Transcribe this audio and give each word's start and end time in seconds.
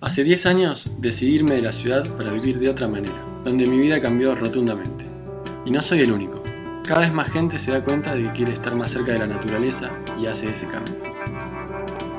Hace 0.00 0.22
10 0.22 0.46
años 0.46 0.88
decidí 0.98 1.34
irme 1.34 1.56
de 1.56 1.62
la 1.62 1.72
ciudad 1.72 2.08
para 2.16 2.30
vivir 2.30 2.60
de 2.60 2.68
otra 2.68 2.86
manera, 2.86 3.20
donde 3.42 3.66
mi 3.66 3.78
vida 3.78 4.00
cambió 4.00 4.32
rotundamente. 4.36 5.04
Y 5.66 5.72
no 5.72 5.82
soy 5.82 6.02
el 6.02 6.12
único. 6.12 6.40
Cada 6.86 7.00
vez 7.00 7.12
más 7.12 7.28
gente 7.28 7.58
se 7.58 7.72
da 7.72 7.82
cuenta 7.82 8.14
de 8.14 8.22
que 8.22 8.32
quiere 8.32 8.52
estar 8.52 8.76
más 8.76 8.92
cerca 8.92 9.10
de 9.10 9.18
la 9.18 9.26
naturaleza 9.26 9.90
y 10.16 10.26
hace 10.26 10.50
ese 10.50 10.68
cambio. 10.68 10.94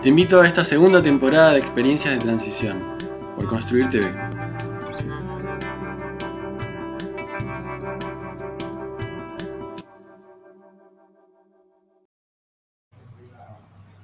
Te 0.04 0.10
invito 0.10 0.42
a 0.42 0.46
esta 0.46 0.66
segunda 0.66 1.02
temporada 1.02 1.54
de 1.54 1.60
experiencias 1.60 2.16
de 2.16 2.20
transición 2.20 2.98
por 3.38 3.48
Construir 3.48 3.90
TV. 3.90 4.14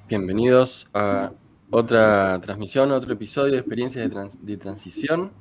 Bienvenidos 0.08 0.88
a 0.94 1.34
otra 1.76 2.40
transmisión, 2.42 2.94
otro 2.94 3.12
episodio 3.12 3.52
de 3.52 3.58
experiencias 3.60 4.10
de, 4.42 4.58
transición. 4.58 5.32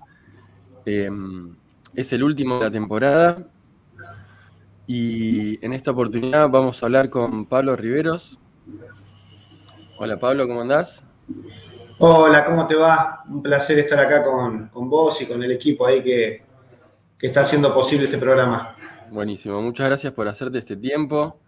Em, 0.84 1.54
es 1.94 2.12
el 2.12 2.24
último 2.24 2.58
de 2.58 2.64
la 2.64 2.70
temporada 2.72 3.38
y 4.84 5.64
en 5.64 5.72
esta 5.72 5.92
oportunidad 5.92 6.50
vamos 6.50 6.82
a 6.82 6.86
hablar 6.86 7.08
con 7.08 7.46
Pablo 7.46 7.76
Riveros. 7.76 8.40
Hola 9.96 10.18
Pablo, 10.18 10.48
¿cómo 10.48 10.62
andás? 10.62 11.04
Hola, 11.98 12.44
¿cómo 12.44 12.66
te 12.66 12.74
va? 12.74 13.22
Un 13.28 13.40
placer 13.40 13.78
estar 13.78 14.00
acá 14.00 14.24
con, 14.24 14.70
vos 14.72 15.22
y 15.22 15.26
con 15.26 15.40
el 15.40 15.52
equipo 15.52 15.86
ahí 15.86 16.02
que, 16.02 16.42
está 17.20 17.42
haciendo 17.42 17.72
posible 17.72 18.06
este 18.06 18.18
programa. 18.18 18.76
Buenísimo, 19.10 19.62
muchas 19.62 19.86
gracias 19.86 20.12
por 20.12 20.26
hacerte 20.26 20.58
este 20.58 20.76
tiempo. 20.76 21.38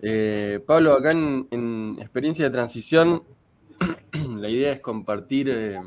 Eh, 0.00 0.60
Pablo, 0.64 0.92
acá 0.92 1.10
en, 1.10 1.96
Experiencia 1.98 2.44
de 2.44 2.50
Transición 2.52 3.24
la 4.12 4.48
idea 4.48 4.72
es 4.72 4.80
compartir, 4.80 5.48
eh, 5.50 5.80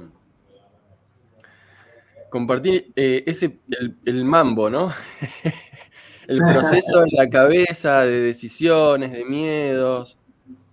compartir 2.30 2.92
eh, 2.96 3.24
ese, 3.26 3.60
el, 4.06 4.26
mambo, 4.26 4.70
¿no? 4.70 4.92
el 6.28 6.40
proceso 6.40 7.04
en 7.04 7.10
la 7.14 7.30
cabeza 7.30 8.02
de 8.02 8.22
decisiones, 8.22 9.12
de 9.12 9.26
miedos, 9.26 10.18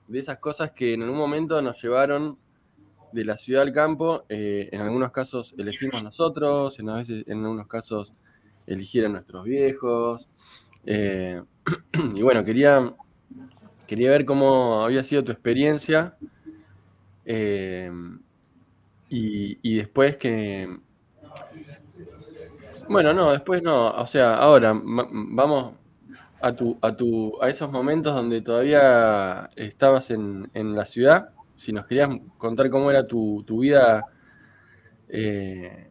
de 0.07 0.19
esas 0.19 0.39
cosas 0.39 0.73
que 0.73 0.95
en 0.95 1.03
algún 1.03 1.19
momento 1.19 1.61
nos 1.63 1.83
llevaron 1.83 2.39
de 3.13 3.25
la 3.25 3.39
ciudad 3.39 3.63
al 3.63 3.73
campo. 3.73 4.25
Eh, 4.29 4.69
en 4.73 4.81
algunos 4.81 5.11
casos 5.11 5.55
elegimos 5.59 6.03
nosotros, 6.05 6.79
en, 6.79 6.89
en 6.89 7.45
algunos 7.45 7.67
casos 7.67 8.13
eligieron 8.67 9.13
nuestros 9.13 9.45
viejos. 9.45 10.29
y 10.85 12.23
bueno, 12.23 12.45
quería, 12.45 12.95
quería 13.87 14.11
ver 14.11 14.25
cómo 14.25 14.85
había 14.85 15.05
sido 15.05 15.23
tu 15.23 15.33
experiencia 15.33 16.17
eh, 17.31 17.91
y, 19.11 19.77
después 19.77 20.17
que... 20.17 20.79
Bueno, 22.89 23.13
no, 23.13 23.33
después 23.33 23.63
no. 23.63 23.91
O 23.91 24.07
sea, 24.07 24.37
ahora 24.37 24.73
vamos 24.75 25.75
a, 26.41 26.57
tu, 26.57 26.79
a, 26.81 26.97
tu, 26.97 27.37
a 27.43 27.51
esos 27.51 27.71
momentos 27.71 28.15
donde 28.15 28.41
todavía 28.41 29.51
estabas 29.57 30.11
en, 30.11 30.49
la 30.55 30.87
ciudad. 30.87 31.31
Si 31.57 31.71
nos 31.71 31.87
querías 31.87 32.09
contar 32.39 32.71
cómo 32.71 32.91
era 32.91 33.07
tu, 33.07 33.45
vida, 33.61 34.07
eh, 35.11 35.91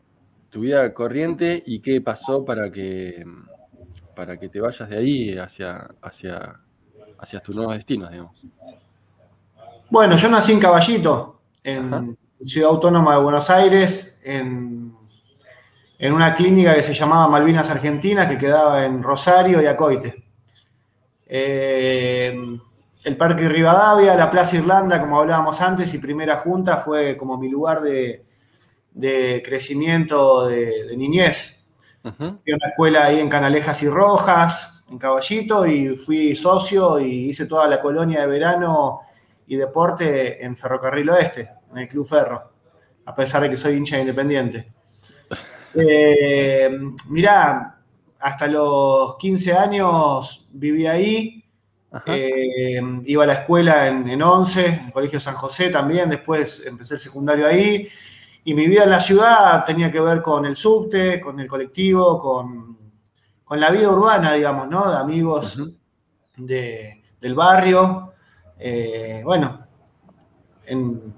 tu 0.50 0.62
vida 0.62 0.92
corriente 0.92 1.62
y 1.64 1.82
qué 1.82 2.02
pasó 2.02 2.44
para 2.46 2.72
que, 2.72 3.24
para 4.16 4.40
que 4.40 4.50
te 4.50 4.60
vayas 4.60 4.90
de 4.90 4.98
ahí 4.98 5.38
hacia, 5.38 5.88
hacia, 6.02 6.62
hacia 7.20 7.40
tus 7.42 7.56
nuevos 7.56 7.76
destinos, 7.76 8.10
digamos. 8.10 8.34
Bueno, 9.90 10.18
yo 10.18 10.28
nací 10.28 10.52
en 10.52 10.60
Caballito, 10.60 11.40
en 11.64 12.18
Ciudad 12.44 12.72
Autónoma 12.72 13.16
de 13.16 13.22
Buenos 13.22 13.50
Aires, 13.50 14.20
en, 14.24 14.94
una 16.00 16.36
clínica 16.36 16.76
que 16.76 16.84
se 16.84 16.94
llamaba 16.94 17.30
Malvinas 17.30 17.70
Argentina, 17.70 18.28
que 18.28 18.38
quedaba 18.38 18.84
en 18.84 19.02
Rosario 19.02 19.62
y 19.62 19.66
Acoite. 19.66 20.26
Eh, 21.26 22.38
el 23.04 23.18
Parque 23.18 23.48
Rivadavia, 23.48 24.14
la 24.16 24.30
Plaza 24.30 24.58
Irlanda, 24.58 25.00
como 25.00 25.22
hablábamos 25.22 25.62
antes, 25.62 25.94
y 25.94 26.00
Primera 26.00 26.36
Junta 26.38 26.78
fue 26.78 27.16
como 27.16 27.38
mi 27.38 27.48
lugar 27.48 27.82
de, 27.82 28.26
crecimiento 29.46 30.48
de, 30.48 30.96
niñez. 30.98 31.64
Fui 32.02 32.52
a 32.52 32.56
una 32.56 32.68
escuela 32.70 33.06
ahí 33.06 33.22
en 33.22 33.30
Canalejas 33.30 33.82
y 33.84 33.90
Rojas, 33.90 34.84
en 34.90 34.98
Caballito, 34.98 35.66
y 35.66 35.96
fui 35.96 36.36
socio 36.36 37.00
y 37.00 37.30
hice 37.30 37.46
toda 37.46 37.68
la 37.68 37.82
colonia 37.82 38.22
de 38.22 38.28
verano 38.28 39.07
y 39.48 39.56
deporte 39.56 40.44
en 40.44 40.56
Ferrocarril 40.56 41.10
Oeste, 41.10 41.50
en 41.72 41.78
el 41.80 41.88
Club 41.88 42.08
Ferro, 42.08 42.52
a 43.06 43.16
pesar 43.16 43.42
de 43.42 43.50
que 43.50 43.58
soy 43.58 43.76
hincha 43.76 44.00
independiente. 44.00 44.72
Eh, 45.80 46.72
mirá, 47.10 47.78
hasta 48.20 48.48
los 48.48 49.16
15 49.18 49.54
años 49.54 50.48
viví 50.50 50.88
ahí, 50.88 51.44
eh, 52.08 52.82
iba 53.06 53.24
a 53.24 53.28
la 53.28 53.34
escuela 53.34 53.86
en, 53.86 54.10
en, 54.10 54.24
11, 54.24 54.66
en 54.66 54.86
el 54.86 54.92
Colegio 54.92 55.20
San 55.20 55.36
José 55.36 55.70
también, 55.70 56.10
después 56.10 56.66
empecé 56.66 56.96
el 56.96 57.00
secundario 57.00 57.46
ahí, 57.46 57.88
y 58.48 58.54
mi 58.54 58.66
vida 58.66 58.86
en 58.86 58.92
la 58.92 59.02
ciudad 59.02 59.66
tenía 59.66 59.92
que 59.92 60.00
ver 60.00 60.22
con 60.22 60.46
el 60.46 60.56
subte, 60.56 61.20
con 61.20 61.38
el 61.42 61.50
colectivo, 61.50 62.18
con, 62.18 63.60
la 63.60 63.70
vida 63.72 63.90
urbana, 63.90 64.32
digamos, 64.34 64.70
¿no? 64.70 64.90
De 64.90 64.98
amigos 64.98 65.62
del 66.38 67.36
barrio. 67.36 68.14
Eh, 68.60 69.22
bueno, 69.24 69.66
en 70.66 71.14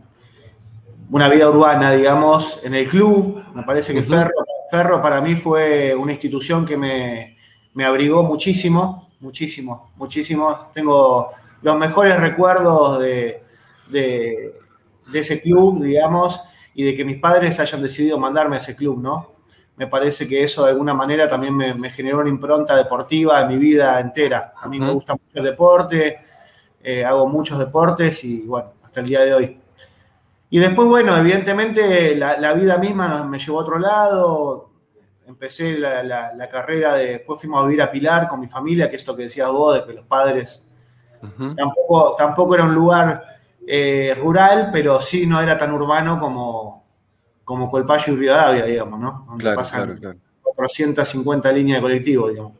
una 1.11 1.29
vida 1.29 1.49
urbana, 1.49 1.91
digamos, 1.91 2.59
en 2.63 2.75
el 2.75 2.87
club. 2.87 3.43
Me 3.53 3.63
parece 3.63 3.93
que 3.93 4.03
Ferro, 4.03 4.31
Ferro 4.69 5.01
para 5.01 5.21
mí 5.21 5.35
fue 5.35 5.95
una 5.95 6.11
institución 6.11 6.65
que 6.65 6.77
me, 6.77 7.37
abrigó 7.83 8.23
muchísimo, 8.23 9.09
muchísimo, 9.19 9.91
muchísimo. 9.95 10.69
Tengo 10.73 11.31
los 11.61 11.77
mejores 11.77 12.19
recuerdos 12.19 12.99
de, 12.99 13.43
ese 15.13 15.41
club, 15.41 15.83
digamos, 15.83 16.41
y 16.75 16.83
de 16.83 16.95
que 16.95 17.03
mis 17.03 17.19
padres 17.19 17.59
hayan 17.59 17.81
decidido 17.81 18.19
mandarme 18.19 18.57
a 18.57 18.59
ese 18.59 18.75
club, 18.75 19.01
¿no? 19.01 19.39
Me 19.75 19.87
parece 19.87 20.27
que 20.27 20.43
eso 20.43 20.65
de 20.65 20.71
alguna 20.71 20.93
manera 20.93 21.27
también 21.27 21.55
me, 21.55 21.89
generó 21.89 22.19
una 22.19 22.29
impronta 22.29 22.75
deportiva 22.75 23.41
en 23.41 23.47
mi 23.47 23.57
vida 23.57 23.99
entera. 23.99 24.53
A 24.61 24.67
mí 24.67 24.77
me 24.77 24.91
gusta 24.91 25.13
mucho 25.13 25.25
el 25.33 25.43
deporte, 25.43 26.19
eh, 26.81 27.03
hago 27.03 27.27
muchos 27.27 27.59
deportes 27.59 28.23
y 28.23 28.41
bueno, 28.41 28.73
hasta 28.83 29.01
el 29.01 29.07
día 29.07 29.21
de 29.21 29.33
hoy. 29.33 29.59
Y 30.49 30.59
después, 30.59 30.87
bueno, 30.87 31.15
evidentemente 31.15 32.15
la, 32.15 32.53
vida 32.53 32.77
misma 32.77 33.23
me 33.25 33.37
llevó 33.37 33.59
a 33.59 33.61
otro 33.61 33.77
lado. 33.77 34.69
Empecé 35.27 35.77
la, 35.77 36.49
carrera 36.51 36.95
de, 36.95 37.05
después 37.07 37.39
fuimos 37.39 37.61
a 37.61 37.67
vivir 37.67 37.81
a 37.83 37.91
Pilar 37.91 38.27
con 38.27 38.39
mi 38.39 38.47
familia, 38.47 38.89
que 38.89 38.95
esto 38.95 39.15
que 39.15 39.23
decías 39.23 39.51
vos, 39.51 39.75
de 39.75 39.85
que 39.85 39.93
los 39.93 40.05
padres 40.05 40.65
tampoco, 41.55 42.15
tampoco 42.17 42.55
era 42.55 42.63
un 42.63 42.73
lugar 42.73 43.23
eh, 43.67 44.15
rural, 44.17 44.69
pero 44.71 44.99
sí 45.01 45.27
no 45.27 45.39
era 45.39 45.55
tan 45.57 45.71
urbano 45.71 46.19
como, 46.19 46.83
como 47.43 47.69
Colpayo 47.69 48.13
y 48.13 48.15
Rivadavia, 48.15 48.65
digamos, 48.65 48.99
¿no? 48.99 49.25
Donde 49.27 49.43
claro, 49.43 49.57
pasan 49.57 49.97
claro, 49.97 50.17
450 50.41 51.51
líneas 51.51 51.77
de 51.77 51.81
colectivo, 51.81 52.29
digamos. 52.29 52.53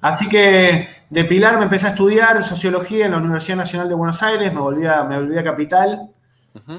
Así 0.00 0.28
que 0.28 0.88
de 1.10 1.24
Pilar 1.24 1.58
me 1.58 1.64
empecé 1.64 1.86
a 1.86 1.90
estudiar 1.90 2.42
sociología 2.42 3.06
en 3.06 3.12
la 3.12 3.18
Universidad 3.18 3.56
Nacional 3.56 3.88
de 3.88 3.94
Buenos 3.94 4.22
Aires, 4.22 4.52
me 4.52 4.60
volví 4.60 4.86
a, 4.86 5.02
me 5.02 5.18
volví 5.18 5.36
a 5.36 5.44
Capital 5.44 6.10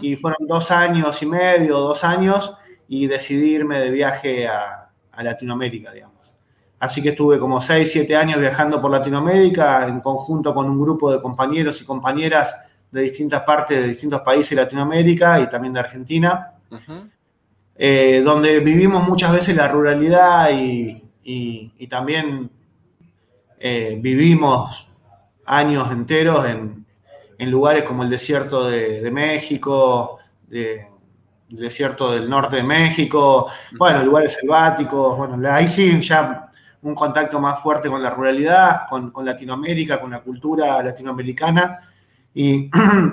y 0.01 0.15
fueron 0.15 0.47
dos 0.47 0.71
años 0.71 1.21
y 1.21 1.25
medio, 1.25 1.77
dos 1.79 2.03
años, 2.03 2.55
y 2.87 3.07
decidí 3.07 3.55
irme 3.55 3.79
de 3.79 3.91
viaje 3.91 4.47
a, 4.47 4.77
Latinoamérica, 5.21 5.91
digamos. 5.91 6.33
Así 6.79 6.99
que 6.99 7.09
estuve 7.09 7.37
como 7.37 7.61
seis, 7.61 7.91
siete 7.91 8.15
años 8.15 8.39
viajando 8.39 8.81
por 8.81 8.89
Latinoamérica 8.89 9.87
en 9.87 9.99
conjunto 9.99 10.51
con 10.51 10.67
un 10.67 10.81
grupo 10.81 11.11
de 11.11 11.21
compañeros 11.21 11.79
y 11.79 11.85
compañeras 11.85 12.55
de 12.89 13.01
distintas 13.03 13.41
partes, 13.41 13.79
de 13.79 13.89
distintos 13.89 14.21
países 14.21 14.51
de 14.51 14.63
Latinoamérica 14.63 15.39
y 15.39 15.47
también 15.47 15.73
de 15.73 15.79
Argentina, 15.79 16.53
eh, 17.75 18.21
donde 18.25 18.61
vivimos 18.61 19.07
muchas 19.07 19.31
veces 19.31 19.55
la 19.55 19.67
ruralidad 19.67 20.49
y 20.51 21.87
también 21.87 22.49
eh, 23.63 23.95
vivimos 23.99 24.87
años 25.45 25.91
enteros 25.91 26.45
en, 26.47 26.81
lugares 27.39 27.83
como 27.83 28.03
el 28.03 28.09
desierto 28.09 28.67
de, 28.69 29.09
México, 29.11 30.19
el 30.49 30.87
desierto 31.49 32.11
del 32.11 32.29
norte 32.29 32.57
de 32.57 32.63
México, 32.63 33.47
bueno, 33.77 34.03
lugares 34.03 34.33
selváticos, 34.33 35.17
bueno, 35.17 35.37
ahí 35.49 35.67
sí 35.67 35.99
ya 36.01 36.49
un 36.83 36.95
contacto 36.95 37.39
más 37.39 37.59
fuerte 37.59 37.89
con 37.89 38.01
la 38.01 38.11
ruralidad, 38.11 38.81
con, 38.89 39.11
Latinoamérica, 39.23 39.99
con 39.99 40.11
la 40.11 40.21
cultura 40.21 40.81
latinoamericana. 40.83 41.79
Y, 42.33 42.69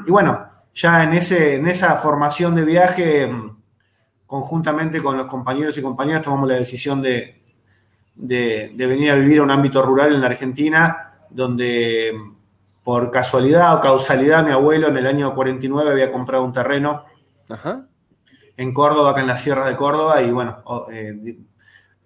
bueno, 0.09 0.49
ya 0.73 1.03
en, 1.03 1.15
ese, 1.15 1.57
en 1.57 1.67
esa 1.67 1.97
formación 1.97 2.55
de 2.55 2.65
viaje, 2.65 3.29
conjuntamente 4.27 5.03
con 5.03 5.17
los 5.17 5.27
compañeros 5.27 5.77
y 5.77 5.83
compañeras, 5.83 6.23
tomamos 6.23 6.49
la 6.49 6.55
decisión 6.55 7.03
de, 7.03 7.39
de, 8.19 8.75
venir 8.77 9.11
a 9.11 9.15
vivir 9.15 9.39
a 9.39 9.43
un 9.43 9.51
ámbito 9.51 9.81
rural 9.83 10.15
en 10.15 10.21
la 10.21 10.27
Argentina, 10.27 11.15
donde 11.31 12.13
por 12.83 13.11
casualidad 13.11 13.75
o 13.77 13.81
causalidad 13.81 14.45
mi 14.45 14.51
abuelo 14.51 14.89
en 14.89 14.97
el 14.97 15.07
año 15.07 15.35
49 15.35 15.91
había 15.91 16.11
comprado 16.11 16.45
un 16.45 16.53
terreno 16.53 17.05
en 18.57 18.75
Córdoba, 18.75 19.11
acá 19.11 19.21
en 19.21 19.29
las 19.29 19.41
sierras 19.41 19.69
de 19.69 19.77
Córdoba, 19.77 20.21
y 20.21 20.33
bueno, 20.33 20.63
eh, 20.93 21.39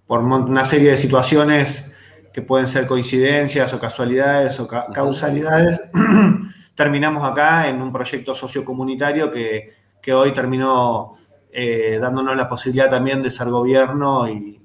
por 0.06 0.20
una 0.20 0.64
serie 0.64 0.90
de 0.90 0.96
situaciones 0.96 1.94
que 2.32 2.42
pueden 2.42 2.66
ser 2.66 2.86
coincidencias 2.86 3.72
o 3.72 3.80
casualidades 3.80 4.60
o 4.60 4.68
causalidades, 4.68 5.82
terminamos 6.74 7.24
acá 7.24 7.68
en 7.68 7.80
un 7.80 7.92
proyecto 7.92 8.34
sociocomunitario 8.34 9.30
que, 9.30 9.70
que 10.00 10.12
hoy 10.12 10.32
terminó 10.32 11.16
eh, 11.50 11.98
dándonos 12.00 12.36
la 12.36 12.48
posibilidad 12.48 12.88
también 12.88 13.22
de 13.22 13.30
ser 13.30 13.48
gobierno 13.48 14.28
y, 14.28 14.61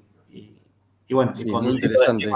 bueno, 1.14 1.32
y 1.36 1.42
interesante. 1.42 2.26
De, 2.26 2.32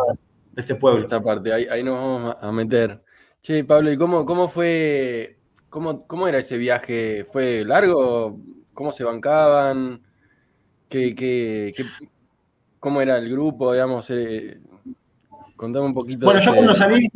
este 0.57 0.75
pueblo. 0.75 1.03
Esta 1.03 1.23
parte, 1.23 1.53
ahí, 1.53 1.83
nos 1.83 1.95
vamos 1.95 2.37
a 2.41 2.53
meter. 2.53 3.03
Che, 3.43 3.65
Pablo, 3.65 3.91
¿y 3.91 3.97
cómo, 3.97 4.25
cómo 4.25 4.49
fue, 4.49 5.39
cómo, 5.69 6.07
cómo 6.07 6.29
era 6.29 6.39
ese 6.39 6.57
viaje? 6.59 7.27
¿Fue 7.31 7.65
largo? 7.65 8.39
¿Cómo 8.75 8.93
se 8.93 9.05
bancaban? 9.05 10.03
¿Qué, 10.89 11.15
qué, 11.15 11.73
cómo 12.79 13.01
era 13.01 13.19
el 13.19 13.31
grupo? 13.31 13.73
Digamos, 13.73 14.11
eh, 14.11 14.61
contame 15.57 15.87
un 15.87 15.95
poquito. 15.95 16.27
Bueno, 16.27 16.41
yo 16.41 16.55
cuando 16.55 16.75
salí, 16.75 17.09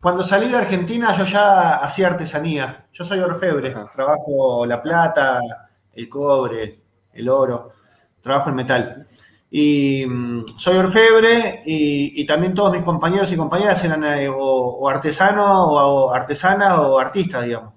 cuando 0.00 0.24
salí 0.24 0.48
de 0.48 0.56
Argentina, 0.56 1.16
yo 1.16 1.24
ya 1.24 1.76
hacía 1.76 2.08
artesanía. 2.08 2.86
Yo 2.92 3.04
soy 3.04 3.20
orfebre, 3.20 3.74
trabajo 3.94 4.66
la 4.66 4.82
plata, 4.82 5.40
el 5.92 6.08
cobre, 6.08 6.80
el 7.12 7.28
oro, 7.28 7.70
trabajo 8.20 8.50
el 8.50 8.56
metal. 8.56 9.06
Y 9.54 10.06
mm, 10.06 10.46
soy 10.56 10.78
orfebre 10.78 11.60
y, 11.66 12.24
también 12.24 12.54
todos 12.54 12.72
mis 12.72 12.82
compañeros 12.82 13.30
y 13.32 13.36
compañeras 13.36 13.84
eran 13.84 14.02
eh, 14.02 14.26
o, 14.34 14.88
artesanos 14.88 15.46
o, 15.46 16.10
artesanas 16.10 16.78
o 16.78 16.98
artistas, 16.98 17.44
digamos. 17.44 17.74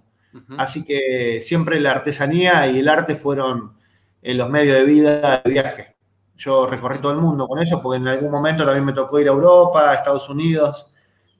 Así 0.57 0.85
que 0.85 1.39
siempre 1.41 1.79
la 1.81 1.91
artesanía 1.91 2.67
y 2.67 2.79
el 2.79 2.87
arte 2.87 3.15
fueron 3.15 3.73
eh, 4.21 4.33
los 4.33 4.49
medios 4.49 4.77
de 4.77 4.85
vida 4.85 5.41
de 5.43 5.51
viaje. 5.51 5.95
Yo 6.37 6.65
recorrí 6.65 6.99
todo 6.99 7.11
el 7.11 7.19
mundo 7.19 7.45
con 7.45 7.59
eso 7.59 7.81
porque 7.81 7.97
en 7.97 8.07
algún 8.07 8.31
momento 8.31 8.63
también 8.63 8.85
me 8.85 8.93
tocó 8.93 9.19
ir 9.19 9.27
a 9.27 9.31
Europa, 9.31 9.91
a 9.91 9.95
Estados 9.95 10.29
Unidos, 10.29 10.87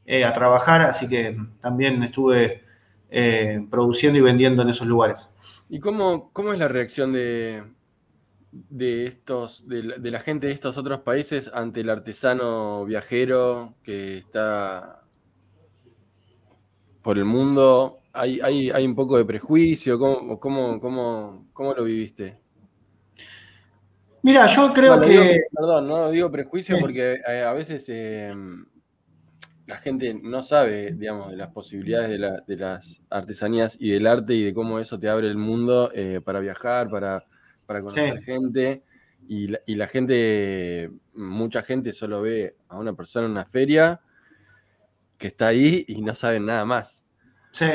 eh, 0.06 0.26
a 0.26 0.34
trabajar, 0.34 0.81
así 0.81 1.08
que 1.08 1.38
también 1.62 2.04
estuve 2.04 2.62
produciendo 3.70 4.20
y 4.20 4.22
vendiendo 4.22 4.64
en 4.64 4.70
esos 4.70 4.86
lugares. 4.86 5.30
¿Y 5.70 5.80
cómo, 5.80 6.31
cómo 6.34 6.52
es 6.52 6.60
la 6.60 6.68
reacción 6.68 7.14
de, 7.14 7.64
de 8.69 9.06
estos, 9.07 9.68
de 9.68 10.12
la, 10.12 10.19
gente 10.19 10.48
de 10.48 10.54
estos 10.54 10.78
otros 10.78 11.02
países 11.02 11.52
ante 11.54 11.81
el 11.81 11.90
artesano 11.90 12.86
viajero 12.86 13.75
que 13.84 14.19
está 14.19 15.04
por 17.02 17.18
el 17.18 17.25
mundo? 17.25 18.00
¿Hay, 18.13 18.40
hay, 18.40 18.86
un 18.86 18.96
poco 18.96 19.18
de 19.18 19.25
prejuicio? 19.25 20.00
¿Cómo, 20.00 20.40
cómo, 20.40 20.80
cómo, 20.80 21.48
cómo 21.52 21.74
lo 21.74 21.84
viviste? 21.84 22.40
Mira, 24.22 24.48
yo 24.48 24.72
creo 24.74 25.02
que. 25.02 25.42
perdón, 25.52 25.88
no 25.88 26.10
digo 26.10 26.31
prejuicio 26.31 26.78
porque 26.80 27.18
eh, 27.28 27.44
a 27.44 27.52
veces 27.52 27.86
em, 27.90 28.66
la 29.68 29.78
gente 29.78 30.13
no 30.13 30.44
sabe, 30.44 30.94
digamos, 30.94 31.31
de 31.31 31.38
las 31.38 31.50
posibilidades 31.50 32.10
de, 32.48 32.56
las 32.56 33.02
artesanías 33.10 33.75
y 33.80 33.92
del 33.92 34.07
arte 34.07 34.34
y 34.34 34.44
de 34.44 34.54
cómo 34.54 34.80
eso 34.80 34.98
te 34.98 35.10
abre 35.10 35.28
el 35.28 35.38
mundo 35.38 35.92
eh, 35.94 36.22
para 36.24 36.40
viajar, 36.40 36.90
para, 36.90 37.25
conocer 37.66 38.20
gente. 38.22 38.84
Y 39.28 39.48
la, 39.76 39.88
gente, 39.88 40.92
mucha 41.16 41.64
gente 41.64 41.94
solo 41.94 42.22
ve 42.22 42.56
a 42.68 42.78
una 42.78 42.94
persona 42.94 43.26
en 43.26 43.32
una 43.32 43.46
feria 43.46 44.00
que 45.18 45.28
está 45.28 45.48
ahí 45.48 45.84
y 45.88 46.02
no 46.02 46.14
sabe 46.14 46.40
nada 46.40 46.64
más. 46.64 47.04
Sí. 47.52 47.66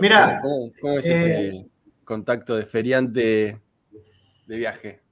Mira, 0.00 0.40
¿cómo, 0.40 0.98
es 0.98 1.06
ese 1.06 1.48
eh, 1.48 1.66
contacto 2.04 2.54
de 2.54 2.66
feriante 2.66 3.60
de 4.46 4.56
viaje? 4.56 5.04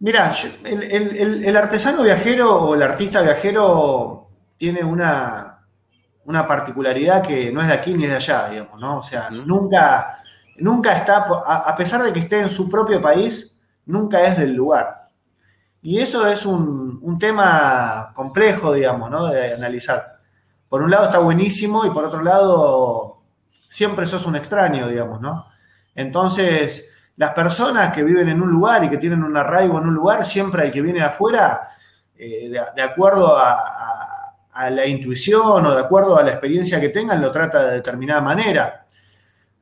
Mira, 0.00 0.34
el, 0.64 1.56
artesano 1.56 2.02
viajero 2.02 2.54
o 2.54 2.74
el 2.74 2.82
artista 2.82 3.22
viajero 3.22 4.28
tiene 4.56 4.84
una, 4.84 5.66
una, 6.26 6.46
particularidad 6.46 7.22
que 7.22 7.50
no 7.50 7.62
es 7.62 7.68
de 7.68 7.72
aquí 7.72 7.94
ni 7.94 8.06
de 8.06 8.16
allá, 8.16 8.50
digamos, 8.50 8.78
¿no? 8.78 8.98
O 8.98 9.02
sea, 9.02 9.30
nunca, 9.30 10.22
nunca 10.58 10.96
está, 10.96 11.26
a, 11.46 11.74
pesar 11.76 12.02
de 12.02 12.12
que 12.12 12.20
esté 12.20 12.40
en 12.40 12.48
su 12.48 12.68
propio 12.68 13.00
país, 13.00 13.56
nunca 13.86 14.24
es 14.24 14.38
del 14.38 14.54
lugar. 14.54 15.08
Y 15.82 15.98
eso 15.98 16.26
es 16.26 16.46
un, 16.46 17.18
tema 17.18 18.10
complejo, 18.14 18.72
digamos, 18.72 19.10
¿no? 19.10 19.26
De 19.26 19.54
analizar. 19.54 20.18
Por 20.68 20.82
un 20.82 20.90
lado 20.90 21.04
está 21.04 21.18
buenísimo 21.18 21.84
y 21.84 21.90
por 21.90 22.04
otro 22.04 22.22
lado 22.22 23.22
siempre 23.68 24.06
sos 24.06 24.26
un 24.26 24.36
extraño, 24.36 24.88
digamos, 24.88 25.20
¿no? 25.20 25.46
Entonces, 25.94 26.90
las 27.16 27.34
personas 27.34 27.92
que 27.92 28.02
viven 28.02 28.28
en 28.28 28.42
un 28.42 28.50
lugar 28.50 28.82
y 28.84 28.90
que 28.90 28.96
tienen 28.96 29.22
un 29.22 29.36
arraigo 29.36 29.78
en 29.78 29.86
un 29.86 29.94
lugar, 29.94 30.24
siempre 30.24 30.66
el 30.66 30.72
que 30.72 30.82
viene 30.82 31.00
de 31.00 31.06
afuera, 31.06 31.68
eh, 32.16 32.50
de, 32.50 32.82
acuerdo 32.82 33.36
a, 33.36 34.70
la 34.70 34.86
intuición 34.86 35.66
o 35.66 35.74
de 35.74 35.80
acuerdo 35.80 36.16
a 36.16 36.22
la 36.22 36.30
experiencia 36.30 36.80
que 36.80 36.88
tengan, 36.88 37.20
lo 37.20 37.30
trata 37.30 37.66
de 37.66 37.74
determinada 37.74 38.20
manera. 38.20 38.83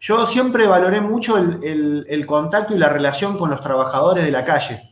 Yo 0.02 0.26
siempre 0.26 0.66
valoré 0.66 1.00
mucho 1.00 1.38
el, 1.38 2.26
contacto 2.26 2.75
y 2.75 2.78
la 2.78 2.88
relación 2.88 3.38
con 3.38 3.50
los 3.50 3.60
trabajadores 3.60 4.25
de 4.25 4.32
la 4.32 4.44
calle, 4.44 4.90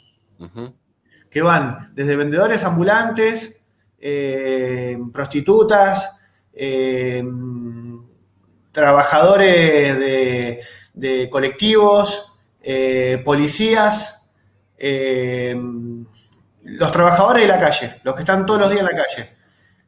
que 1.29 1.43
van 1.43 1.91
desde 1.95 2.15
vendedores 2.15 2.63
ambulantes, 2.63 3.61
eh, 3.99 4.97
prostitutas, 5.13 6.21
eh, 6.53 7.25
trabajadores 8.71 9.99
de 10.95 11.29
colectivos, 11.29 12.31
eh, 12.63 13.21
policías, 13.25 14.31
los 16.63 16.93
trabajadores 16.93 17.43
de 17.43 17.49
la 17.49 17.59
calle, 17.59 18.01
los 18.05 18.15
que 18.15 18.21
están 18.21 18.47
todos 18.47 18.61
los 18.61 18.71
días 18.71 18.81
en 18.81 18.97
la 18.97 19.05
calle. 19.05 19.37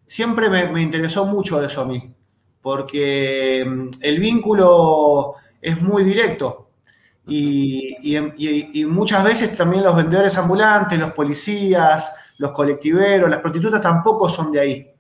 Siempre 0.05 0.51
me, 0.51 0.83
interesó 0.83 1.27
mucho 1.27 1.63
eso 1.63 1.83
a 1.83 1.87
mí, 1.87 2.13
porque 2.63 3.67
mm, 3.69 3.89
el 4.01 4.21
vínculo 4.21 5.35
es 5.61 5.81
muy 5.83 6.05
directo. 6.05 6.69
Y, 7.27 8.17
muchas 8.87 9.23
veces 9.23 9.57
también 9.57 9.85
los 9.85 9.95
vendedores 9.95 10.37
ambulantes, 10.39 10.99
los 10.99 11.13
policías, 11.13 12.13
los 12.39 12.51
colectiveros, 12.53 13.31
las 13.31 13.41
prostitutas 13.41 13.81
tampoco 13.81 14.29
son 14.29 14.51
de 14.51 14.61
ahí. 14.61 14.91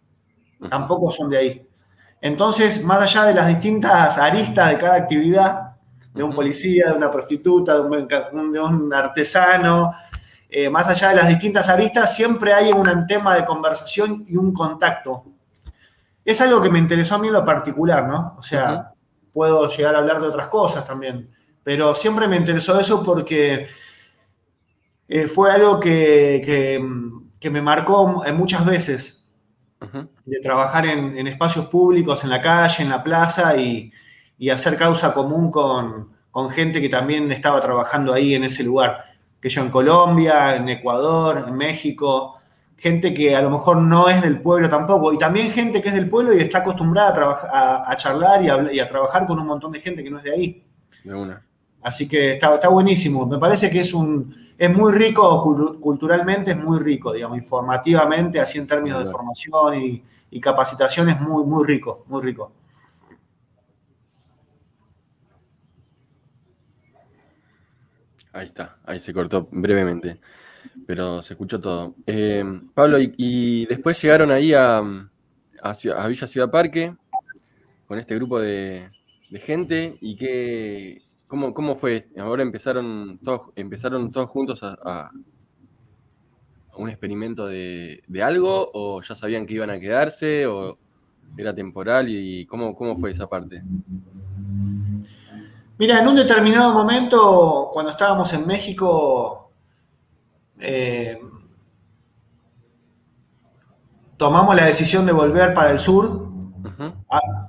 Tampoco 0.68 1.10
son 1.10 1.28
de 1.28 1.38
ahí. 1.38 1.68
Entonces, 2.20 2.84
más 2.84 3.02
allá 3.02 3.24
de 3.24 3.34
las 3.34 3.48
distintas 3.48 4.16
aristas 4.18 4.70
de 4.70 4.78
cada 4.78 4.94
actividad, 4.94 5.72
de 6.14 6.22
un 6.22 6.32
policía, 6.32 6.90
de 6.90 6.96
una 6.96 7.10
prostituta, 7.10 7.74
de 7.74 7.80
un, 8.60 8.94
artesano, 8.94 9.90
eh, 10.48 10.70
más 10.70 10.86
allá 10.86 11.08
de 11.08 11.16
las 11.16 11.28
distintas 11.28 11.68
aristas, 11.68 12.14
siempre 12.14 12.52
hay 12.52 12.70
un 12.70 13.06
tema 13.08 13.34
de 13.34 13.44
conversación 13.44 14.24
y 14.28 14.36
un 14.36 14.52
contacto. 14.52 15.24
Es 16.24 16.40
algo 16.40 16.62
que 16.62 16.70
me 16.70 16.78
interesó 16.78 17.16
a 17.16 17.18
mí 17.18 17.28
en 17.28 17.34
lo 17.34 17.44
particular, 17.44 18.06
¿no? 18.06 18.36
O 18.38 18.42
sea, 18.42 18.92
puedo 19.32 19.68
llegar 19.68 19.94
a 19.94 19.98
hablar 19.98 20.20
de 20.20 20.28
otras 20.28 20.48
cosas 20.48 20.84
también, 20.84 21.30
pero 21.64 21.94
siempre 21.94 22.28
me 22.28 22.36
interesó 22.36 22.78
eso 22.78 23.02
porque 23.02 23.66
eh, 25.08 25.28
fue 25.28 25.50
algo 25.50 25.80
que, 25.80 26.80
me 27.50 27.62
marcó 27.62 28.22
muchas 28.34 28.64
veces, 28.64 29.26
de 30.24 30.40
trabajar 30.40 30.86
en, 30.86 31.26
espacios 31.26 31.66
públicos, 31.66 32.22
en 32.22 32.30
la 32.30 32.40
calle, 32.40 32.84
en 32.84 32.90
la 32.90 33.02
plaza 33.02 33.56
y, 33.56 33.92
y 34.42 34.50
hacer 34.50 34.76
causa 34.76 35.14
común 35.14 35.52
con, 35.52 36.10
gente 36.50 36.80
que 36.80 36.88
también 36.88 37.30
estaba 37.30 37.60
trabajando 37.60 38.12
ahí 38.12 38.34
en 38.34 38.42
ese 38.42 38.64
lugar. 38.64 39.04
Que 39.40 39.48
yo 39.48 39.62
en 39.62 39.70
Colombia, 39.70 40.56
en 40.56 40.68
Ecuador, 40.68 41.44
en 41.46 41.56
México, 41.56 42.40
gente 42.82 43.14
que 43.14 43.36
a 43.36 43.40
lo 43.40 43.48
mejor 43.48 43.76
no 43.76 44.08
es 44.08 44.20
del 44.22 44.40
pueblo 44.40 44.68
tampoco, 44.68 45.12
y 45.12 45.18
también 45.18 45.52
gente 45.52 45.80
que 45.80 45.90
es 45.90 45.94
del 45.94 46.08
pueblo 46.08 46.34
y 46.34 46.40
está 46.40 46.58
acostumbrada 46.58 47.10
a, 47.10 47.14
trabajar, 47.14 47.50
a, 47.86 47.96
charlar 47.96 48.42
y 48.42 48.80
a, 48.80 48.86
trabajar 48.88 49.24
con 49.24 49.38
un 49.38 49.46
montón 49.46 49.70
de 49.70 49.78
gente 49.78 50.02
que 50.02 50.10
no 50.10 50.16
es 50.18 50.24
de 50.24 50.32
ahí. 50.32 50.64
De 51.04 51.14
una. 51.14 51.46
Así 51.80 52.08
que 52.08 52.32
está, 52.32 52.52
está 52.54 52.68
buenísimo. 52.68 53.24
Me 53.24 53.38
parece 53.38 53.70
que 53.70 53.80
es 53.80 53.94
un 53.94 54.34
es 54.58 54.70
muy 54.70 54.92
rico 54.92 55.78
culturalmente, 55.80 56.50
es 56.50 56.56
muy 56.56 56.80
rico, 56.80 57.12
digamos, 57.12 57.38
informativamente, 57.38 58.40
así 58.40 58.58
en 58.58 58.66
términos 58.66 59.04
de 59.04 59.10
formación 59.10 59.74
y, 59.80 60.02
y 60.30 60.40
capacitación 60.40 61.08
es 61.08 61.20
muy, 61.20 61.44
muy 61.44 61.64
rico, 61.64 62.04
muy 62.08 62.20
rico. 62.20 62.52
Ahí 68.32 68.46
está, 68.46 68.78
ahí 68.84 68.98
se 68.98 69.12
cortó 69.12 69.46
brevemente, 69.52 70.18
pero 70.86 71.22
se 71.22 71.34
escuchó 71.34 71.60
todo. 71.60 71.94
Eh, 72.06 72.44
Pablo, 72.74 72.98
y, 73.00 73.66
después 73.66 74.00
llegaron 74.00 74.30
ahí 74.30 74.52
a, 74.52 74.82
Villa 76.08 76.26
Ciudad 76.26 76.50
Parque 76.50 76.94
con 77.86 77.98
este 77.98 78.14
grupo 78.14 78.40
de, 78.40 78.88
gente 79.34 79.96
y 80.00 80.16
qué, 80.16 81.02
cómo, 81.26 81.54
cómo, 81.54 81.76
fue. 81.76 82.08
Ahora 82.18 82.42
empezaron 82.42 83.18
todos, 83.22 83.50
empezaron 83.56 84.10
todos 84.10 84.28
juntos 84.28 84.60
a, 84.62 85.10
un 86.76 86.88
experimento 86.88 87.46
de, 87.46 88.02
algo 88.22 88.70
o 88.72 89.02
ya 89.02 89.14
sabían 89.14 89.46
que 89.46 89.54
iban 89.54 89.70
a 89.70 89.78
quedarse 89.78 90.46
o 90.46 90.78
era 91.36 91.54
temporal 91.54 92.08
y 92.08 92.46
cómo, 92.46 92.74
cómo 92.74 92.96
fue 92.96 93.10
esa 93.10 93.28
parte. 93.28 93.62
Mira, 95.78 95.98
en 95.98 96.06
un 96.06 96.14
determinado 96.14 96.72
momento, 96.74 97.70
cuando 97.72 97.90
estábamos 97.90 98.32
en 98.32 98.46
México, 98.46 99.41
eh, 100.62 101.20
tomamos 104.16 104.54
la 104.54 104.64
decisión 104.64 105.04
de 105.04 105.12
volver 105.12 105.52
para 105.54 105.70
el 105.70 105.78
sur. 105.78 106.30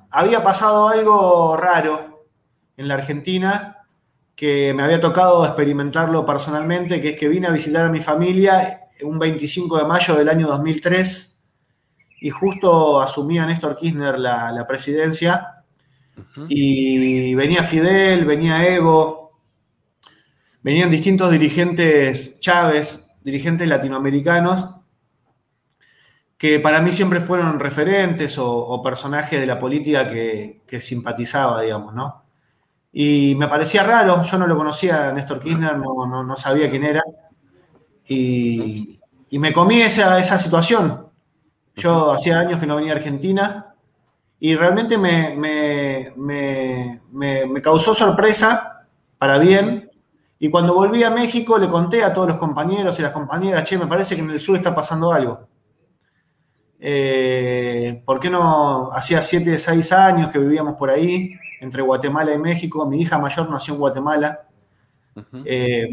había 0.10 0.44
pasado 0.44 0.90
algo 0.90 1.56
raro 1.56 2.28
en 2.76 2.88
la 2.88 2.96
Argentina 2.96 3.86
que 4.36 4.74
me 4.74 4.84
había 4.84 5.00
tocado 5.00 5.46
experimentarlo 5.46 6.26
personalmente, 6.26 7.02
que 7.02 7.12
es 7.12 7.16
que 7.16 7.28
vine 7.28 7.48
a 7.48 7.52
visitar 7.52 7.86
a 7.86 7.90
mi 7.90 8.00
familia 8.00 8.88
un 9.04 9.20
25 9.20 9.78
de 9.78 9.86
mayo 9.86 10.16
del 10.16 10.30
año 10.30 10.48
2003 10.48 11.40
y 12.22 12.30
justo 12.32 13.00
asumía 13.00 13.46
Néstor 13.46 13.76
Kirchner 13.76 14.18
la 14.18 14.66
presidencia 14.68 15.64
y 16.48 17.36
venía 17.36 17.64
Fidel, 17.64 18.26
venía 18.26 18.68
Evo, 18.68 19.23
venían 20.64 20.90
distintos 20.90 21.32
dirigentes 21.32 22.40
Chávez, 22.40 23.06
dirigentes 23.24 23.68
latinoamericanos, 23.68 24.70
que 26.38 26.60
para 26.60 26.82
mí 26.82 26.92
siempre 26.92 27.22
fueron 27.22 27.60
referentes 27.60 28.38
o, 28.38 28.82
personajes 28.82 29.40
de 29.40 29.46
la 29.46 29.60
política 29.60 30.08
que, 30.08 30.82
simpatizaba, 30.82 31.62
digamos, 31.62 31.94
¿no? 31.94 32.24
Y 32.92 33.36
me 33.36 33.48
parecía 33.48 33.84
raro, 33.84 34.22
yo 34.24 34.38
no 34.38 34.48
lo 34.48 34.58
conocía 34.58 35.10
a 35.10 35.14
Néstor 35.14 35.40
Kirchner, 35.40 35.78
no, 35.78 36.36
sabía 36.36 36.70
quién 36.70 36.84
era, 36.84 37.02
y, 38.08 39.00
me 39.32 39.52
comí 39.54 39.82
esa, 39.82 40.20
esa 40.20 40.38
situación. 40.38 41.08
Yo 41.76 42.12
hacía 42.12 42.40
años 42.40 42.60
que 42.60 42.68
no 42.68 42.76
venía 42.76 42.94
a 42.94 42.98
Argentina, 42.98 43.74
y 44.44 44.58
realmente 44.58 44.98
me, 44.98 45.42
causó 47.62 47.94
sorpresa 47.94 48.86
para 49.18 49.38
bien. 49.38 49.90
Y 50.44 50.50
cuando 50.50 50.74
volví 50.74 51.02
a 51.06 51.10
México 51.10 51.58
le 51.58 51.70
conté 51.70 52.04
a 52.04 52.14
todos 52.14 52.28
los 52.28 52.36
compañeros 52.36 53.00
y 53.00 53.02
las 53.02 53.14
compañeras, 53.14 53.64
che, 53.64 53.78
me 53.78 53.88
parece 53.88 54.14
que 54.14 54.22
en 54.24 54.30
el 54.30 54.42
sur 54.42 54.58
está 54.58 54.76
pasando 54.76 55.14
algo. 55.14 55.48
Eh, 56.82 58.04
¿Por 58.06 58.20
qué 58.20 58.30
no? 58.30 58.92
Hacía 58.92 59.22
7, 59.22 59.58
6 59.58 59.92
años 59.94 60.30
que 60.34 60.40
vivíamos 60.40 60.74
por 60.74 60.90
ahí, 60.90 61.32
entre 61.62 61.82
Guatemala 61.82 62.34
y 62.34 62.40
México. 62.40 62.86
Mi 62.86 63.00
hija 63.00 63.18
mayor 63.18 63.50
nació 63.50 63.76
en 63.76 63.80
Guatemala. 63.80 64.50
Eh, 65.46 65.90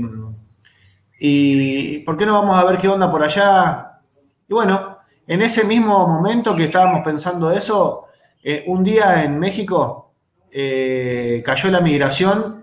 y 1.21 2.01
¿por 2.01 2.17
qué 2.17 2.27
no 2.27 2.33
vamos 2.33 2.59
a 2.59 2.65
ver 2.65 2.77
qué 2.77 2.89
onda 2.89 3.09
por 3.09 3.23
allá? 3.23 4.01
Y 4.49 4.53
bueno, 4.53 4.99
en 5.29 5.43
ese 5.43 5.63
mismo 5.63 6.09
momento 6.09 6.57
que 6.57 6.65
estábamos 6.65 7.03
pensando 7.05 7.53
eso, 7.53 8.07
eh, 8.43 8.65
un 8.67 8.83
día 8.83 9.23
en 9.23 9.39
México 9.39 10.13
eh, 10.51 11.41
cayó 11.47 11.71
la 11.71 11.81
migración 11.81 12.60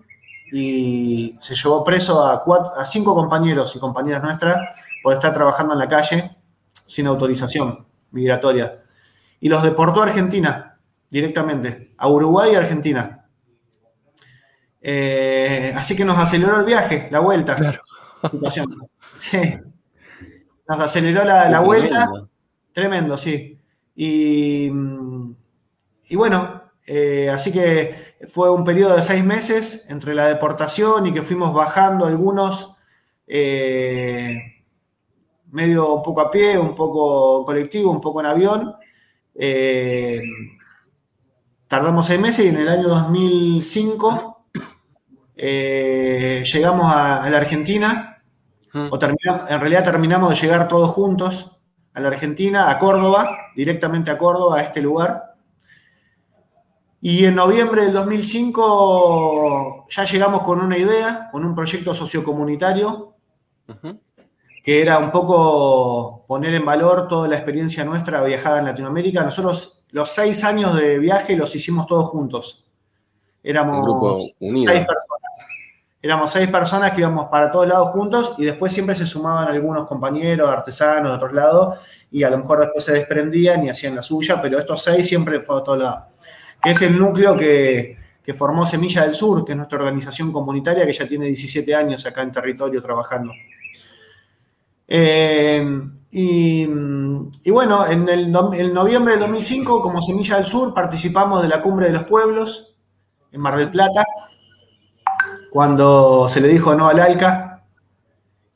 y 0.52 1.36
se 1.40 1.56
llevó 1.56 1.84
preso 1.84 2.24
a, 2.24 2.44
a 2.76 2.86
cinco 2.86 3.14
compañeros 3.16 3.76
y 3.76 3.80
compañeras 3.80 4.24
nuestras 4.24 4.58
por 5.04 5.14
estar 5.14 5.34
trabajando 5.34 5.74
en 5.74 5.80
la 5.80 5.88
calle 5.88 6.36
sin 6.86 7.08
autorización 7.08 7.86
migratoria. 8.12 8.82
Y 9.40 9.50
los 9.50 9.62
deportó 9.64 10.02
a 10.02 10.06
Argentina 10.06 10.78
directamente, 11.10 11.94
a 11.98 12.10
Uruguay 12.10 12.52
y 12.54 12.56
Argentina. 12.56 13.26
Eh, 14.82 15.74
así 15.76 15.96
que 15.96 16.06
nos 16.06 16.18
aceleró 16.18 16.60
el 16.60 16.66
viaje, 16.66 17.10
la 17.12 17.20
vuelta. 17.20 17.56
Claro. 17.56 17.82
Nos 20.70 20.82
aceleró 20.82 21.24
la, 21.24 21.50
la 21.50 21.62
vuelta. 21.62 22.10
Tremendo, 22.74 23.16
sí. 23.16 23.58
Y 23.96 24.70
mm, 24.70 25.34
y 26.10 26.16
bueno, 26.16 26.72
eh, 26.86 27.30
así 27.30 27.52
que 27.52 28.07
fue 28.26 28.50
un 28.50 28.64
periodo 28.64 28.96
de 28.96 29.02
seis 29.02 29.24
meses 29.24 29.86
entre 29.90 30.16
la 30.16 30.28
deportación 30.28 31.06
y 31.06 31.14
que 31.14 31.22
fuimos 31.22 31.54
bajando 31.54 32.06
algunos, 32.06 32.74
eh, 33.28 34.38
medio 35.52 35.94
un 35.94 36.04
poco 36.04 36.22
a 36.22 36.32
pie, 36.32 36.58
un 36.58 36.76
poco 36.76 37.46
colectivo, 37.46 37.92
un 37.92 38.02
poco 38.02 38.20
en 38.22 38.26
avión. 38.26 38.76
Eh, 39.36 40.22
tardamos 41.68 42.06
seis 42.08 42.20
meses 42.20 42.46
y 42.46 42.50
en 42.50 42.58
el 42.58 42.70
año 42.70 42.88
2005 42.88 44.46
llegamos 45.36 46.92
a, 46.92 47.30
la 47.30 47.38
Argentina, 47.38 48.24
mm. 48.74 48.88
o 48.92 49.00
en 49.02 49.60
realidad 49.60 49.84
terminamos 49.84 50.30
de 50.30 50.36
llegar 50.36 50.68
todos 50.68 50.90
juntos 50.90 51.52
a 51.98 52.00
la 52.00 52.10
Argentina, 52.10 52.70
a 52.70 52.78
Córdoba, 52.78 53.52
directamente 53.56 54.12
a 54.12 54.20
Córdoba, 54.20 54.60
a 54.60 54.62
este 54.62 54.82
lugar. 54.82 55.36
Y 57.02 57.26
en 57.26 57.36
noviembre 57.36 57.84
del 57.84 57.94
2005 57.94 59.86
ya 59.90 60.04
llegamos 60.04 60.42
con 60.42 60.60
una 60.60 60.78
idea, 60.78 61.30
con 61.32 61.46
un 61.46 61.54
proyecto 61.54 61.94
sociocomunitario, 61.94 63.14
que 64.64 64.82
era 64.82 64.98
un 64.98 65.12
poco 65.12 66.26
poner 66.28 66.56
en 66.56 66.66
valor 66.66 67.08
toda 67.08 67.28
la 67.28 67.36
experiencia 67.36 67.86
nuestra 67.86 68.24
viajada 68.24 68.60
en 68.60 68.66
Latinoamérica. 68.66 69.24
Nosotros 69.24 69.86
los 69.92 70.10
seis 70.10 70.44
años 70.44 70.76
de 70.76 70.98
viaje 70.98 71.36
los 71.36 71.56
hicimos 71.56 71.86
todos 71.86 72.10
juntos. 72.10 72.66
Éramos 73.44 74.34
seis 74.40 74.66
personas. 74.66 75.32
Éramos 76.02 76.32
seis 76.32 76.48
personas 76.48 76.92
que 76.92 77.02
íbamos 77.02 77.28
para 77.28 77.52
todos 77.52 77.68
lados 77.68 77.90
juntos 77.90 78.36
y 78.38 78.46
después 78.46 78.72
siempre 78.72 78.96
se 78.96 79.06
sumaban 79.06 79.48
algunos 79.48 79.86
compañeros, 79.86 80.50
artesanos 80.50 81.12
de 81.12 81.16
otros 81.16 81.34
lados, 81.34 81.80
y 82.12 82.24
a 82.24 82.30
lo 82.30 82.38
mejor 82.38 82.60
después 82.60 82.84
se 82.84 82.94
desprendían 82.94 83.64
y 83.64 83.70
hacían 83.70 83.96
la 83.96 84.04
suya, 84.04 84.42
pero 84.42 84.60
estos 84.60 84.82
seis 84.84 85.08
siempre 85.08 85.42
fueron 85.42 85.62
a 85.62 85.66
todos 85.66 85.80
lados 85.80 86.04
que 86.62 86.72
es 86.72 86.82
el 86.82 86.98
núcleo 86.98 87.38
que, 87.38 87.98
formó 88.34 88.66
Semilla 88.66 89.04
del 89.04 89.14
Sur, 89.14 89.46
que 89.46 89.54
es 89.54 89.58
nuestra 89.58 89.78
organización 89.78 90.34
comunitaria 90.34 90.86
que 90.86 90.92
ya 90.92 91.08
tiene 91.08 91.28
17 91.28 91.74
años 91.74 92.06
acá 92.06 92.24
en 92.24 92.32
territorio 92.32 92.82
trabajando. 92.82 93.32
Eh, 94.86 95.66
y, 96.12 96.66
bueno, 97.52 97.86
en 97.88 98.08
el, 98.10 98.32
noviembre 98.32 99.14
del 99.14 99.22
2005, 99.22 99.82
como 99.82 100.02
Semilla 100.02 100.38
del 100.38 100.46
Sur, 100.46 100.74
participamos 100.74 101.42
de 101.42 101.48
la 101.48 101.62
Cumbre 101.62 101.88
de 101.88 101.94
los 101.94 102.04
Pueblos 102.04 102.76
en 103.32 103.42
Mar 103.42 103.58
del 103.58 103.72
Plata, 103.72 104.04
cuando 105.52 106.28
se 106.30 106.42
le 106.42 106.48
dijo 106.48 106.76
no 106.76 106.88
al 106.88 107.00
ALCA. 107.00 107.64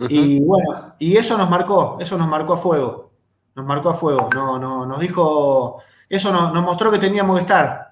Y 0.09 0.43
bueno, 0.43 0.95
y 0.97 1.15
eso 1.15 1.37
nos 1.37 1.49
marcó, 1.49 1.97
eso 2.01 2.17
nos 2.17 2.27
marcó 2.27 2.53
a 2.53 2.57
fuego, 2.57 3.11
nos 3.55 3.65
marcó 3.65 3.89
a 3.89 3.93
fuego, 3.93 4.29
no, 4.33 4.57
no, 4.57 4.83
nos 4.87 4.99
dijo, 4.99 5.77
eso 6.09 6.31
nos 6.31 6.63
mostró 6.63 6.89
que 6.89 6.97
teníamos 6.97 7.35
que 7.35 7.41
estar, 7.41 7.90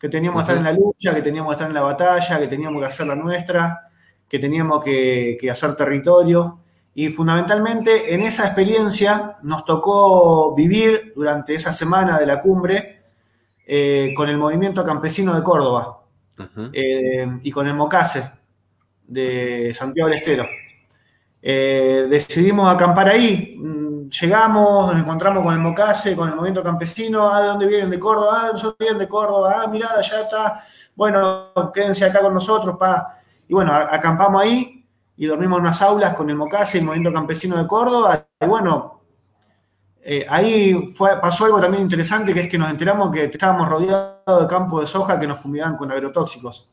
que 0.00 0.08
teníamos 0.08 0.40
que 0.40 0.42
estar 0.44 0.56
en 0.56 0.64
la 0.64 0.72
lucha, 0.72 1.14
que 1.14 1.20
teníamos 1.20 1.50
que 1.50 1.54
estar 1.56 1.68
en 1.68 1.74
la 1.74 1.82
batalla, 1.82 2.40
que 2.40 2.46
teníamos 2.46 2.80
que 2.80 2.86
hacer 2.86 3.06
la 3.06 3.14
nuestra, 3.14 3.90
que 4.26 4.38
teníamos 4.38 4.82
que, 4.82 5.38
hacer 5.52 5.76
territorio. 5.76 6.60
Y 6.94 7.08
fundamentalmente 7.08 8.14
en 8.14 8.22
esa 8.22 8.46
experiencia 8.46 9.36
nos 9.42 9.64
tocó 9.66 10.54
vivir 10.54 11.12
durante 11.14 11.54
esa 11.54 11.72
semana 11.72 12.18
de 12.18 12.26
la 12.26 12.40
cumbre 12.40 13.02
eh, 13.66 14.14
con 14.16 14.28
el 14.30 14.38
movimiento 14.38 14.84
campesino 14.84 15.34
de 15.34 15.42
Córdoba 15.42 16.00
eh, 16.72 17.26
y 17.42 17.50
con 17.50 17.68
el 17.68 17.74
Mocase 17.74 18.30
de 19.06 19.72
Santiago 19.74 20.08
del 20.08 20.18
Estero. 20.18 20.46
Eh, 21.42 22.06
decidimos 22.08 22.72
acampar 22.72 23.08
ahí, 23.08 23.56
llegamos, 24.10 24.92
nos 24.92 25.00
encontramos 25.00 25.42
con 25.42 25.54
el 25.54 25.60
Mocase, 25.60 26.16
con 26.16 26.28
el 26.28 26.34
movimiento 26.34 26.62
campesino, 26.62 27.28
ah, 27.28 27.40
¿de 27.40 27.48
dónde 27.48 27.66
vienen? 27.66 27.90
De 27.90 27.98
Córdoba, 27.98 28.42
ah, 28.42 28.50
nosotros 28.52 28.76
vienen 28.78 28.98
de 28.98 29.08
Córdoba, 29.08 29.62
ah, 29.62 29.68
mirá, 29.68 29.90
allá 29.96 30.22
está, 30.22 30.64
bueno, 30.94 31.52
quédense 31.72 32.04
acá 32.04 32.20
con 32.20 32.34
nosotros, 32.34 32.76
pa. 32.76 33.18
Y 33.48 33.54
bueno, 33.54 33.72
acampamos 33.72 34.42
ahí 34.42 34.86
y 35.16 35.26
dormimos 35.26 35.58
en 35.58 35.64
unas 35.64 35.82
aulas 35.82 36.14
con 36.14 36.28
el 36.30 36.36
Mocase, 36.36 36.78
el 36.78 36.84
movimiento 36.84 37.12
campesino 37.12 37.56
de 37.56 37.66
Córdoba, 37.66 38.26
y 38.40 38.46
bueno, 38.46 39.02
eh, 40.02 40.26
ahí 40.28 40.90
fue, 40.92 41.20
pasó 41.20 41.44
algo 41.44 41.60
también 41.60 41.82
interesante, 41.82 42.32
que 42.32 42.40
es 42.40 42.48
que 42.48 42.58
nos 42.58 42.70
enteramos 42.70 43.10
que 43.10 43.24
estábamos 43.24 43.68
rodeados 43.68 44.40
de 44.40 44.46
campos 44.48 44.80
de 44.82 44.86
soja 44.86 45.20
que 45.20 45.26
nos 45.26 45.40
fumigaban 45.40 45.76
con 45.76 45.92
agrotóxicos. 45.92 46.69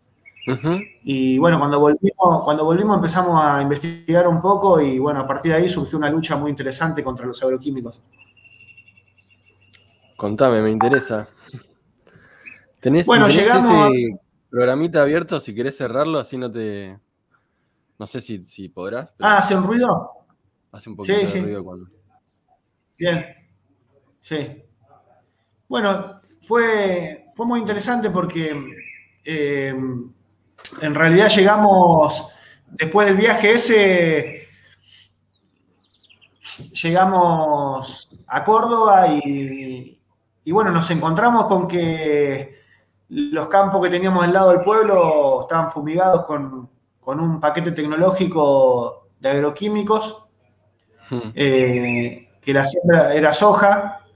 Y 1.04 1.38
bueno, 1.38 1.60
cuando 1.60 1.80
volvimos, 1.80 2.44
cuando 2.44 2.63
volvimos 2.63 2.96
empezamos 2.96 3.44
a 3.44 3.62
investigar 3.62 4.27
un 4.27 4.42
poco 4.42 4.80
y 4.80 4.98
bueno, 4.98 5.20
a 5.20 5.27
partir 5.27 5.51
de 5.51 5.58
ahí 5.58 5.70
surgió 5.70 5.98
una 5.98 6.10
lucha 6.10 6.38
muy 6.38 6.50
interesante 6.50 7.04
contra 7.04 7.25
los 7.25 7.44
agroquímicos. 7.44 8.01
Contame, 10.16 10.62
me 10.62 10.72
interesa. 10.72 11.27
¿Tenés, 12.80 13.06
bueno, 13.06 13.27
llegamos 13.27 13.92
ese 13.92 14.20
programita 14.50 15.01
abierto 15.01 15.42
si 15.42 15.54
querés 15.54 15.75
cerrarlo? 15.75 16.18
Así 16.18 16.38
no 16.38 16.50
te... 16.50 16.98
No 18.00 18.08
sé 18.08 18.22
si, 18.22 18.48
si 18.48 18.70
podrás. 18.70 19.10
Ah, 19.20 19.39
¿hace 19.39 19.56
un 19.56 19.63
ruido? 19.63 20.12
Hace 20.72 20.89
un 20.89 20.96
poquito 20.96 21.20
de 21.20 21.42
ruido 21.42 21.63
cuando... 21.63 21.88
Bien. 22.98 23.25
Sí. 24.20 24.63
Bueno, 25.68 26.22
fue, 26.42 27.25
fue 27.36 27.46
muy 27.46 27.60
interesante 27.60 28.10
porque... 28.10 28.56
Eh, 29.25 29.75
en 30.82 30.96
realidad 30.96 31.30
llegamos, 31.30 32.28
después 32.68 33.08
del 33.08 33.18
viaje 33.18 33.52
ese, 33.52 34.48
llegamos 36.82 38.10
a 38.28 38.44
Córdoba 38.44 39.08
y, 39.08 40.00
bueno, 40.48 40.72
nos 40.72 40.90
encontramos 40.92 41.46
con 41.46 41.68
que 41.68 42.58
los 43.10 43.48
campos 43.48 43.82
que 43.82 43.90
teníamos 43.90 44.24
al 44.24 44.34
lado 44.34 44.52
del 44.52 44.62
pueblo 44.62 45.42
estaban 45.42 45.70
fumigados 45.70 46.26
con, 46.26 46.70
un 47.06 47.40
paquete 47.40 47.72
tecnológico 47.72 49.08
de 49.20 49.30
agroquímicos, 49.30 50.26
hmm. 51.10 51.32
eh, 51.34 52.30
que 52.42 52.54
la 52.54 52.66
siembra 52.66 53.14
era 53.14 53.34
soja 53.34 54.07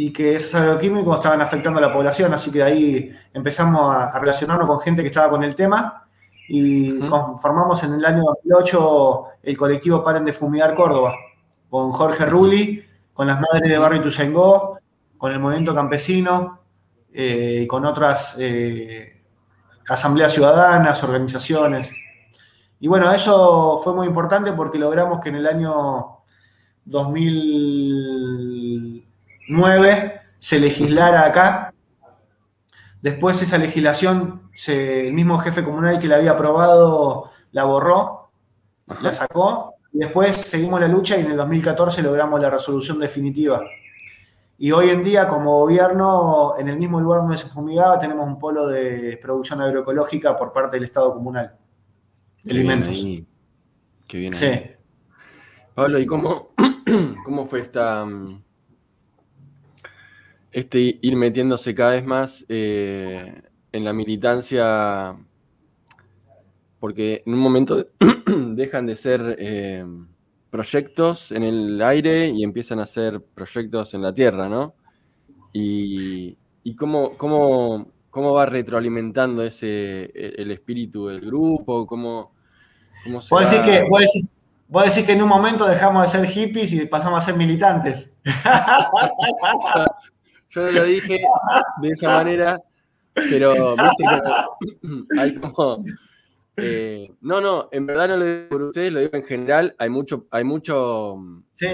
y 0.00 0.12
que 0.12 0.36
esos 0.36 0.54
agroquímicos 0.54 1.16
estaban 1.16 1.40
afectando 1.40 1.80
a 1.80 1.82
la 1.82 1.92
población, 1.92 2.32
así 2.32 2.52
que 2.52 2.58
de 2.58 2.64
ahí 2.64 3.12
empezamos 3.34 3.96
a, 3.96 4.16
relacionarnos 4.20 4.68
con 4.68 4.78
gente 4.78 5.02
que 5.02 5.08
estaba 5.08 5.28
con 5.28 5.42
el 5.42 5.56
tema 5.56 6.06
y 6.48 7.00
conformamos 7.08 7.82
en 7.82 7.94
el 7.94 8.04
año 8.04 8.22
2008 8.22 9.24
el 9.42 9.56
colectivo 9.56 10.04
Paren 10.04 10.24
de 10.24 10.32
Fumigar 10.32 10.72
Córdoba, 10.76 11.16
con 11.68 11.90
Jorge 11.90 12.26
Rulli, 12.26 12.80
con 13.12 13.26
las 13.26 13.40
Madres 13.40 13.68
de 13.68 13.76
Barrio 13.76 13.98
Ituzaingó, 13.98 14.78
con 15.16 15.32
el 15.32 15.40
Movimiento 15.40 15.74
Campesino, 15.74 16.60
eh, 17.12 17.66
con 17.68 17.84
otras 17.84 18.36
eh, 18.38 19.20
asambleas 19.88 20.32
ciudadanas, 20.32 21.02
organizaciones. 21.02 21.90
Y 22.78 22.86
bueno, 22.86 23.10
eso 23.10 23.80
fue 23.82 23.94
muy 23.96 24.06
importante 24.06 24.52
porque 24.52 24.78
logramos 24.78 25.18
que 25.18 25.30
en 25.30 25.34
el 25.34 25.46
año 25.48 26.18
2009 29.48 30.20
se 30.38 30.60
legislara 30.60 31.24
acá. 31.26 31.74
Después 33.02 33.40
esa 33.42 33.58
legislación, 33.58 34.50
el 34.66 35.12
mismo 35.12 35.38
jefe 35.38 35.64
comunal 35.64 35.98
que 35.98 36.08
la 36.08 36.16
había 36.16 36.32
aprobado 36.32 37.30
la 37.52 37.64
borró, 37.64 38.30
la 39.00 39.12
sacó, 39.12 39.74
y 39.92 39.98
después 39.98 40.36
seguimos 40.36 40.80
la 40.80 40.88
lucha 40.88 41.16
y 41.16 41.22
en 41.22 41.30
el 41.30 41.36
2014 41.36 42.02
logramos 42.02 42.40
la 42.40 42.50
resolución 42.50 42.98
definitiva. 42.98 43.62
Y 44.58 44.72
hoy 44.72 44.90
en 44.90 45.04
día, 45.04 45.28
como 45.28 45.58
gobierno, 45.60 46.54
en 46.58 46.68
el 46.68 46.76
mismo 46.76 47.00
lugar 47.00 47.20
donde 47.20 47.38
se 47.38 47.48
fumigaba, 47.48 47.98
tenemos 47.98 48.26
un 48.26 48.38
polo 48.38 48.66
de 48.66 49.16
producción 49.22 49.62
agroecológica 49.62 50.36
por 50.36 50.52
parte 50.52 50.76
del 50.76 50.84
Estado 50.84 51.14
comunal 51.14 51.56
de 52.42 52.52
alimentos. 52.52 53.04
Qué 54.06 54.18
bien. 54.18 54.34
Sí. 54.34 54.48
Pablo, 55.74 55.98
¿y 56.00 56.06
cómo, 56.06 56.54
cómo 57.24 57.46
fue 57.46 57.60
esta, 57.60 58.04
mm, 58.04 58.42
este 60.52 60.98
ir 61.00 61.16
metiéndose 61.16 61.74
cada 61.74 61.92
vez 61.92 62.04
más 62.04 62.44
eh, 62.48 63.42
en 63.72 63.84
la 63.84 63.92
militancia? 63.92 65.16
Porque 66.80 67.22
en 67.26 67.34
un 67.34 67.40
momento 67.40 67.88
dejan 68.26 68.86
de 68.86 68.96
ser 68.96 69.36
eh, 69.38 69.84
proyectos 70.50 71.32
en 71.32 71.42
el 71.42 71.82
aire 71.82 72.28
y 72.28 72.42
empiezan 72.42 72.80
a 72.80 72.84
hacer 72.84 73.20
proyectos 73.20 73.94
en 73.94 74.02
la 74.02 74.14
tierra, 74.14 74.48
¿no? 74.48 74.74
Y, 75.52 76.36
cómo, 76.76 77.16
cómo, 77.16 77.88
cómo, 78.10 78.32
va 78.32 78.46
retroalimentando 78.46 79.42
ese 79.42 80.04
el 80.14 80.50
espíritu 80.50 81.08
del 81.08 81.20
grupo, 81.22 81.86
cómo, 81.86 82.32
cómo 83.04 83.22
se 83.22 83.34
¿Vos, 83.34 83.50
decís 83.50 83.66
que, 83.66 83.84
vos, 84.68 84.98
que 84.98 85.12
en 85.12 85.22
un 85.22 85.28
momento 85.28 85.66
dejamos 85.66 86.02
de 86.02 86.08
ser 86.08 86.26
hippies 86.28 86.72
y 86.74 86.86
pasamos 86.86 87.18
a 87.18 87.22
ser 87.22 87.36
militantes. 87.36 88.16
Yo 90.50 90.62
no 90.62 90.70
lo 90.70 90.84
dije 90.84 91.20
de 91.82 91.88
esa 91.88 92.08
manera, 92.08 92.60
pero 93.14 93.76
viste 93.76 94.04
que 94.04 95.18
hay 95.20 95.34
como 95.34 95.84
eh, 96.60 97.12
no, 97.20 97.40
no, 97.40 97.68
en 97.70 97.86
verdad 97.86 98.08
no 98.08 98.16
lo 98.16 98.24
digo 98.24 98.48
por 98.48 98.62
ustedes, 98.62 98.92
lo 98.92 99.00
digo 99.00 99.14
en 99.14 99.24
general. 99.24 99.74
Hay 99.78 99.88
mucho, 99.88 100.26
hay 100.30 100.44
mucho, 100.44 101.16
sí. 101.50 101.66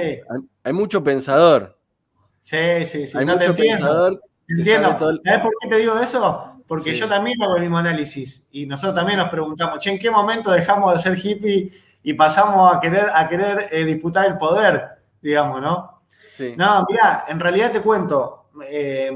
hay, 0.63 0.73
mucho 0.73 1.03
pensador. 1.03 1.79
Sí, 2.41 2.85
sí, 2.85 3.07
sí. 3.07 3.19
no 3.25 3.37
te 3.39 3.47
entiendo. 3.47 4.21
entiendo. 4.47 4.99
¿Sabes 5.25 5.41
por 5.41 5.53
qué 5.61 5.69
te 5.69 5.77
digo 5.79 5.99
eso? 5.99 6.63
Porque 6.67 6.95
yo 6.95 7.09
también 7.09 7.43
hago 7.43 7.57
el 7.57 7.63
mismo 7.63 7.79
análisis 7.79 8.47
y 8.53 8.67
nosotros 8.67 8.95
también 8.95 9.19
nos 9.19 9.29
preguntamos, 9.29 9.79
che, 9.79 9.91
¿en 9.91 9.99
qué 9.99 10.11
momento 10.11 10.51
dejamos 10.51 10.93
de 10.93 10.99
ser 10.99 11.19
hippie 11.19 11.73
y 12.03 12.15
pasamos 12.15 12.75
a 12.75 12.81
querer, 12.81 13.07
a 13.15 13.29
querer 13.29 13.69
eh, 13.71 13.85
disputar 13.85 14.27
el 14.27 14.37
poder, 14.37 14.85
digamos, 15.21 15.61
¿no? 15.61 16.03
Sí. 16.31 16.55
No, 16.57 16.85
mira, 16.89 17.25
en 17.29 17.39
realidad 17.39 17.71
te 17.71 17.81
cuento, 17.81 18.44
eh, 18.69 19.11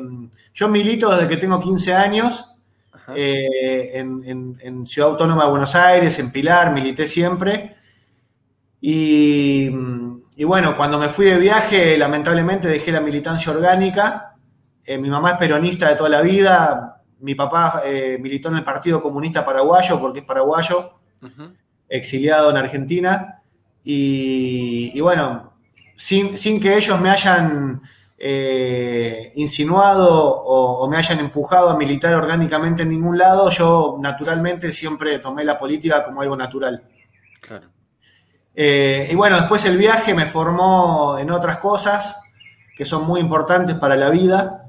yo 0.55 0.69
milito 0.69 1.11
desde 1.11 1.29
que 1.29 1.37
tengo 1.37 1.61
15 1.61 1.95
años 1.95 2.59
eh, 3.15 3.93
en, 3.95 4.87
Ciudad 4.87 5.11
Autónoma 5.11 5.45
de 5.45 5.51
Buenos 5.51 5.75
Aires, 5.75 6.19
en 6.19 6.31
Pilar, 6.31 6.73
milité 6.73 7.07
siempre. 7.07 7.77
Y, 8.81 9.71
bueno, 10.45 10.77
cuando 10.77 10.99
me 10.99 11.09
fui 11.09 11.27
de 11.27 11.39
viaje, 11.39 11.97
lamentablemente 11.97 12.69
dejé 12.69 12.93
la 12.93 13.01
militancia 13.01 13.53
orgánica. 13.53 14.37
Eh, 14.85 14.99
mi 14.99 15.11
mamá 15.11 15.33
es 15.33 15.39
peronista 15.39 15.89
de 15.89 15.97
toda 15.97 16.11
la 16.11 16.23
vida. 16.23 17.03
Mi 17.21 17.35
papá 17.35 17.83
eh, 17.85 18.19
militó 18.21 18.49
en 18.49 18.57
el 18.57 18.65
Partido 18.65 19.01
Comunista 19.01 19.45
Paraguayo 19.45 19.99
porque 20.01 20.21
es 20.21 20.25
paraguayo, 20.25 20.93
exiliado 21.89 22.51
en 22.51 22.57
Argentina. 22.57 23.43
Y, 23.83 25.01
bueno, 25.01 25.55
sin, 25.97 26.37
sin 26.37 26.61
que 26.61 26.77
ellos 26.77 27.01
me 27.01 27.11
hayan 27.11 27.81
eh, 28.21 29.31
insinuado 29.37 30.11
o, 30.11 30.89
me 30.91 30.97
hayan 30.97 31.21
empujado 31.21 31.71
a 31.71 31.77
militar 31.77 32.15
orgánicamente 32.17 32.83
en 32.83 32.89
ningún 32.89 33.17
lado, 33.17 33.49
yo 33.51 33.99
naturalmente 34.01 34.73
siempre 34.73 35.21
tomé 35.21 35.45
la 35.45 35.57
política 35.57 36.05
como 36.05 36.21
algo 36.21 36.37
natural. 36.37 36.83
Eh, 38.55 39.09
y 39.13 39.15
bueno, 39.15 39.37
después 39.37 39.65
el 39.67 39.77
viaje 39.77 40.15
me 40.15 40.27
formó 40.27 41.17
en 41.19 41.31
otras 41.31 41.59
cosas 41.59 42.21
que 42.77 42.85
son 42.85 43.07
muy 43.07 43.21
importantes 43.21 43.77
para 43.77 43.95
la 43.95 44.11
vida. 44.11 44.69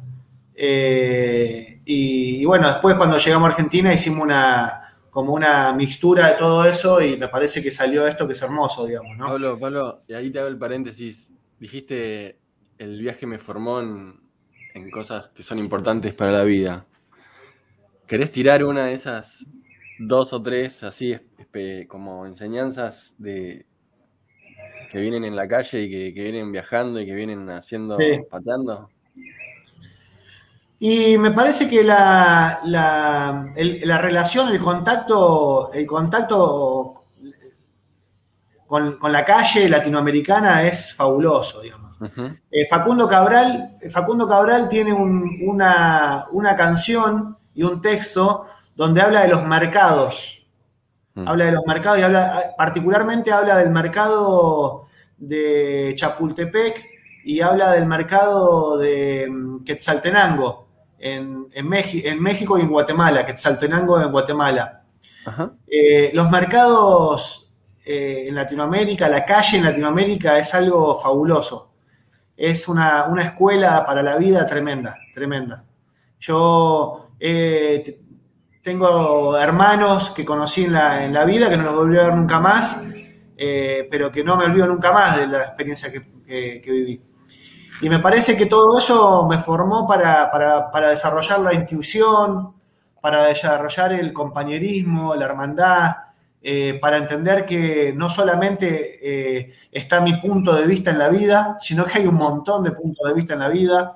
Eh, 0.54 1.82
y, 1.86 2.46
bueno, 2.46 2.68
después 2.68 2.96
cuando 2.98 3.18
llegamos 3.18 3.48
a 3.48 3.50
Argentina 3.50 3.92
hicimos 3.92 4.22
una 4.24 4.86
como 5.10 5.34
una 5.34 5.74
mixtura 5.74 6.28
de 6.28 6.34
todo 6.36 6.66
eso 6.66 7.02
y 7.02 7.18
me 7.18 7.30
parece 7.30 7.64
que 7.64 7.72
salió 7.72 8.06
esto 8.06 8.28
que 8.28 8.34
es 8.34 8.42
hermoso, 8.44 8.86
digamos, 8.86 9.18
¿no? 9.18 9.26
Pablo, 9.26 9.60
Pablo, 9.60 10.02
y 10.08 10.14
ahí 10.14 10.32
te 10.32 10.38
hago 10.38 10.48
el 10.50 10.58
paréntesis. 10.60 11.32
Dijiste 11.60 12.39
el 12.80 12.98
viaje 12.98 13.28
me 13.28 13.38
formó 13.38 13.82
en, 13.82 14.28
cosas 14.92 15.28
que 15.36 15.44
son 15.44 15.60
importantes 15.60 16.14
para 16.14 16.32
la 16.32 16.44
vida. 16.44 16.86
¿Querés 18.08 18.32
tirar 18.32 18.64
una 18.64 18.86
de 18.86 18.94
esas 18.94 19.46
dos 20.00 20.32
o 20.32 20.42
tres 20.42 20.84
así 20.84 21.18
como 21.90 22.26
enseñanzas 22.26 23.14
de 23.18 23.66
que 24.90 25.00
vienen 25.00 25.26
en 25.26 25.36
la 25.36 25.48
calle 25.48 25.82
y 25.82 26.14
que, 26.14 26.24
vienen 26.24 26.52
viajando 26.52 27.02
y 27.02 27.06
que 27.06 27.14
vienen 27.14 27.50
haciendo, 27.50 27.98
pateando? 28.32 28.90
Y 30.80 31.18
me 31.18 31.32
parece 31.32 31.70
que 31.70 31.84
la, 31.84 32.62
la, 32.64 33.98
relación, 34.02 34.48
el 34.48 34.60
contacto, 34.60 35.74
el 35.74 35.86
contacto 35.86 37.04
con, 38.66 38.98
con, 38.98 39.12
la 39.12 39.26
calle 39.26 39.68
latinoamericana 39.68 40.66
es 40.66 40.96
fabuloso, 40.96 41.60
digamos. 41.60 41.89
Eh, 42.52 42.66
Facundo, 42.70 43.08
Cabral, 43.08 43.74
Facundo 43.90 44.28
Cabral 44.28 44.70
tiene 44.70 44.94
una, 44.94 46.56
canción 46.58 47.38
y 47.54 47.64
un 47.64 47.82
texto 47.82 48.46
donde 48.76 49.02
habla 49.02 49.22
de 49.22 49.28
los 49.30 49.44
mercados. 49.46 50.48
Mm. 51.16 51.28
Habla 51.28 51.46
de 51.46 51.52
los 51.52 51.66
mercados 51.66 52.00
y 52.00 52.04
habla, 52.04 52.54
particularmente 52.58 53.32
habla 53.32 53.58
del 53.58 53.70
mercado 53.70 54.88
de 55.18 55.94
Chapultepec 55.96 56.86
y 57.26 57.42
habla 57.42 57.74
del 57.74 57.86
mercado 57.86 58.78
de 58.78 59.28
mm, 59.30 59.64
Quetzaltenango 59.66 60.68
en, 61.00 61.48
en, 61.52 61.68
México 61.68 62.58
y 62.58 62.62
en 62.62 62.70
Guatemala, 62.70 63.26
Quetzaltenango 63.26 64.02
en 64.02 64.12
Guatemala. 64.12 64.84
Eh, 65.68 66.12
los 66.14 66.30
mercados 66.32 67.52
eh, 67.86 68.26
en 68.28 68.36
Latinoamérica, 68.36 69.08
la 69.10 69.24
calle 69.26 69.58
en 69.58 69.66
Latinoamérica 69.66 70.40
es 70.40 70.54
algo 70.56 70.96
fabuloso 70.96 71.69
es 72.40 72.70
una, 72.70 73.06
escuela 73.22 73.86
para 73.86 74.02
la 74.02 74.16
vida 74.16 74.46
tremenda, 74.46 74.98
tremenda. 75.14 75.66
Yo 76.22 77.10
eh, 77.20 78.00
tengo 78.64 79.38
hermanos 79.38 80.12
que 80.12 80.24
conocí 80.24 80.64
en 80.64 80.72
la, 80.72 81.26
vida, 81.26 81.50
que 81.50 81.58
no 81.58 81.64
los 81.64 81.76
volví 81.76 81.98
a 81.98 82.04
ver 82.04 82.16
nunca 82.16 82.40
más, 82.40 82.82
eh, 83.36 83.86
pero 83.92 84.10
que 84.10 84.24
no 84.24 84.38
me 84.38 84.46
olvido 84.46 84.68
nunca 84.68 84.94
más 84.94 85.18
de 85.18 85.28
la 85.28 85.40
experiencia 85.40 85.92
que, 85.92 86.62
viví. 86.66 87.02
Y 87.82 87.90
me 87.90 88.00
parece 88.00 88.38
que 88.38 88.46
todo 88.46 88.80
eso 88.80 89.28
me 89.28 89.38
formó 89.38 89.86
para, 89.86 90.32
para, 90.32 90.88
desarrollar 90.88 91.42
la 91.42 91.54
intuición, 91.54 92.54
para 93.02 93.24
desarrollar 93.24 93.92
el 93.92 94.14
compañerismo, 94.14 95.14
la 95.14 95.26
hermandad, 95.26 95.92
eh, 96.42 96.78
para 96.82 96.98
entender 96.98 97.46
que 97.46 97.94
no 97.96 98.10
solamente 98.10 99.00
eh, 99.02 99.54
está 99.72 100.02
mi 100.02 100.14
punto 100.16 100.56
de 100.56 100.66
vista 100.66 100.92
en 100.92 101.00
la 101.00 101.10
vida, 101.10 101.58
sino 101.60 101.86
que 101.86 102.00
hay 102.00 102.08
un 102.08 102.16
montón 102.16 102.64
de 102.64 102.72
puntos 102.72 103.08
de 103.08 103.14
vista 103.14 103.34
en 103.34 103.40
la 103.40 103.50
vida, 103.50 103.96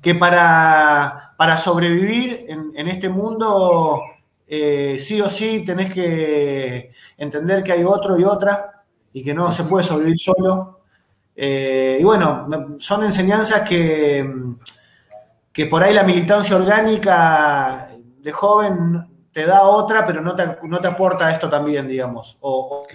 que 0.00 0.14
para, 0.14 1.34
para 1.38 1.56
sobrevivir 1.56 2.44
en, 2.48 2.88
este 2.88 3.08
mundo, 3.08 4.02
eh, 4.46 4.96
sí 4.98 5.20
o 5.20 5.30
sí 5.30 5.64
tenés 5.64 5.92
que 5.92 6.92
entender 7.16 7.62
que 7.62 7.72
hay 7.72 7.84
otro 7.84 8.18
y 8.18 8.24
otra, 8.24 8.82
y 9.12 9.22
que 9.22 9.32
no 9.32 9.50
se 9.52 9.64
puede 9.64 9.84
sobrevivir 9.84 10.18
solo. 10.18 10.80
y 11.36 12.02
bueno, 12.04 12.46
son 12.78 13.04
enseñanzas 13.04 13.66
que 13.68 14.24
que 15.54 15.66
por 15.66 15.84
ahí 15.84 15.94
la 15.94 16.02
militancia 16.02 16.56
orgánica 16.56 17.88
de 18.20 18.32
joven 18.32 19.06
te 19.34 19.44
da 19.44 19.62
otra, 19.62 20.06
pero 20.06 20.22
no 20.22 20.36
te, 20.36 20.58
no 20.62 20.80
te 20.80 20.86
aporta 20.86 21.30
esto 21.30 21.48
también, 21.48 21.88
digamos. 21.88 22.38
O, 22.40 22.86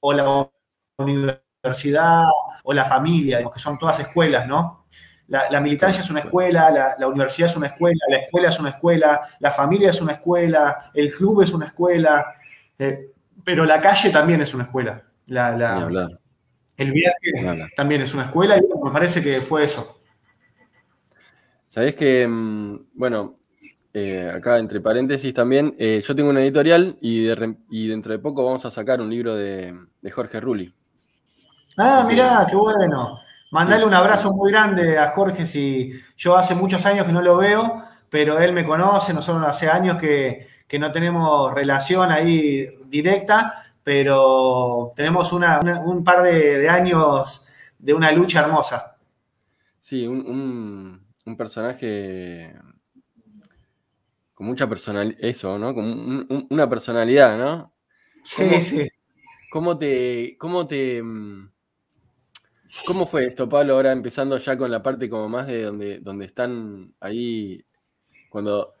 o 0.00 0.12
la 0.12 0.48
universidad 0.96 2.24
o 2.62 2.72
la 2.72 2.84
familia, 2.84 3.44
que 3.52 3.58
son 3.58 3.76
todas 3.76 3.98
escuelas, 3.98 4.46
¿no? 4.46 4.86
La, 5.26 5.60
militancia 5.60 6.02
es 6.02 6.08
una 6.08 6.20
escuela, 6.20 6.94
la, 6.96 7.08
universidad 7.08 7.50
es 7.50 7.56
una 7.56 7.66
escuela, 7.66 7.98
la 8.08 8.18
escuela 8.18 8.48
es 8.48 8.60
una 8.60 8.68
escuela, 8.68 9.20
la 9.40 9.50
familia 9.50 9.90
es 9.90 10.00
una 10.00 10.12
escuela, 10.12 10.92
el 10.94 11.10
club 11.10 11.42
es 11.42 11.52
una 11.52 11.66
escuela, 11.66 12.34
eh, 12.78 13.10
pero 13.42 13.64
la 13.64 13.80
calle 13.80 14.10
también 14.10 14.40
es 14.42 14.54
una 14.54 14.64
escuela. 14.64 15.02
el 16.76 16.92
viaje 16.92 17.72
también 17.76 18.02
es 18.02 18.14
una 18.14 18.26
escuela 18.26 18.56
y 18.56 18.60
me 18.84 18.92
parece 18.92 19.20
que 19.20 19.42
fue 19.42 19.64
eso. 19.64 20.00
Sabés 21.66 21.96
que, 21.96 22.24
mm, 22.24 22.90
bueno, 22.94 23.34
eh, 23.98 24.30
acá 24.30 24.58
entre 24.58 24.82
paréntesis 24.82 25.32
también, 25.32 25.74
eh, 25.78 26.04
yo 26.06 26.14
tengo 26.14 26.28
una 26.28 26.42
editorial 26.42 26.98
y, 27.00 27.24
dentro 27.88 28.12
de 28.12 28.18
poco 28.18 28.44
vamos 28.44 28.62
a 28.66 28.70
sacar 28.70 29.00
un 29.00 29.08
libro 29.08 29.34
de, 29.34 29.74
Jorge 30.12 30.38
Rulli. 30.38 30.74
Ah, 31.78 32.04
mirá, 32.06 32.46
qué 32.46 32.56
bueno. 32.56 33.20
Mandale 33.52 33.86
un 33.86 33.94
abrazo 33.94 34.34
muy 34.34 34.52
grande 34.52 34.98
a 34.98 35.12
Jorge, 35.12 35.46
si 35.46 35.92
yo 36.14 36.36
hace 36.36 36.54
muchos 36.54 36.84
años 36.84 37.06
que 37.06 37.12
no 37.12 37.22
lo 37.22 37.38
veo, 37.38 37.84
pero 38.10 38.38
él 38.38 38.52
me 38.52 38.66
conoce, 38.66 39.14
nosotros 39.14 39.48
hace 39.48 39.70
años 39.70 39.96
que, 39.96 40.46
no 40.78 40.92
tenemos 40.92 41.54
relación 41.54 42.12
ahí 42.12 42.68
directa, 42.84 43.64
pero 43.82 44.92
tenemos 44.94 45.32
un 45.32 46.04
par 46.04 46.22
de, 46.22 46.68
años 46.68 47.48
de 47.78 47.94
una 47.94 48.12
lucha 48.12 48.40
hermosa. 48.40 48.98
Sí, 49.80 50.06
un, 50.06 51.00
personaje 51.38 52.54
con 54.36 54.46
mucha 54.46 54.68
personalidad, 54.68 55.18
eso, 55.18 55.58
¿no? 55.58 55.74
Con 55.74 56.46
una 56.50 56.68
personalidad, 56.68 57.38
¿no? 57.38 57.72
Sí, 58.22 58.60
sí. 58.60 58.88
¿Cómo 59.50 59.78
te, 59.78 60.36
cómo 60.38 60.66
te, 60.66 61.02
mm, 61.02 61.48
¿Cómo 62.86 63.06
fue 63.06 63.26
esto, 63.26 63.48
Pablo? 63.48 63.74
Ahora 63.74 63.92
empezando 63.92 64.36
ya 64.36 64.58
con 64.58 64.70
la 64.70 64.82
parte 64.82 65.08
como 65.08 65.26
más 65.26 65.46
de 65.46 65.62
donde, 65.62 66.00
donde 66.00 66.26
están 66.26 66.92
ahí, 67.00 67.64
cuando 68.28 68.74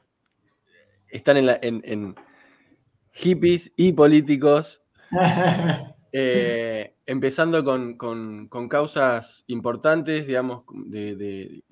están 1.08 1.36
en, 1.38 2.14
hippies 3.12 3.72
y 3.76 3.94
políticos, 3.94 4.82
eh, 6.12 6.94
empezando 7.06 7.64
con, 7.64 7.96
causas 8.68 9.42
importantes, 9.46 10.26
digamos, 10.26 10.64
de, 10.74 11.62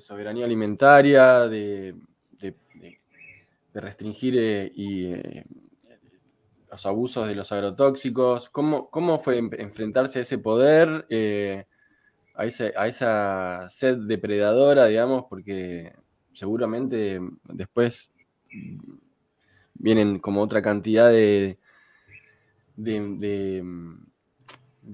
soberanía 0.00 0.44
alimentaria, 0.44 1.46
de, 1.46 1.94
restringir 3.80 4.36
eh, 4.38 4.72
y 4.74 5.06
eh, 5.06 5.44
los 6.70 6.86
abusos 6.86 7.28
de 7.28 7.34
los 7.34 7.50
agrotóxicos. 7.52 8.48
¿Cómo, 8.48 8.88
cómo 8.90 9.18
fue 9.18 9.38
enfrentarse 9.38 10.20
a 10.20 10.22
ese 10.22 10.38
poder, 10.38 11.06
eh, 11.10 11.66
a, 12.34 12.46
esa 12.46 13.68
sed 13.68 13.98
depredadora, 14.06 14.86
digamos? 14.86 15.24
Porque 15.28 15.92
seguramente 16.32 17.20
después 17.44 18.12
vienen 19.74 20.18
como 20.18 20.42
otra 20.42 20.62
cantidad 20.62 21.10
de, 21.10 21.58
de, 22.76 23.62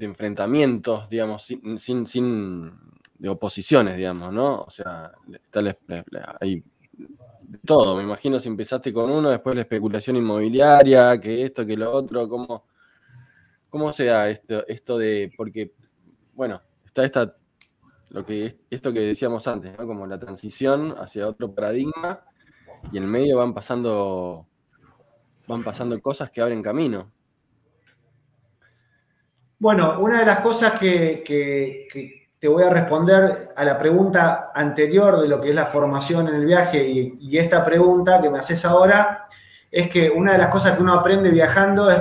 enfrentamientos, 0.00 1.09
digamos, 1.09 1.44
sin, 1.44 2.07
sin, 2.07 2.72
de 3.18 3.29
oposiciones, 3.29 3.96
digamos, 3.96 4.33
¿no? 4.33 4.62
O 4.62 4.70
sea, 4.70 5.12
está 5.33 5.61
hay 6.40 6.62
todo. 7.64 7.96
Me 7.96 8.02
imagino 8.02 8.38
si 8.38 8.48
empezaste 8.48 8.92
con 8.92 9.10
uno, 9.10 9.30
después 9.30 9.54
la 9.54 9.62
especulación 9.62 10.16
inmobiliaria, 10.16 11.18
que 11.20 11.42
esto, 11.42 11.66
que 11.66 11.76
lo 11.76 11.92
otro, 11.92 12.28
¿cómo, 12.28 12.64
cómo 13.68 13.92
se 13.92 14.06
da 14.06 14.28
esto, 14.28 14.66
esto 14.66 14.98
de, 14.98 15.32
porque, 15.36 15.72
bueno, 16.34 16.60
está 16.84 17.04
esta, 17.04 17.36
lo 18.10 18.24
que, 18.24 18.56
esto 18.70 18.92
que 18.92 19.00
decíamos 19.00 19.46
antes, 19.46 19.76
¿no? 19.78 19.86
Como 19.86 20.06
la 20.06 20.18
transición 20.18 20.94
hacia 20.98 21.28
otro 21.28 21.54
paradigma 21.54 22.24
y 22.92 22.98
en 22.98 23.06
medio 23.06 23.38
van 23.38 23.54
pasando, 23.54 24.46
van 25.46 25.62
pasando 25.62 26.00
cosas 26.00 26.30
que 26.30 26.40
abren 26.40 26.62
camino. 26.62 27.12
Bueno, 29.58 30.00
una 30.00 30.20
de 30.20 30.26
las 30.26 30.40
cosas 30.40 30.80
que, 30.80 31.22
que 31.24 32.19
te 32.40 32.48
voy 32.48 32.62
a 32.62 32.70
responder 32.70 33.53
a 33.55 33.64
la 33.64 33.76
pregunta 33.76 34.50
anterior 34.55 35.20
de 35.20 35.29
lo 35.29 35.42
que 35.42 35.50
es 35.50 35.55
la 35.55 35.66
formación 35.66 36.26
en 36.26 36.37
el 36.37 36.46
viaje 36.46 36.83
y, 36.88 37.37
esta 37.37 37.64
pregunta 37.64 38.20
que 38.20 38.31
me 38.31 38.38
haces 38.38 38.64
ahora 38.64 39.29
es 39.70 39.90
que 39.90 40.09
una 40.09 40.33
de 40.33 40.38
las 40.38 40.48
cosas 40.48 40.74
que 40.74 40.83
uno 40.83 40.94
aprende 40.94 41.31
viajando 41.31 41.90
es 41.90 42.00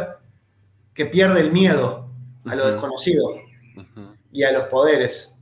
que 0.93 1.05
pierde 1.05 1.41
el 1.41 1.51
miedo 1.51 2.09
a 2.45 2.55
lo 2.55 2.71
desconocido 2.71 3.35
y 4.31 4.43
a 4.43 4.51
los 4.53 4.63
poderes. 4.67 5.37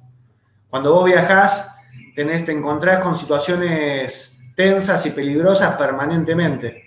Cuando 0.68 0.94
vos 0.94 1.06
viajás, 1.06 1.76
tenés, 2.16 2.44
te 2.44 2.52
encontrás 2.52 3.00
con 3.00 3.16
situaciones 3.16 4.40
tensas 4.56 5.06
y 5.06 5.12
peligrosas 5.12 5.78
permanentemente. 5.78 6.84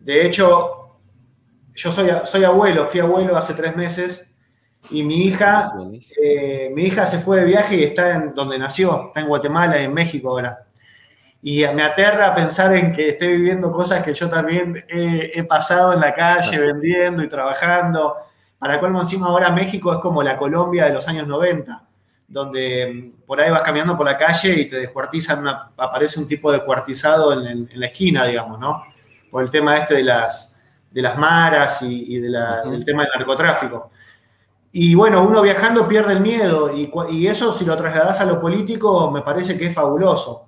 De 0.00 0.26
hecho, 0.26 0.98
yo 1.72 1.92
soy, 1.92 2.10
soy 2.24 2.42
abuelo, 2.42 2.84
fui 2.84 2.98
abuelo 2.98 3.36
hace 3.36 3.54
tres 3.54 3.76
meses 3.76 4.29
y 4.88 5.02
mi 5.02 5.26
hija, 5.26 5.72
eh, 6.22 6.70
mi 6.74 6.84
hija 6.84 7.04
se 7.06 7.18
fue 7.18 7.40
de 7.40 7.44
viaje 7.44 7.76
y 7.76 7.84
está 7.84 8.14
en 8.14 8.34
donde 8.34 8.58
nació, 8.58 9.08
está 9.08 9.20
en 9.20 9.28
Guatemala, 9.28 9.78
en 9.78 9.92
México 9.92 10.30
ahora. 10.30 10.64
Y 11.42 11.64
me 11.74 11.82
aterra 11.82 12.34
pensar 12.34 12.74
en 12.74 12.92
que 12.92 13.10
esté 13.10 13.26
viviendo 13.28 13.72
cosas 13.72 14.02
que 14.02 14.12
yo 14.12 14.28
también 14.28 14.84
he, 14.88 15.42
pasado 15.44 15.94
en 15.94 16.00
la 16.00 16.12
calle 16.12 16.58
vendiendo 16.58 17.22
y 17.22 17.28
trabajando. 17.28 18.14
Para 18.58 18.78
colmo 18.78 19.00
encima 19.00 19.28
ahora 19.28 19.50
México 19.50 19.92
es 19.92 20.00
como 20.00 20.22
la 20.22 20.36
Colombia 20.36 20.84
de 20.84 20.92
los 20.92 21.08
años 21.08 21.26
90, 21.26 21.82
donde 22.28 22.92
mm, 22.92 23.26
por 23.26 23.40
ahí 23.40 23.50
vas 23.50 23.62
caminando 23.62 23.96
por 23.96 24.04
la 24.04 24.18
calle 24.18 24.52
y 24.52 24.68
te 24.68 24.76
descuartizan, 24.76 25.46
aparece 25.76 26.20
un 26.20 26.26
tipo 26.26 26.52
de 26.52 26.62
cuartizado 26.62 27.32
en, 27.32 27.70
la 27.72 27.86
esquina, 27.86 28.26
digamos, 28.26 28.58
¿no? 28.58 28.84
Por 29.30 29.42
el 29.42 29.50
tema 29.50 29.78
este 29.78 29.94
de 29.94 30.04
las, 30.04 30.60
de 30.90 31.00
las 31.00 31.16
maras 31.16 31.80
y, 31.80 32.18
del 32.18 32.84
tema 32.84 33.04
del 33.04 33.12
narcotráfico. 33.16 33.92
Y 34.72 34.94
bueno, 34.94 35.24
uno 35.24 35.42
viajando 35.42 35.88
pierde 35.88 36.12
el 36.12 36.20
miedo 36.20 36.72
y, 36.74 37.26
eso 37.26 37.52
si 37.52 37.64
lo 37.64 37.76
trasladas 37.76 38.20
a 38.20 38.24
lo 38.24 38.40
político 38.40 39.10
me 39.10 39.22
parece 39.22 39.58
que 39.58 39.66
es 39.66 39.74
fabuloso. 39.74 40.46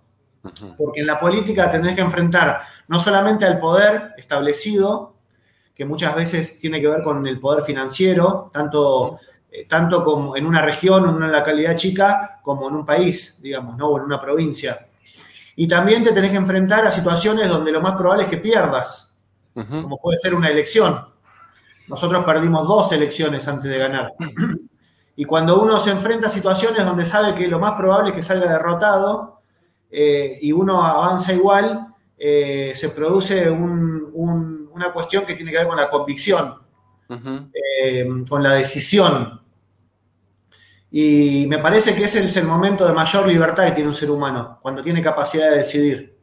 Porque 0.76 1.00
en 1.00 1.06
la 1.06 1.20
política 1.20 1.70
tenés 1.70 1.94
que 1.94 2.00
enfrentar 2.00 2.62
no 2.88 2.98
solamente 2.98 3.44
al 3.44 3.58
poder 3.58 4.12
establecido, 4.16 5.14
que 5.74 5.84
muchas 5.84 6.14
veces 6.14 6.58
tiene 6.58 6.80
que 6.80 6.88
ver 6.88 7.02
con 7.02 7.26
el 7.26 7.38
poder 7.38 7.62
financiero, 7.62 8.50
tanto, 8.52 9.18
eh, 9.50 9.66
tanto 9.66 10.04
como 10.04 10.36
en 10.36 10.46
una 10.46 10.60
región, 10.60 11.08
en 11.08 11.14
una 11.14 11.28
localidad 11.28 11.76
chica, 11.76 12.40
como 12.42 12.68
en 12.68 12.74
un 12.74 12.86
país, 12.86 13.38
digamos, 13.40 13.76
¿no? 13.76 13.88
o 13.88 13.98
en 13.98 14.04
una 14.04 14.20
provincia. 14.20 14.86
Y 15.56 15.68
también 15.68 16.02
te 16.02 16.12
tenés 16.12 16.30
que 16.30 16.36
enfrentar 16.36 16.84
a 16.86 16.90
situaciones 16.90 17.48
donde 17.48 17.72
lo 17.72 17.80
más 17.80 17.96
probable 17.96 18.24
es 18.24 18.28
que 18.28 18.38
pierdas, 18.38 19.14
como 19.54 19.98
puede 19.98 20.16
ser 20.16 20.34
una 20.34 20.48
elección. 20.48 21.11
Nosotros 21.92 22.24
perdimos 22.24 22.66
dos 22.66 22.90
elecciones 22.92 23.46
antes 23.46 23.70
de 23.70 23.78
ganar. 23.78 24.12
Y 25.14 25.26
cuando 25.26 25.60
uno 25.60 25.78
se 25.78 25.90
enfrenta 25.90 26.28
a 26.28 26.30
situaciones 26.30 26.86
donde 26.86 27.04
sabe 27.04 27.34
que 27.34 27.46
lo 27.46 27.58
más 27.58 27.72
probable 27.72 28.08
es 28.08 28.16
que 28.16 28.22
salga 28.22 28.50
derrotado 28.50 29.42
eh, 29.90 30.38
y 30.40 30.52
uno 30.52 30.82
avanza 30.82 31.34
igual, 31.34 31.88
eh, 32.16 32.72
se 32.74 32.88
produce 32.88 33.50
una 33.50 34.90
cuestión 34.90 35.26
que 35.26 35.34
tiene 35.34 35.50
que 35.50 35.58
ver 35.58 35.66
con 35.66 35.76
la 35.76 35.90
convicción, 35.90 36.54
eh, 37.10 38.08
con 38.26 38.42
la 38.42 38.54
decisión. 38.54 39.42
Y 40.90 41.44
me 41.46 41.58
parece 41.58 41.94
que 41.94 42.04
ese 42.04 42.24
es 42.24 42.36
el 42.38 42.46
momento 42.46 42.86
de 42.86 42.94
mayor 42.94 43.28
libertad 43.28 43.66
que 43.66 43.72
tiene 43.72 43.90
un 43.90 43.94
ser 43.94 44.10
humano, 44.10 44.60
cuando 44.62 44.80
tiene 44.80 45.02
capacidad 45.02 45.50
de 45.50 45.58
decidir, 45.58 46.16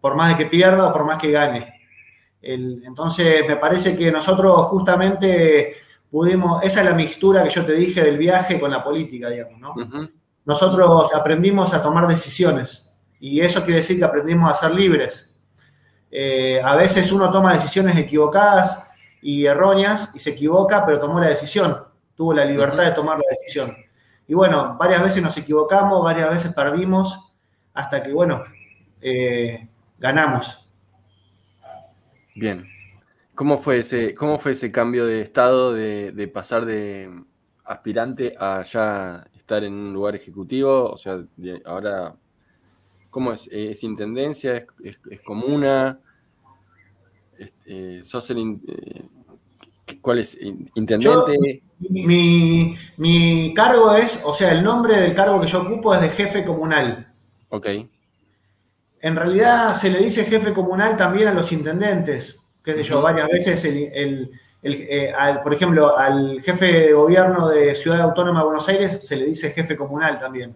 por 0.00 0.16
más 0.16 0.30
de 0.30 0.42
que 0.42 0.50
pierda 0.50 0.86
o 0.88 0.92
por 0.92 1.04
más 1.04 1.18
que 1.18 1.30
gane 1.30 1.81
entonces, 2.42 3.46
me 3.46 3.56
parece 3.56 3.96
que 3.96 4.10
nosotros 4.10 4.66
justamente 4.66 5.76
pudimos, 6.10 6.62
esa 6.62 6.80
es 6.80 6.86
la 6.86 6.94
mixtura 6.94 7.42
que 7.42 7.50
yo 7.50 7.64
te 7.64 7.72
dije 7.72 8.02
del 8.02 8.18
viaje 8.18 8.60
con 8.60 8.70
la 8.70 8.82
política, 8.82 9.30
digamos, 9.30 9.58
¿no? 9.60 9.74
Nosotros 10.44 11.14
aprendimos 11.14 11.72
a 11.72 11.82
tomar 11.82 12.06
decisiones 12.08 12.90
y 13.20 13.40
eso 13.40 13.62
quiere 13.62 13.76
decir 13.76 13.98
que 13.98 14.04
aprendimos 14.04 14.50
a 14.50 14.54
ser 14.54 14.74
libres. 14.74 15.32
Eh, 16.10 16.60
a 16.62 16.74
veces 16.74 17.10
uno 17.12 17.30
toma 17.30 17.52
decisiones 17.52 17.96
equivocadas 17.96 18.86
y 19.22 19.46
erróneas 19.46 20.10
y 20.14 20.18
se 20.18 20.30
equivoca, 20.30 20.84
pero 20.84 20.98
tomó 20.98 21.20
la 21.20 21.28
decisión, 21.28 21.78
tuvo 22.16 22.34
la 22.34 22.44
libertad 22.44 22.82
de 22.82 22.90
tomar 22.90 23.16
la 23.16 23.24
decisión. 23.30 23.74
Y 24.26 24.34
bueno, 24.34 24.76
varias 24.78 25.02
veces 25.02 25.22
nos 25.22 25.36
equivocamos, 25.36 26.02
varias 26.02 26.30
veces 26.30 26.52
perdimos, 26.52 27.32
hasta 27.72 28.02
que, 28.02 28.12
bueno, 28.12 28.42
eh, 29.00 29.68
ganamos. 29.98 30.61
Bien. 32.34 32.66
¿Cómo 33.34 33.58
fue 33.58 33.78
ese, 33.78 34.14
cómo 34.14 34.38
fue 34.38 34.52
ese 34.52 34.70
cambio 34.70 35.06
de 35.06 35.20
estado 35.20 35.72
de, 35.72 36.30
pasar 36.32 36.66
de 36.66 37.10
aspirante 37.64 38.34
a 38.38 38.64
ya 38.64 39.26
estar 39.34 39.64
en 39.64 39.72
un 39.72 39.92
lugar 39.92 40.14
ejecutivo? 40.14 40.90
O 40.90 40.96
sea, 40.96 41.24
ahora, 41.64 42.14
¿cómo 43.10 43.32
es? 43.32 43.48
¿Es 43.50 43.82
intendencia? 43.84 44.66
¿Es, 44.82 44.98
comuna? 45.24 45.98
Eh, 47.66 48.00
¿Sos 48.04 48.30
el... 48.30 48.60
Eh, 48.68 49.04
¿Cuál 50.00 50.20
es? 50.20 50.38
¿Intendente? 50.74 51.62
mi, 51.78 52.76
mi, 52.96 53.52
cargo 53.54 53.94
es, 53.94 54.22
o 54.24 54.32
sea, 54.32 54.52
el 54.52 54.62
nombre 54.62 54.96
del 54.98 55.14
cargo 55.14 55.40
que 55.40 55.46
yo 55.46 55.62
ocupo 55.62 55.94
es 55.94 56.00
de 56.00 56.10
jefe 56.10 56.44
comunal. 56.44 57.12
Ok. 57.48 57.66
En 59.02 59.16
realidad 59.16 59.74
se 59.74 59.90
le 59.90 59.98
dice 59.98 60.24
jefe 60.24 60.52
comunal 60.52 60.96
también 60.96 61.28
a 61.28 61.34
los 61.34 61.50
intendentes, 61.52 62.40
qué 62.64 62.72
sé 62.74 62.84
yo, 62.84 63.02
varias 63.02 63.28
veces 63.28 63.64
el, 63.64 64.30
eh, 64.62 65.12
por 65.42 65.52
ejemplo, 65.52 65.98
al 65.98 66.40
jefe 66.40 66.66
de 66.66 66.92
gobierno 66.92 67.48
de 67.48 67.74
Ciudad 67.74 68.00
Autónoma 68.00 68.40
de 68.40 68.46
Buenos 68.46 68.68
Aires 68.68 69.00
se 69.02 69.16
le 69.16 69.26
dice 69.26 69.50
jefe 69.50 69.76
comunal 69.76 70.20
también. 70.20 70.54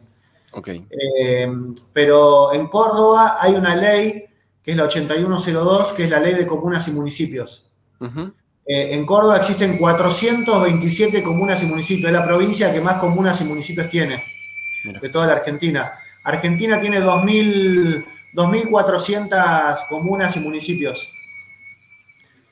Ok. 0.53 0.69
Eh, 0.69 1.53
pero 1.93 2.53
en 2.55 2.69
Córdoba 2.69 3.39
hay 3.41 3.55
una 3.55 3.75
ley 3.75 4.25
que 4.63 4.71
es 4.71 4.77
la 4.77 4.85
8102, 4.85 5.93
que 5.93 6.05
es 6.05 6.11
la 6.11 6.21
ley 6.21 6.35
de 6.35 6.47
comunas 6.47 6.87
y 6.87 6.93
municipios. 6.93 7.69
Eh, 8.01 8.95
en 8.95 9.07
Córdoba 9.07 9.37
existen 9.39 9.79
427 9.79 11.23
comunas 11.23 11.63
y 11.63 11.67
municipios, 11.67 12.07
es 12.07 12.13
la 12.13 12.25
provincia 12.25 12.73
que 12.73 12.81
más 12.81 12.99
comunas 12.99 13.41
y 13.41 13.45
municipios 13.45 13.89
tiene 13.89 14.23
de 15.01 15.09
toda 15.09 15.27
la 15.27 15.35
Argentina. 15.35 15.93
Argentina 16.25 16.81
tiene 16.81 17.01
2.400 18.37 19.89
comunas 19.89 20.37
y 20.37 20.41
municipios. 20.41 21.11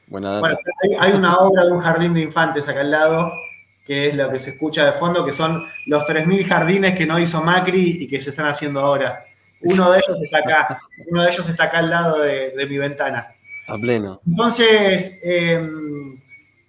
Bueno, 0.06 0.40
hay, 0.98 1.12
una 1.12 1.36
obra 1.36 1.64
de 1.64 1.72
un 1.72 1.80
jardín 1.80 2.14
de 2.14 2.22
infantes 2.22 2.66
acá 2.68 2.80
al 2.80 2.90
lado, 2.90 3.30
que 3.86 4.08
es 4.08 4.14
lo 4.14 4.30
que 4.30 4.38
se 4.38 4.50
escucha 4.50 4.86
de 4.86 4.92
fondo, 4.92 5.26
que 5.26 5.32
son 5.32 5.62
los 5.86 6.04
3.000 6.04 6.46
jardines 6.46 6.96
que 6.96 7.04
no 7.04 7.18
hizo 7.18 7.42
Macri 7.42 7.98
y 8.00 8.08
que 8.08 8.20
se 8.20 8.30
están 8.30 8.46
haciendo 8.46 8.80
ahora. 8.80 9.24
Uno 9.60 9.90
de 9.90 9.98
ellos 9.98 10.22
está 10.22 10.38
acá, 10.38 10.80
uno 11.10 11.22
de 11.22 11.30
ellos 11.30 11.48
está 11.48 11.64
acá 11.64 11.78
al 11.78 11.90
lado 11.90 12.20
de, 12.20 12.66
mi 12.68 12.78
ventana. 12.78 13.26
A 13.68 13.76
pleno. 13.76 14.20
Entonces, 14.26 15.20
em, 15.22 16.16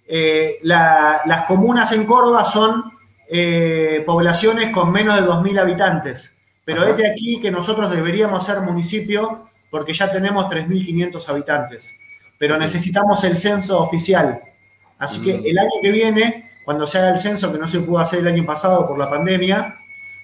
eh, 0.06 0.58
las 0.62 1.42
comunas 1.46 1.90
en 1.92 2.04
Córdoba 2.04 2.44
son 2.44 2.84
eh, 3.30 4.02
poblaciones 4.04 4.70
con 4.70 4.92
menos 4.92 5.16
de 5.16 5.22
2.000 5.22 5.58
habitantes. 5.58 6.35
Pero 6.66 6.84
este 6.84 7.10
aquí 7.10 7.40
que 7.40 7.50
nosotros 7.50 7.90
deberíamos 7.90 8.44
ser 8.44 8.60
municipio 8.60 9.48
porque 9.70 9.94
ya 9.94 10.10
tenemos 10.10 10.44
3.500 10.46 11.28
habitantes 11.30 11.96
pero 12.38 12.58
necesitamos 12.58 13.22
el 13.24 13.36
censo 13.36 13.80
oficial. 13.80 14.40
Así 14.98 15.20
que 15.22 15.38
mm. 15.38 15.46
el 15.46 15.58
año 15.58 15.70
que 15.80 15.90
viene, 15.90 16.50
cuando 16.64 16.86
se 16.86 16.98
haga 16.98 17.10
el 17.10 17.18
censo, 17.18 17.52
que 17.52 17.58
no 17.58 17.68
se 17.68 17.80
pudo 17.80 17.98
hacer 17.98 18.20
el 18.20 18.28
año 18.28 18.44
pasado 18.44 18.86
por 18.86 18.98
la 18.98 19.08
pandemia, 19.08 19.74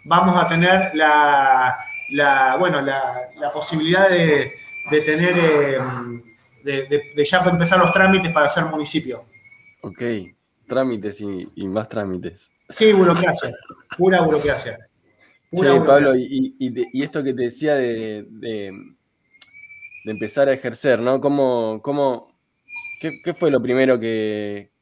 vamos 0.05 0.37
a 0.37 0.48
tener 0.48 0.94
la, 0.94 1.76
bueno, 2.59 2.81
la, 2.81 3.31
posibilidad 3.52 4.09
de, 4.09 4.52
tener, 5.05 5.35
eh, 5.37 5.78
de, 6.64 7.24
ya 7.24 7.38
empezar 7.38 7.78
los 7.78 7.92
trámites 7.92 8.33
para 8.33 8.48
ser 8.48 8.64
municipio. 8.64 9.24
Ok, 9.83 10.02
trámites 10.66 11.20
y, 11.20 11.66
más 11.66 11.88
trámites. 11.88 12.50
Sí, 12.70 12.92
burocracia, 12.92 13.52
pura 13.96 14.20
burocracia. 14.22 14.78
Pablo, 15.53 16.15
y, 16.17 17.03
esto 17.03 17.23
que 17.23 17.35
te 17.35 17.43
decía 17.43 17.75
de 17.75 18.27
de 20.05 20.12
empezar 20.12 20.49
a 20.49 20.53
ejercer, 20.53 20.99
¿no? 20.99 21.21
¿Cómo, 21.21 21.81
cómo, 21.83 22.35
qué, 23.01 23.35
fue 23.35 23.51
lo 23.51 23.62
primero 23.62 23.99
que, 24.01 24.73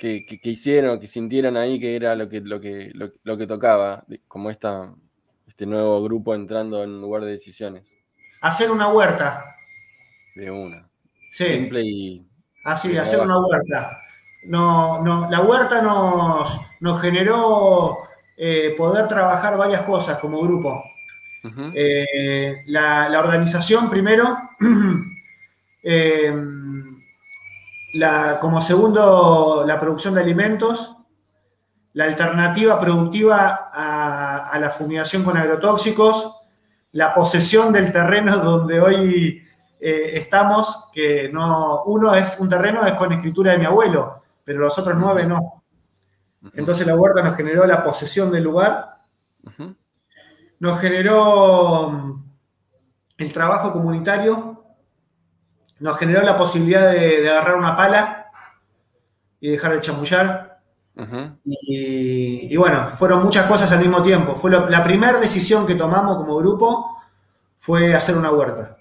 que, 0.00 0.38
hicieron, 0.42 1.00
que 1.00 1.06
sintieron 1.06 1.56
ahí 1.56 1.80
que 1.80 1.96
era 1.96 2.14
lo 2.14 2.28
que, 2.28 2.40
lo 2.40 2.60
que, 2.60 2.92
lo, 2.94 3.38
que 3.38 3.46
tocaba, 3.46 4.04
como 4.28 4.50
esta, 4.50 4.92
este 5.46 5.66
nuevo 5.66 6.02
grupo 6.02 6.34
entrando 6.34 6.82
en 6.84 7.00
lugar 7.00 7.24
de 7.24 7.32
decisiones? 7.32 7.90
Hacer 8.42 8.70
una 8.70 8.88
huerta. 8.88 9.42
De 10.34 10.50
una. 10.50 10.88
Sí. 11.32 11.46
Simple 11.46 11.82
y. 11.82 12.26
Así, 12.64 12.96
hacer 12.96 13.20
una 13.20 13.38
huerta. 13.38 13.98
No, 14.44 15.02
no, 15.02 15.30
la 15.30 15.40
huerta 15.40 15.80
nos, 15.80 16.60
nos 16.80 17.00
generó 17.00 18.05
eh, 18.36 18.74
poder 18.76 19.08
trabajar 19.08 19.56
varias 19.56 19.82
cosas 19.82 20.18
como 20.18 20.40
grupo. 20.40 20.82
Eh, 21.74 22.64
la, 22.66 23.18
organización, 23.18 23.88
primero, 23.88 24.36
eh, 25.82 26.34
la, 27.94 28.38
como 28.40 28.60
segundo, 28.60 29.64
la 29.66 29.78
producción 29.78 30.14
de 30.14 30.20
alimentos, 30.22 30.96
la 31.92 32.04
alternativa 32.04 32.78
productiva 32.78 33.70
a, 33.72 34.58
la 34.58 34.70
fumigación 34.70 35.24
con 35.24 35.36
agrotóxicos, 35.36 36.36
la 36.92 37.14
posesión 37.14 37.72
del 37.72 37.92
terreno 37.92 38.36
donde 38.44 38.80
hoy 38.80 39.42
eh, 39.80 40.10
estamos, 40.14 40.90
que 40.92 41.30
no, 41.32 41.84
uno 41.84 42.14
es 42.14 42.38
un 42.40 42.48
terreno 42.48 42.84
es 42.84 42.94
con 42.94 43.12
escritura 43.12 43.52
de 43.52 43.58
mi 43.58 43.66
abuelo, 43.66 44.22
pero 44.44 44.60
los 44.60 44.78
otros 44.78 44.96
nueve 44.98 45.26
no. 45.26 45.64
Entonces 46.54 46.86
la 46.86 46.96
huerta 46.96 47.22
nos 47.22 47.36
generó 47.36 47.66
la 47.66 47.82
posesión 47.82 48.30
del 48.30 48.44
lugar 48.44 48.96
nos 50.58 50.80
generó 50.80 51.90
mm, 51.90 52.24
el 53.18 53.32
trabajo 53.32 53.72
comunitario, 53.72 54.64
nos 55.78 55.98
generó 55.98 56.22
la 56.22 56.38
posibilidad 56.38 56.92
de, 56.92 57.28
agarrar 57.28 57.56
una 57.56 57.76
pala 57.76 58.30
y 59.40 59.50
dejar 59.50 59.74
de 59.74 59.80
chamullar. 59.80 60.60
y, 61.44 62.56
bueno, 62.56 62.78
fueron 62.96 63.22
muchas 63.22 63.46
cosas 63.46 63.70
al 63.70 63.80
mismo 63.80 64.02
tiempo. 64.02 64.34
Fue 64.34 64.50
la 64.50 64.82
primera 64.82 65.20
decisión 65.20 65.66
que 65.66 65.74
tomamos 65.74 66.16
como 66.16 66.36
grupo 66.36 66.96
fue 67.56 67.94
hacer 67.94 68.16
una 68.16 68.30
huerta. 68.30 68.78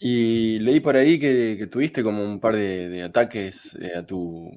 Y 0.00 0.58
leí 0.58 0.80
por 0.80 0.96
ahí 0.96 1.20
que, 1.20 1.68
tuviste 1.70 2.02
como 2.02 2.24
un 2.24 2.40
par 2.40 2.56
de, 2.56 3.04
ataques 3.04 3.76
eh, 3.80 3.96
a 3.96 4.04
tu 4.04 4.50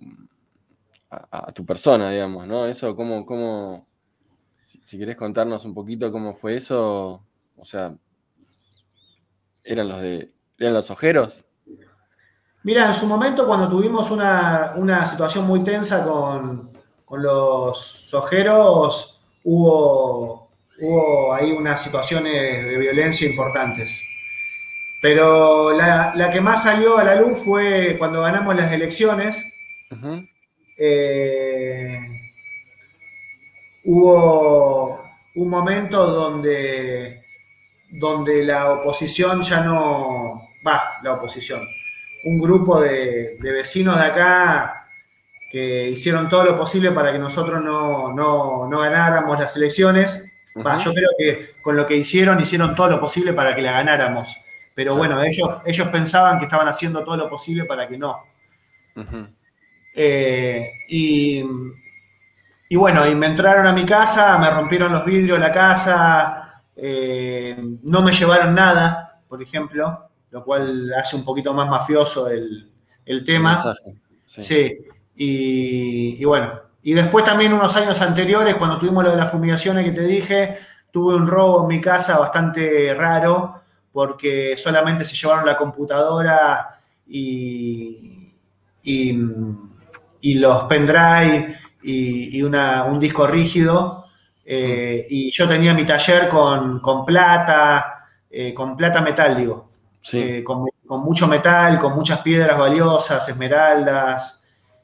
a, 1.32 1.52
tu 1.52 1.66
persona, 1.66 2.12
digamos, 2.12 2.48
¿no? 2.48 2.66
Eso, 2.66 2.96
¿cómo, 2.96 3.26
cómo, 3.26 3.88
si, 4.66 4.98
querés 4.98 5.16
contarnos 5.16 5.66
un 5.66 5.74
poquito 5.74 6.12
cómo 6.12 6.36
fue 6.36 6.58
eso, 6.58 7.24
o 7.58 7.66
sea, 7.66 7.96
¿eran 9.64 9.90
los 9.90 10.02
de 10.02 10.32
eran 10.58 10.74
los 10.74 10.90
ojeros? 10.90 11.46
Mira, 12.64 12.88
en 12.88 12.94
su 12.94 13.06
momento 13.06 13.46
cuando 13.46 13.70
tuvimos 13.70 14.10
una, 14.10 15.06
situación 15.06 15.46
muy 15.46 15.64
tensa 15.64 16.04
con, 16.04 16.74
los 17.12 18.14
ojeros, 18.14 19.20
hubo, 19.44 20.50
hubo 20.82 21.34
ahí 21.34 21.52
unas 21.52 21.82
situaciones 21.82 22.66
de 22.66 22.78
violencia 22.78 23.30
importantes. 23.30 24.02
Pero 25.02 25.72
la, 25.74 26.30
que 26.32 26.42
más 26.42 26.64
salió 26.64 26.98
a 26.98 27.04
la 27.04 27.16
luz 27.16 27.38
fue 27.38 27.96
cuando 28.00 28.22
ganamos 28.22 28.56
las 28.56 28.72
elecciones 28.72 29.46
hubo 33.86 35.06
un 35.36 35.50
momento 35.50 36.08
donde, 36.08 37.22
donde 37.90 38.44
la 38.44 38.72
oposición 38.74 39.42
ya 39.42 39.62
no, 39.62 40.50
va, 40.66 40.92
la 41.04 41.14
oposición, 41.14 41.62
un 42.26 42.40
grupo 42.40 42.82
de, 42.82 43.38
vecinos 43.42 44.00
de 44.00 44.06
acá 44.06 44.88
que 45.52 45.90
hicieron 45.90 46.28
todo 46.28 46.44
lo 46.44 46.58
posible 46.58 46.92
para 46.92 47.12
que 47.12 47.20
nosotros 47.20 47.62
no, 47.64 48.68
ganáramos 48.70 49.40
las 49.40 49.56
elecciones. 49.56 50.24
yo 50.56 50.94
creo 50.94 51.10
que 51.18 51.52
con 51.62 51.76
lo 51.76 51.86
que 51.86 51.96
hicieron, 51.96 52.40
hicieron 52.40 52.76
todo 52.76 52.90
lo 52.90 53.00
posible 53.00 53.34
para 53.34 53.54
que 53.56 53.62
la 53.62 53.74
ganáramos. 53.74 54.36
Pero 54.74 54.96
bueno, 54.96 55.22
ellos, 55.24 55.58
ellos 55.66 55.88
pensaban 55.88 56.38
que 56.40 56.46
estaban 56.46 56.68
haciendo 56.68 57.04
todo 57.04 57.16
lo 57.16 57.30
posible 57.30 57.66
para 57.66 57.88
que 57.88 57.98
no. 57.98 58.24
Eh, 59.96 60.70
y 60.90 61.44
y 62.68 62.76
bueno, 62.78 63.08
y 63.08 63.14
me 63.14 63.28
entraron 63.28 63.68
a 63.68 63.74
mi 63.74 63.86
casa, 63.86 64.38
me 64.40 64.50
rompieron 64.50 64.92
los 64.92 65.06
vidrios 65.06 65.40
de 65.40 65.48
la 65.48 65.54
casa, 65.54 66.64
eh, 66.76 67.56
no 67.84 68.02
me 68.02 68.12
llevaron 68.12 68.56
nada, 68.56 69.22
por 69.28 69.42
ejemplo, 69.42 70.10
lo 70.32 70.44
cual 70.44 70.92
hace 70.94 71.16
un 71.16 71.24
poquito 71.24 71.54
más 71.54 71.70
mafioso 71.70 72.28
el, 72.28 72.72
tema. 73.24 73.76
sí. 74.28 74.78
Y, 75.16 76.26
bueno, 76.26 76.60
y 76.82 76.94
después 76.94 77.24
también 77.24 77.54
unos 77.54 77.76
años 77.76 78.02
anteriores, 78.02 78.56
cuando 78.56 78.80
tuvimos 78.80 79.04
lo 79.04 79.12
de 79.12 79.18
las 79.18 79.32
fumigaciones 79.32 79.86
que 79.86 79.92
te 79.92 80.02
dije, 80.02 80.58
tuve 80.92 81.16
un 81.16 81.28
robo 81.28 81.62
en 81.62 81.68
mi 81.68 81.80
casa 81.80 82.18
bastante 82.18 82.94
raro, 82.96 83.62
porque 83.94 84.58
solamente 84.58 85.06
se 85.06 85.16
llevaron 85.16 85.46
la 85.46 85.56
computadora 85.56 86.82
y, 87.08 88.34
y, 88.84 89.14
y 90.26 90.34
los 90.40 90.64
pendrive 90.64 91.56
y, 91.84 92.42
un 92.42 93.00
disco 93.00 93.28
rígido. 93.28 94.06
Eh, 94.44 95.06
y 95.08 95.32
yo 95.32 95.48
tenía 95.48 95.72
mi 95.76 95.86
taller 95.86 96.30
con, 96.30 96.82
plata, 97.06 98.08
eh, 98.28 98.52
con 98.52 98.76
plata 98.76 99.02
metal, 99.02 99.38
digo. 99.38 99.70
Eh, 100.14 100.44
con, 100.44 100.66
mucho 101.04 101.28
metal, 101.28 101.78
con 101.78 101.94
muchas 101.94 102.22
piedras 102.22 102.58
valiosas, 102.58 103.30
esmeraldas. 103.30 104.42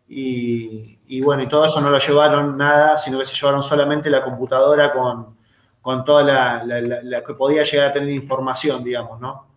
Y, 0.07 0.99
y 1.07 1.21
bueno, 1.21 1.41
y 1.41 1.47
todo 1.47 1.65
eso 1.65 1.81
no 1.81 1.89
lo 1.89 1.97
llevaron 1.97 2.55
nada, 2.55 2.99
sino 2.99 3.17
que 3.17 3.25
se 3.25 3.35
llevaron 3.35 3.63
solamente 3.63 4.11
la 4.11 4.23
computadora 4.23 4.93
con, 4.93 6.05
toda 6.05 6.61
la, 6.63 7.23
que 7.25 7.33
podía 7.33 7.63
llegar 7.63 7.89
a 7.89 7.91
tener 7.91 8.09
información, 8.09 8.83
digamos, 8.83 9.19
¿no? 9.19 9.47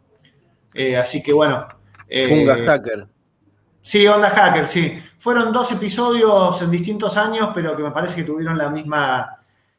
Así 0.99 1.23
que 1.23 1.35
bueno. 1.35 1.69
Hacker. 2.09 3.14
Sí, 3.85 4.07
Onda 4.07 4.31
Hacker, 4.31 4.67
sí. 4.67 4.99
Fueron 5.19 5.53
dos 5.53 5.71
episodios 5.71 6.63
en 6.63 6.71
distintos 6.71 7.19
años, 7.19 7.51
pero 7.55 7.77
que 7.77 7.83
me 7.83 7.91
parece 7.91 8.17
que 8.17 8.25
tuvieron 8.25 8.57
la 8.57 8.71
misma, 8.71 9.39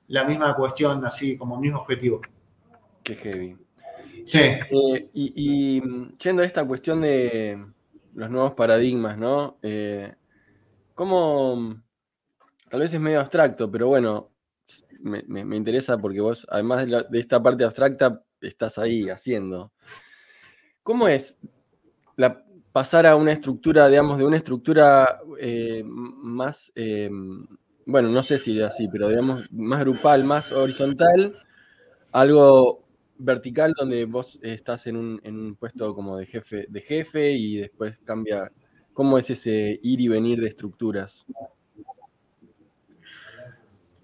la 0.09 0.23
misma 0.23 0.55
cuestión, 0.55 1.03
así 1.03 1.35
como 1.35 1.59
mismo 1.59 1.79
objetivo. 1.79 2.21
Qué 3.01 3.15
heavy. 3.15 3.57
Sí. 4.23 4.41
Eh, 4.41 5.09
y, 5.11 5.81
yendo 6.19 6.43
a 6.43 6.45
esta 6.45 6.63
cuestión 6.65 7.01
de 7.01 7.65
los 8.13 8.29
nuevos 8.29 8.53
paradigmas, 8.53 9.17
¿no? 9.17 9.57
Eh, 9.63 10.13
¿Cómo, 10.93 11.75
tal 12.69 12.81
vez 12.81 12.93
es 12.93 12.99
medio 12.99 13.21
abstracto, 13.21 13.71
pero 13.71 13.87
bueno, 13.87 14.29
me, 14.99 15.57
interesa 15.57 15.97
porque 15.97 16.21
vos, 16.21 16.45
además 16.51 16.85
de, 16.85 17.19
esta 17.19 17.41
parte 17.41 17.63
abstracta, 17.63 18.21
estás 18.39 18.77
ahí 18.77 19.09
haciendo. 19.09 19.73
¿Cómo 20.83 21.07
es 21.07 21.39
pasar 22.75 23.05
a 23.05 23.15
una 23.15 23.31
estructura, 23.31 23.87
digamos, 23.87 24.17
de 24.17 24.25
una 24.25 24.35
estructura 24.35 25.21
eh, 25.39 25.81
más, 25.85 26.73
bueno, 27.85 28.09
no 28.09 28.21
sé 28.21 28.37
si 28.37 28.61
así, 28.61 28.89
pero 28.89 29.07
digamos, 29.07 29.49
más 29.53 29.79
grupal, 29.79 30.25
más 30.25 30.51
horizontal, 30.51 31.33
algo 32.11 32.83
vertical 33.17 33.73
donde 33.79 34.03
vos 34.03 34.37
estás 34.41 34.87
en 34.87 34.97
un, 34.97 35.55
puesto 35.57 35.95
como 35.95 36.17
de 36.17 36.25
jefe, 36.25 36.65
de 36.67 36.81
jefe 36.81 37.31
y 37.31 37.55
después 37.61 37.97
cambia. 38.03 38.51
¿Cómo 38.91 39.17
es 39.17 39.29
ese 39.29 39.79
ir 39.81 40.01
y 40.01 40.09
venir 40.09 40.41
de 40.41 40.49
estructuras? 40.49 41.25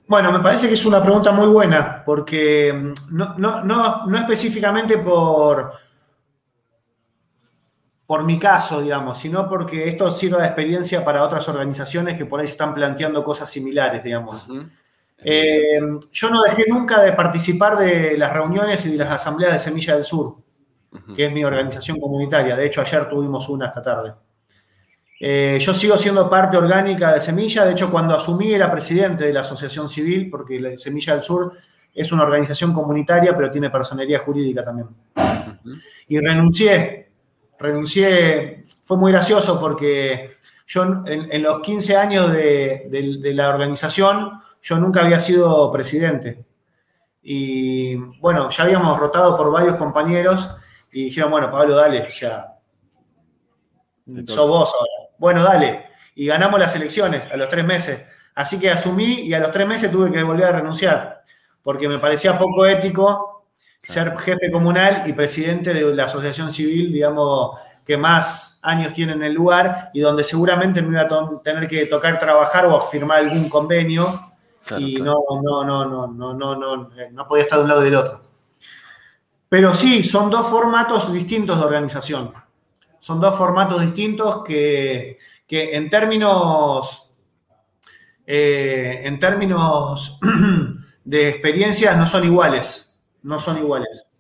Bueno, 0.08 0.32
me 0.32 0.40
parece 0.40 0.70
que 0.70 0.76
es 0.76 0.86
una 0.86 1.04
pregunta 1.04 1.34
muy 1.34 1.48
buena, 1.48 2.04
porque 2.06 2.72
mm, 2.74 3.18
no, 3.18 4.18
específicamente 4.18 4.98
por, 4.98 5.74
por 8.12 8.26
mi 8.26 8.38
caso, 8.38 8.82
digamos, 8.82 9.20
sino 9.20 9.48
porque 9.48 9.88
esto 9.88 10.12
sirve 10.12 10.40
de 10.40 10.46
experiencia 10.46 11.02
para 11.06 11.24
otras 11.24 11.48
organizaciones 11.48 12.18
que 12.18 12.26
por 12.26 12.42
ahí 12.42 12.46
están 12.46 12.74
planteando 12.74 13.24
cosas 13.24 13.50
similares, 13.50 14.04
digamos. 14.04 14.46
Eh, 15.24 15.80
yo 16.12 16.30
no 16.30 16.42
dejé 16.42 16.66
nunca 16.68 17.02
de 17.02 17.14
participar 17.14 17.78
de 17.78 18.18
las 18.18 18.34
reuniones 18.34 18.86
y 18.86 18.92
de 18.92 18.98
las 18.98 19.12
asambleas 19.12 19.54
de 19.54 19.60
Semilla 19.60 19.96
del 19.96 20.04
Sur, 20.04 20.36
que 21.16 21.28
es 21.28 21.32
mi 21.32 21.46
organización 21.46 22.02
comunitaria. 22.02 22.58
De 22.58 22.66
hecho, 22.66 22.82
ayer 22.82 23.08
tuvimos 23.08 23.48
una 23.48 23.68
esta 23.68 23.82
tarde. 23.82 24.12
Eh, 25.18 25.58
yo 25.62 25.74
sigo 25.74 25.98
siendo 25.98 26.30
parte 26.30 26.58
orgánica 26.58 27.14
de 27.14 27.22
Semilla. 27.22 27.64
De 27.64 27.72
hecho, 27.72 27.90
cuando 27.90 28.14
asumí 28.14 28.52
era 28.52 28.70
presidente 28.70 29.24
de 29.24 29.32
la 29.32 29.40
Asociación 29.40 29.88
Civil, 29.88 30.30
porque 30.30 30.60
la 30.60 30.78
Semilla 30.78 31.14
del 31.14 31.24
Sur 31.24 31.54
es 31.96 32.12
una 32.12 32.24
organización 32.24 32.74
comunitaria, 32.74 33.34
pero 33.38 33.50
tiene 33.50 33.70
personería 33.70 34.20
jurídica 34.20 34.66
también. 34.66 34.90
Y 36.10 36.20
renuncié. 36.20 37.11
Renuncié. 37.62 38.64
Fue 38.84 38.98
muy 38.98 39.12
gracioso 39.12 39.60
porque 39.60 40.38
yo 40.68 40.84
en, 41.06 41.44
los 41.44 41.62
15 41.62 41.98
años 41.98 42.32
de 42.32 43.32
la 43.34 43.50
organización 43.50 44.42
yo 44.62 44.78
nunca 44.78 45.02
había 45.02 45.20
sido 45.20 45.72
presidente. 45.72 46.46
Y 47.24 47.96
bueno, 48.20 48.50
ya 48.50 48.64
habíamos 48.64 49.00
rotado 49.00 49.38
por 49.38 49.52
varios 49.52 49.76
compañeros 49.76 50.50
y 50.92 51.06
dijeron, 51.06 51.32
bueno, 51.32 51.52
Pablo, 51.52 51.76
dale, 51.76 52.08
ya. 52.10 52.58
Sos 54.26 54.48
vos 54.48 54.74
ahora. 54.74 55.12
Bueno, 55.18 55.44
dale. 55.44 55.86
Y 56.16 56.26
ganamos 56.26 56.60
las 56.60 56.76
elecciones 56.76 57.30
a 57.32 57.38
los 57.38 57.48
tres 57.48 57.66
meses. 57.66 58.04
Así 58.36 58.60
que 58.60 58.72
asumí 58.72 59.22
y 59.22 59.34
a 59.34 59.40
los 59.40 59.52
tres 59.52 59.68
meses 59.68 59.92
tuve 59.92 60.12
que 60.12 60.24
volver 60.24 60.46
a 60.46 60.52
renunciar, 60.54 61.24
porque 61.62 61.88
me 61.88 62.00
parecía 62.00 62.38
poco 62.38 62.66
ético 62.66 63.31
ser 63.84 64.18
jefe 64.18 64.52
comunal 64.52 65.04
y 65.08 65.14
presidente 65.14 65.74
de 65.74 65.96
la 65.96 66.06
asociación 66.06 66.52
civil, 66.52 66.94
digamos, 66.94 67.58
que 67.86 67.98
más 67.98 68.60
años 68.62 68.94
tiene 68.94 69.14
en 69.14 69.24
el 69.24 69.34
lugar 69.34 69.90
y 69.94 70.02
donde 70.02 70.24
seguramente 70.24 70.82
me 70.82 70.90
iba 70.90 71.02
a 71.02 71.42
tener 71.44 71.68
que 71.68 71.86
tocar 71.88 72.20
trabajar 72.20 72.66
o 72.68 72.80
firmar 72.82 73.20
algún 73.20 73.50
convenio 73.50 74.32
y 74.78 75.02
No, 75.02 75.16
no, 75.42 75.64
no, 75.66 75.86
no, 75.86 76.08
no, 76.08 76.34
no, 76.34 76.56
no, 76.56 76.90
no 77.12 77.28
podía 77.28 77.44
estar 77.44 77.58
de 77.58 77.64
un 77.64 77.70
lado 77.70 77.82
del 77.82 77.96
otro. 77.96 78.22
Pero 79.50 79.74
sí, 79.74 80.04
son 80.04 80.30
dos 80.30 80.48
formatos 80.48 81.12
distintos 81.12 81.58
de 81.58 81.66
organización. 81.66 82.32
Son 83.00 83.20
dos 83.20 83.38
formatos 83.38 83.82
distintos 83.82 84.44
que, 84.44 85.18
en 85.50 85.90
términos, 85.90 87.12
eh, 88.26 89.02
en 89.04 89.20
términos 89.20 90.20
de 91.04 91.30
experiencias 91.30 91.98
no 91.98 92.06
son 92.06 92.24
iguales. 92.24 92.91
No 93.24 93.40
son 93.40 93.58
iguales. 93.58 94.12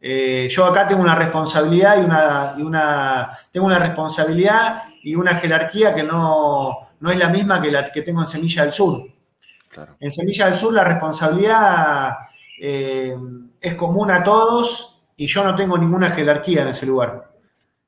Eh, 0.00 0.48
yo 0.50 0.66
acá 0.66 0.86
tengo 0.86 1.00
una 1.00 1.14
responsabilidad 1.14 2.02
y 2.02 2.04
una, 2.04 2.54
y 2.58 2.62
una, 2.62 3.38
tengo 3.50 3.66
una 3.66 3.78
responsabilidad 3.78 4.82
y 5.02 5.14
una 5.14 5.36
jerarquía 5.36 5.94
que 5.94 6.02
no, 6.02 6.90
no 7.00 7.10
es 7.10 7.16
la 7.16 7.30
misma 7.30 7.62
que 7.62 7.70
la 7.70 7.90
que 7.90 8.02
tengo 8.02 8.20
en 8.20 8.26
Semilla 8.26 8.64
del 8.64 8.72
Sur. 8.72 9.02
En 9.98 10.10
Semilla 10.10 10.46
del 10.46 10.54
Sur 10.54 10.74
la 10.74 10.84
responsabilidad 10.84 12.16
eh, 12.60 13.16
es 13.60 13.74
común 13.76 14.10
a 14.10 14.22
todos 14.22 15.02
y 15.16 15.26
yo 15.26 15.42
no 15.42 15.54
tengo 15.54 15.78
ninguna 15.78 16.10
jerarquía 16.10 16.62
en 16.62 16.68
ese 16.68 16.86
lugar. 16.86 17.32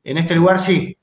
En 0.03 0.19
este 0.19 0.35
lugar 0.35 0.59
sí. 0.59 0.97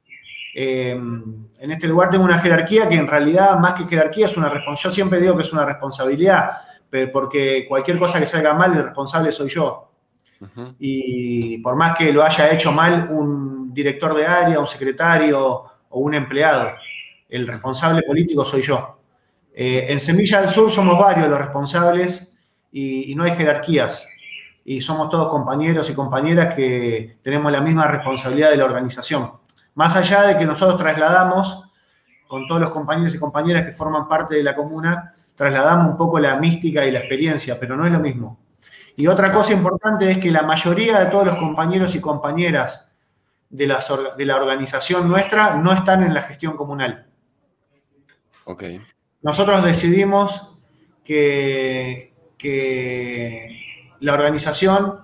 Eh, 0.56 0.92
en 0.92 1.72
este 1.72 1.88
lugar 1.88 2.10
tengo 2.10 2.26
una 2.26 2.39
jerarquía 2.39 2.89
que 2.89 2.96
en 2.96 3.08
realidad 3.08 3.58
más 3.60 3.74
que 3.74 3.86
jerarquía 3.86 4.26
es 4.26 4.36
una 4.36 4.50
responsabilidad. 4.50 4.89
Yo 4.89 4.92
siempre 4.92 5.22
digo 5.22 5.36
que 5.36 5.44
es 5.44 5.54
una 5.54 5.66
responsabilidad, 5.66 6.52
porque 7.12 7.66
cualquier 7.68 7.98
cosa 7.98 8.20
que 8.20 8.26
salga 8.26 8.54
mal, 8.54 8.76
el 8.76 8.84
responsable 8.84 9.32
soy 9.32 9.50
yo. 9.50 9.90
Y 10.80 11.58
por 11.60 11.76
más 11.76 11.98
que 11.98 12.12
lo 12.12 12.24
haya 12.24 12.52
hecho 12.52 12.72
mal 12.72 13.10
un 13.12 13.74
director 13.74 14.14
de 14.14 14.26
área, 14.26 14.60
un 14.60 14.68
secretario 14.68 15.64
o 15.90 16.00
un 16.00 16.14
empleado, 16.14 16.74
el 17.30 17.48
responsable 17.48 18.04
político 18.04 18.44
soy 18.44 18.62
yo. 18.62 19.00
Eh, 19.56 19.86
en 19.90 20.00
Semilla 20.00 20.42
del 20.42 20.50
Sur 20.50 20.72
somos 20.72 21.00
varios 21.00 21.30
los 21.30 21.40
responsables 21.40 22.34
y, 22.72 23.14
no 23.16 23.24
hay 23.24 23.36
jerarquías. 23.36 24.08
Y 24.66 24.82
somos 24.82 25.10
todos 25.10 25.28
compañeros 25.28 25.90
y 25.90 25.94
compañeras 25.94 26.56
que 26.56 27.18
tenemos 27.22 27.52
la 27.52 27.62
misma 27.62 27.88
responsabilidad 27.88 28.50
de 28.50 28.58
la 28.58 28.66
organización. 28.66 29.32
Más 29.76 29.96
allá 29.96 30.24
de 30.24 30.38
que 30.38 30.46
nosotros 30.46 30.78
trasladamos, 30.78 31.70
con 32.28 32.48
todos 32.48 32.62
los 32.62 32.70
compañeros 32.72 33.14
y 33.14 33.20
compañeras 33.20 33.66
que 33.66 33.72
forman 33.72 34.08
parte 34.08 34.36
de 34.36 34.44
la 34.44 34.56
comuna, 34.56 35.12
trasladamos 35.36 35.91
un 35.91 35.98
poco 35.98 36.19
la 36.19 36.38
mística 36.38 36.86
y 36.86 36.91
la 36.91 37.00
experiencia, 37.00 37.60
pero 37.60 37.76
no 37.76 37.86
es 37.86 37.91
lo 37.91 38.00
mismo. 38.00 38.39
Y 38.96 39.08
otra 39.08 39.34
cosa 39.34 39.54
importante 39.54 40.10
es 40.10 40.19
que 40.19 40.32
la 40.32 40.43
mayoría 40.43 41.00
de 41.00 41.06
todos 41.08 41.26
los 41.26 41.36
compañeros 41.38 41.96
y 41.96 42.00
compañeras 42.00 42.91
de 43.50 43.67
la, 43.67 43.80
de 44.17 44.26
la 44.26 44.36
organización 44.36 45.08
nuestra 45.08 45.56
no 45.56 45.74
están 45.74 46.04
en 46.04 46.13
la 46.13 46.22
gestión 46.22 46.56
comunal. 46.56 47.08
Ok 48.46 48.63
nosotros 49.24 49.63
decidimos 49.63 50.52
que, 51.04 52.12
la 54.02 54.13
organización 54.13 55.00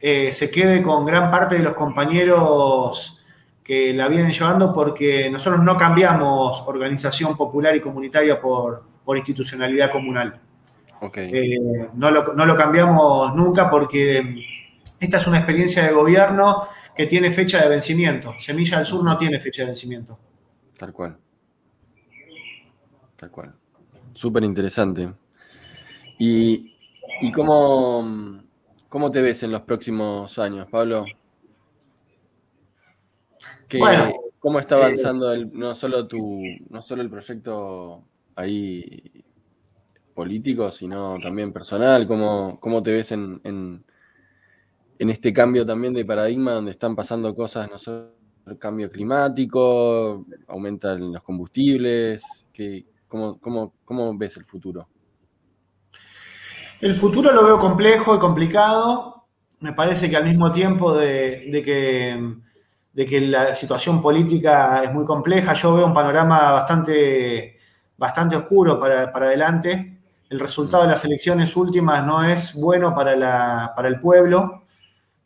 eh, 0.00 0.32
se 0.32 0.50
quede 0.50 0.82
con 0.82 1.06
gran 1.06 1.30
parte 1.30 1.54
de 1.54 1.62
los 1.62 1.74
compañeros 1.74 3.16
que 3.62 3.92
la 3.94 4.08
vienen 4.08 4.32
llevando 4.32 4.74
porque 4.74 5.30
nosotros 5.30 5.62
no 5.62 5.76
cambiamos 5.76 6.64
organización 6.66 7.36
popular 7.36 7.76
y 7.76 7.80
comunitaria 7.80 8.40
por, 8.40 8.82
institucionalidad 9.16 9.90
comunal. 9.90 10.40
Eh, 11.14 11.58
no, 11.94 12.10
lo, 12.10 12.34
no, 12.34 12.44
lo, 12.44 12.56
cambiamos 12.56 13.34
nunca 13.34 13.70
porque 13.70 14.44
esta 14.98 15.16
es 15.16 15.26
una 15.26 15.38
experiencia 15.38 15.82
de 15.82 15.92
gobierno 15.92 16.68
que 16.94 17.06
tiene 17.06 17.30
fecha 17.30 17.62
de 17.62 17.68
vencimiento. 17.68 18.34
Semilla 18.38 18.76
del 18.76 18.86
Sur 18.86 19.02
no 19.02 19.16
tiene 19.16 19.40
fecha 19.40 19.62
de 19.62 19.66
vencimiento. 19.68 20.18
Tal 20.76 20.92
cual. 20.92 21.16
Tal 23.16 23.30
cual. 23.30 23.54
Súper 24.14 24.44
interesante. 24.44 25.10
¿Y, 26.18 26.74
cómo, 27.32 28.42
cómo, 28.90 29.10
te 29.10 29.22
ves 29.22 29.42
en 29.42 29.52
los 29.52 29.62
próximos 29.62 30.38
años, 30.38 30.68
Pablo? 30.70 31.06
¿Cómo 34.38 34.58
está 34.58 34.76
eh, 34.76 34.82
avanzando 34.82 35.34
no, 35.46 35.74
solo 35.74 36.06
tu, 36.06 36.42
no 36.68 36.82
solo 36.82 37.00
el 37.00 37.08
proyecto 37.08 38.04
ahí 38.40 39.24
político, 40.14 40.70
sino 40.70 41.18
también 41.22 41.52
personal? 41.52 42.06
¿Cómo, 42.06 42.58
cómo 42.60 42.82
te 42.82 42.92
ves 42.92 43.12
en, 43.12 43.40
en, 43.44 43.84
este 44.98 45.32
cambio 45.32 45.64
también 45.64 45.94
de 45.94 46.04
paradigma 46.04 46.52
donde 46.52 46.72
están 46.72 46.94
pasando 46.94 47.34
cosas, 47.34 47.70
no 47.70 47.78
solo 47.78 48.12
el 48.46 48.58
cambio 48.58 48.90
climático, 48.90 50.26
aumentan 50.48 51.12
los 51.12 51.22
combustibles? 51.22 52.22
¿Qué, 52.52 52.84
¿Cómo, 53.10 54.16
ves 54.16 54.36
el 54.36 54.44
futuro? 54.44 54.88
El 56.80 56.94
futuro 56.94 57.32
lo 57.32 57.44
veo 57.44 57.58
complejo 57.58 58.14
y 58.14 58.18
complicado. 58.18 59.26
Me 59.58 59.72
parece 59.72 60.08
que 60.08 60.16
al 60.16 60.24
mismo 60.24 60.52
tiempo 60.52 60.96
de, 60.96 61.50
que, 61.64 62.36
de, 62.92 63.06
que, 63.06 63.20
la 63.20 63.54
situación 63.54 64.00
política 64.00 64.84
es 64.84 64.92
muy 64.92 65.04
compleja, 65.04 65.54
yo 65.54 65.74
veo 65.74 65.86
un 65.86 65.92
panorama 65.92 66.52
bastante, 66.52 67.58
bastante 68.00 68.34
oscuro 68.34 68.80
para, 68.80 69.02
adelante. 69.02 69.98
El 70.30 70.40
resultado 70.40 70.84
de 70.84 70.88
las 70.88 71.04
elecciones 71.04 71.54
últimas 71.54 72.04
no 72.04 72.24
es 72.24 72.54
bueno 72.54 72.94
para, 72.94 73.74
para 73.76 73.88
el 73.88 74.00
pueblo. 74.00 74.62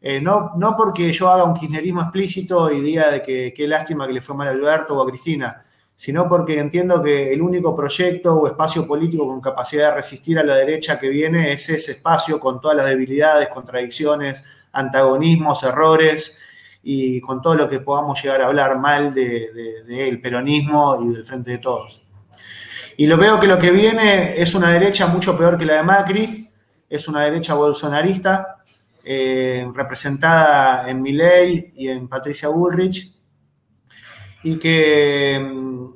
Eh, 0.01 0.21
no, 0.21 0.53
no 0.57 0.77
porque 0.77 1.13
yo 1.13 1.31
haga 1.31 1.45
un 1.45 1.55
kirchnerismo 1.55 2.03
explícito 2.03 2.71
y 2.73 2.81
diga 2.81 3.11
de 3.13 3.23
que 3.23 3.55
qué 3.57 3.69
lástima 3.69 4.09
que 4.09 4.13
le 4.13 4.21
fue 4.21 4.35
mal 4.35 4.49
a 4.49 4.51
Alberto 4.51 4.97
o 4.97 5.03
a 5.03 5.07
Cristina, 5.07 5.65
sino 5.95 6.29
porque 6.29 6.59
entiendo 6.59 7.01
que 7.01 7.33
el 7.33 7.41
único 7.41 7.77
proyecto 7.77 8.35
o 8.35 8.49
espacio 8.49 8.87
político 8.89 9.25
con 9.29 9.41
capacidad 9.41 9.91
de 9.91 9.95
resistir 9.95 10.39
a 10.41 10.43
la 10.43 10.57
derecha 10.57 10.99
que 10.99 11.09
viene 11.09 11.53
es 11.53 11.69
ese 11.71 11.93
espacio 11.93 12.41
con 12.41 12.61
todas 12.61 12.77
las 12.77 12.87
debilidades, 12.87 13.49
contradicciones, 13.49 14.43
antagonismos, 14.73 15.63
errores 15.63 16.37
y 16.83 17.21
con 17.21 17.41
todo 17.41 17.55
lo 17.55 17.69
que 17.69 17.79
podamos 17.79 18.21
llegar 18.21 18.43
a 18.43 18.47
hablar 18.47 18.79
mal 18.81 19.15
del 19.15 20.21
peronismo 20.21 20.99
y 21.03 21.15
del 21.15 21.25
frente 21.25 21.53
de 21.53 21.59
todos. 21.59 22.04
Y 22.97 23.07
lo 23.07 23.17
veo 23.17 23.41
que 23.41 23.47
lo 23.47 23.59
que 23.59 23.71
viene 23.71 24.41
es 24.41 24.55
una 24.55 24.71
derecha 24.71 25.07
mucho 25.07 25.37
peor 25.37 25.59
que 25.59 25.65
la 25.65 25.75
de 25.75 25.83
Macri, 25.83 26.51
es 26.89 27.09
una 27.09 27.23
derecha 27.23 27.55
bolsonarista, 27.55 28.63
eh, 29.05 29.67
representada 29.75 30.89
en 30.89 31.03
Milei 31.03 31.73
y 31.77 31.89
en 31.89 32.09
Patricia 32.09 32.49
Bullrich, 32.49 33.13
y 34.45 34.59
que, 34.59 35.41
mm, 35.41 35.87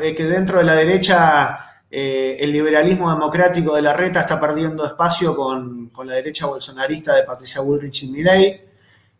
eh, 0.00 0.14
que 0.14 0.24
dentro 0.24 0.58
de 0.58 0.64
la 0.64 0.74
derecha 0.74 1.60
eh, 1.90 2.36
el 2.40 2.52
liberalismo 2.52 3.10
democrático 3.10 3.74
de 3.74 3.82
la 3.82 3.92
reta 3.92 4.20
está 4.20 4.40
perdiendo 4.40 4.84
espacio 4.84 5.36
con, 5.36 5.90
con, 5.90 6.06
la 6.08 6.14
derecha 6.14 6.46
bolsonarista 6.46 7.14
de 7.14 7.22
Patricia 7.22 7.60
Bullrich 7.60 8.02
y 8.02 8.08
Milei, 8.10 8.60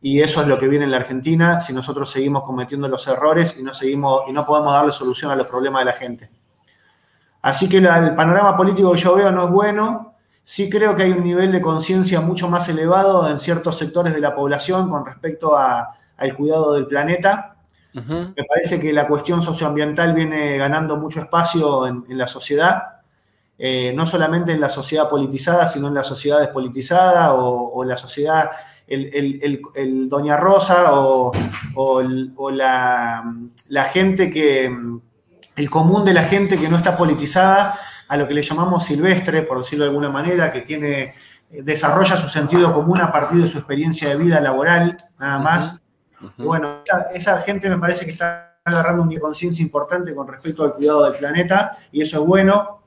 y 0.03 0.21
eso 0.21 0.43
es 0.43 0.49
lo 0.49 0.59
que 0.59 0.69
viene 0.69 0.85
en 0.85 0.91
la 0.91 0.99
Argentina 0.99 1.61
si 1.61 1.73
nosotros 1.73 2.11
seguimos 2.11 2.43
cometiendo 2.43 2.89
los 2.89 3.07
errores 3.07 3.57
y 3.59 3.63
no, 3.63 3.73
seguimos, 3.73 4.23
y 4.29 4.33
no 4.33 4.45
podemos 4.45 4.73
darle 4.73 4.91
solución 4.91 5.31
a 5.31 5.37
los 5.37 5.47
problemas 5.47 5.81
de 5.81 5.85
la 5.85 5.93
gente. 5.93 6.31
Así 7.45 7.69
que 7.69 7.77
el 7.77 8.15
panorama 8.15 8.57
político 8.57 8.93
que 8.93 9.01
yo 9.01 9.17
veo 9.17 9.31
no 9.31 9.45
es 9.45 9.51
bueno. 9.51 10.15
Sí 10.43 10.71
creo 10.71 10.97
que 10.97 11.03
hay 11.03 11.13
un 11.13 11.23
nivel 11.23 11.53
de 11.53 11.61
conciencia 11.61 12.23
mucho 12.23 12.49
más 12.49 12.71
elevado 12.71 13.29
en 13.29 13.39
ciertos 13.39 13.77
sectores 13.77 14.15
de 14.15 14.21
la 14.21 14.35
población 14.35 14.89
con 14.89 15.05
respecto 15.05 15.55
al 15.55 16.37
cuidado 16.37 16.73
del 16.73 16.87
planeta. 16.87 17.57
Me 17.93 18.45
parece 18.49 18.81
que 18.81 18.95
la 18.95 19.07
cuestión 19.07 19.43
socioambiental 19.43 20.15
viene 20.15 20.57
ganando 20.57 20.97
mucho 20.97 21.21
espacio 21.21 21.87
en, 21.87 22.17
la 22.17 22.27
sociedad, 22.27 22.83
eh, 23.59 23.93
no 23.95 24.07
solamente 24.07 24.53
en 24.53 24.61
la 24.61 24.71
sociedad 24.71 25.11
politizada, 25.11 25.67
sino 25.67 25.89
en 25.89 25.95
la 25.95 26.03
sociedad 26.03 26.41
despolitizada 26.41 27.35
o, 27.35 27.85
la 27.85 27.99
sociedad, 27.99 28.49
el, 28.87 30.09
Doña 30.09 30.39
Rosa 30.39 30.93
o, 30.95 31.31
la, 32.51 33.23
la 33.69 33.85
gente 33.85 34.31
que 34.31 34.75
el 35.57 35.71
común 35.71 36.05
de 36.05 36.15
la 36.15 36.25
gente 36.25 36.57
que 36.57 36.69
no 36.69 36.77
está 36.77 36.97
politizada, 36.97 37.79
a 38.09 38.17
lo 38.17 38.29
que 38.29 38.35
le 38.35 38.43
llamamos 38.43 38.85
silvestre, 38.85 39.43
por 39.43 39.59
decirlo 39.59 39.85
de 39.85 39.91
alguna 39.91 40.11
manera, 40.11 40.53
que 40.53 40.61
tiene, 40.61 41.15
eh, 41.51 41.63
desarrolla 41.63 42.17
su 42.17 42.29
sentido 42.29 42.73
común 42.73 43.01
a 43.01 43.11
partir 43.11 43.41
de 43.41 43.49
su 43.49 43.59
experiencia 43.59 44.09
de 44.09 44.17
vida 44.17 44.41
laboral, 44.41 44.97
nada 45.19 45.39
más. 45.39 45.81
bueno, 46.39 46.83
esa, 47.13 47.41
gente 47.43 47.69
me 47.69 47.79
parece 47.79 48.05
que 48.05 48.13
está 48.13 48.59
agarrando 48.65 49.03
una 49.03 49.19
conciencia 49.21 49.63
importante 49.63 50.15
con 50.15 50.27
respecto 50.27 50.65
al 50.65 50.73
cuidado 50.73 51.05
del 51.05 51.19
planeta, 51.19 51.79
y 51.93 52.03
eso 52.03 52.21
es 52.21 52.27
bueno, 52.27 52.81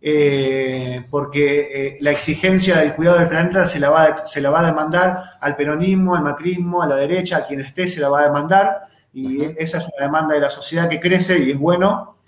eh, 0.00 1.04
porque 1.10 1.68
eh, 1.74 1.98
la 2.00 2.12
exigencia 2.12 2.78
del 2.78 2.94
cuidado 2.94 3.18
del 3.18 3.28
planeta 3.28 3.66
se 3.66 3.80
la, 3.80 3.90
va, 3.90 4.18
se 4.18 4.40
la 4.40 4.50
va 4.50 4.60
a 4.60 4.66
demandar 4.66 5.22
al 5.40 5.56
peronismo, 5.56 6.14
al 6.14 6.22
macrismo, 6.22 6.82
a 6.82 6.86
la 6.86 6.96
derecha, 6.96 7.38
a 7.38 7.46
quien 7.46 7.60
esté, 7.60 7.86
se 7.88 8.00
la 8.00 8.08
va 8.08 8.20
a 8.20 8.24
demandar 8.24 8.88
y 9.12 9.42
esa 9.56 9.78
es 9.78 9.84
una 9.84 10.06
demanda 10.06 10.34
de 10.34 10.40
la 10.40 10.50
sociedad 10.50 10.88
que 10.88 11.00
crece 11.00 11.38
y 11.38 11.50
es 11.50 11.58
bueno. 11.58 12.18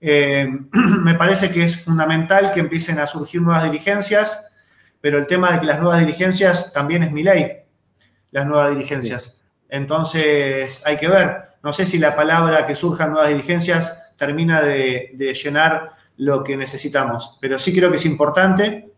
Eh, 0.00 0.48
me 0.72 1.14
parece 1.14 1.50
que 1.50 1.64
es 1.64 1.82
fundamental 1.82 2.52
que 2.52 2.60
empiecen 2.60 2.98
a 2.98 3.06
surgir 3.06 3.40
nuevas 3.40 3.64
dirigencias, 3.64 4.46
pero 5.00 5.18
el 5.18 5.26
tema 5.26 5.52
de 5.52 5.60
que 5.60 5.66
las 5.66 5.80
nuevas 5.80 6.00
dirigencias 6.00 6.72
también 6.72 7.02
es 7.02 7.12
mi 7.12 7.22
ley, 7.22 7.50
las 8.30 8.46
nuevas 8.46 8.70
dirigencias. 8.70 9.42
Entonces 9.68 10.82
hay 10.84 10.96
que 10.96 11.08
ver, 11.08 11.52
no 11.62 11.72
sé 11.72 11.86
si 11.86 11.98
la 11.98 12.14
palabra 12.14 12.66
que 12.66 12.74
surjan 12.74 13.10
nuevas 13.12 13.30
dirigencias 13.30 14.14
termina 14.16 14.60
de, 14.60 15.34
llenar 15.42 15.92
lo 16.18 16.44
que 16.44 16.56
necesitamos, 16.56 17.38
pero 17.40 17.58
sí 17.58 17.74
creo 17.74 17.90
que 17.90 17.96
es 17.96 18.04
importante 18.04 18.90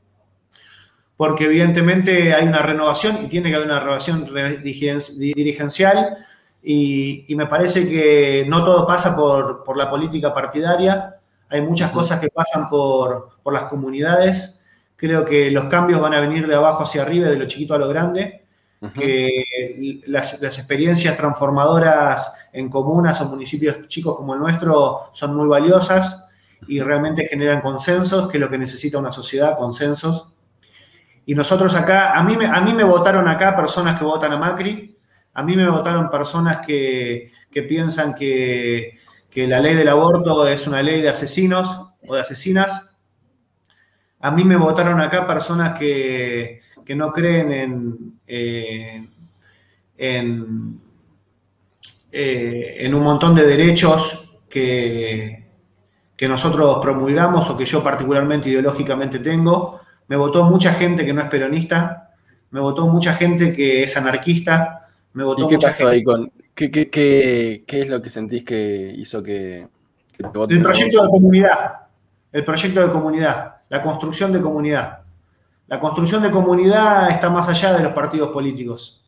porque 1.16 1.44
evidentemente 1.44 2.34
hay 2.34 2.46
una 2.46 2.60
renovación 2.60 3.24
y 3.24 3.28
tiene 3.28 3.48
que 3.48 3.56
haber 3.56 3.68
una 3.68 3.78
renovación 3.78 4.26
dirigencial 4.64 6.26
y, 6.66 7.34
me 7.36 7.46
parece 7.46 7.86
que 7.86 8.46
no 8.48 8.64
todo 8.64 8.86
pasa 8.86 9.14
por, 9.14 9.76
la 9.76 9.90
política 9.90 10.32
partidaria, 10.32 11.16
hay 11.50 11.60
muchas 11.60 11.90
cosas 11.90 12.18
que 12.18 12.30
pasan 12.30 12.70
por, 12.70 13.36
las 13.52 13.64
comunidades. 13.64 14.60
Creo 14.96 15.26
que 15.26 15.50
los 15.50 15.66
cambios 15.66 16.00
van 16.00 16.14
a 16.14 16.20
venir 16.20 16.46
de 16.46 16.54
abajo 16.54 16.84
hacia 16.84 17.02
arriba, 17.02 17.28
de 17.28 17.36
lo 17.36 17.46
chiquito 17.46 17.74
a 17.74 17.78
lo 17.78 17.88
grande, 17.88 18.46
que 18.94 20.02
las, 20.06 20.42
experiencias 20.42 21.16
transformadoras 21.16 22.34
en 22.52 22.70
comunas 22.70 23.20
o 23.20 23.26
municipios 23.26 23.86
chicos 23.88 24.16
como 24.16 24.34
el 24.34 24.40
nuestro 24.40 25.10
son 25.12 25.36
muy 25.36 25.48
valiosas 25.48 26.28
y 26.66 26.80
realmente 26.80 27.26
generan 27.26 27.60
consensos, 27.60 28.28
que 28.30 28.38
es 28.38 28.40
lo 28.40 28.48
que 28.48 28.58
necesita 28.58 28.98
una 28.98 29.12
sociedad, 29.12 29.58
consensos. 29.58 30.28
Y 31.26 31.34
nosotros 31.34 31.74
acá, 31.74 32.12
a 32.14 32.22
mí, 32.22 32.36
a 32.42 32.60
mí 32.62 32.72
me 32.72 32.84
votaron 32.84 33.28
acá 33.28 33.54
personas 33.54 33.98
que 33.98 34.04
votan 34.04 34.32
a 34.32 34.38
Macri, 34.38 34.93
a 35.34 35.42
mí 35.42 35.56
me 35.56 35.68
votaron 35.68 36.10
personas 36.10 36.64
que, 36.64 37.32
piensan 37.68 38.14
que, 38.14 38.98
la 39.34 39.58
ley 39.58 39.74
del 39.74 39.88
aborto 39.88 40.46
es 40.46 40.66
una 40.68 40.80
ley 40.80 41.02
de 41.02 41.08
asesinos 41.08 41.88
o 42.06 42.14
de 42.14 42.20
asesinas. 42.20 42.94
A 44.20 44.30
mí 44.30 44.44
me 44.44 44.56
votaron 44.56 45.00
acá 45.00 45.26
personas 45.26 45.76
que, 45.76 46.62
no 46.94 47.12
creen 47.12 47.52
en, 47.52 48.20
eh, 48.28 49.08
en, 49.98 50.80
eh, 52.12 52.76
en, 52.78 52.94
un 52.94 53.02
montón 53.02 53.34
de 53.34 53.44
derechos 53.44 54.38
que, 54.48 55.48
que 56.16 56.28
nosotros 56.28 56.78
promulgamos 56.80 57.50
o 57.50 57.56
que 57.56 57.66
yo 57.66 57.82
particularmente 57.82 58.50
ideológicamente 58.50 59.18
tengo. 59.18 59.80
Me 60.06 60.16
votó 60.16 60.44
mucha 60.44 60.74
gente 60.74 61.04
que 61.04 61.12
no 61.12 61.22
es 61.22 61.28
peronista, 61.28 62.14
me 62.52 62.60
votó 62.60 62.86
mucha 62.86 63.14
gente 63.14 63.52
que 63.52 63.82
es 63.82 63.96
anarquista, 63.96 64.83
¿Y 65.14 65.48
qué 65.48 65.58
pasó 65.58 65.88
ahí 65.88 66.02
con.? 66.02 66.30
¿Qué, 66.54 67.64
es 67.66 67.88
lo 67.88 68.00
que 68.00 68.10
sentís 68.10 68.44
que 68.44 68.94
hizo 68.96 69.22
que, 69.22 69.66
te 70.16 70.24
El 70.24 70.62
proyecto 70.62 71.02
de 71.02 71.08
comunidad. 71.08 71.74
El 72.32 72.44
proyecto 72.44 72.80
de 72.80 72.92
comunidad. 72.92 73.56
La 73.68 73.82
construcción 73.82 74.32
de 74.32 74.40
comunidad. 74.40 75.00
La 75.66 75.80
construcción 75.80 76.22
de 76.22 76.30
comunidad 76.30 77.10
está 77.10 77.30
más 77.30 77.48
allá 77.48 77.72
de 77.72 77.82
los 77.82 77.92
partidos 77.92 78.28
políticos. 78.30 79.04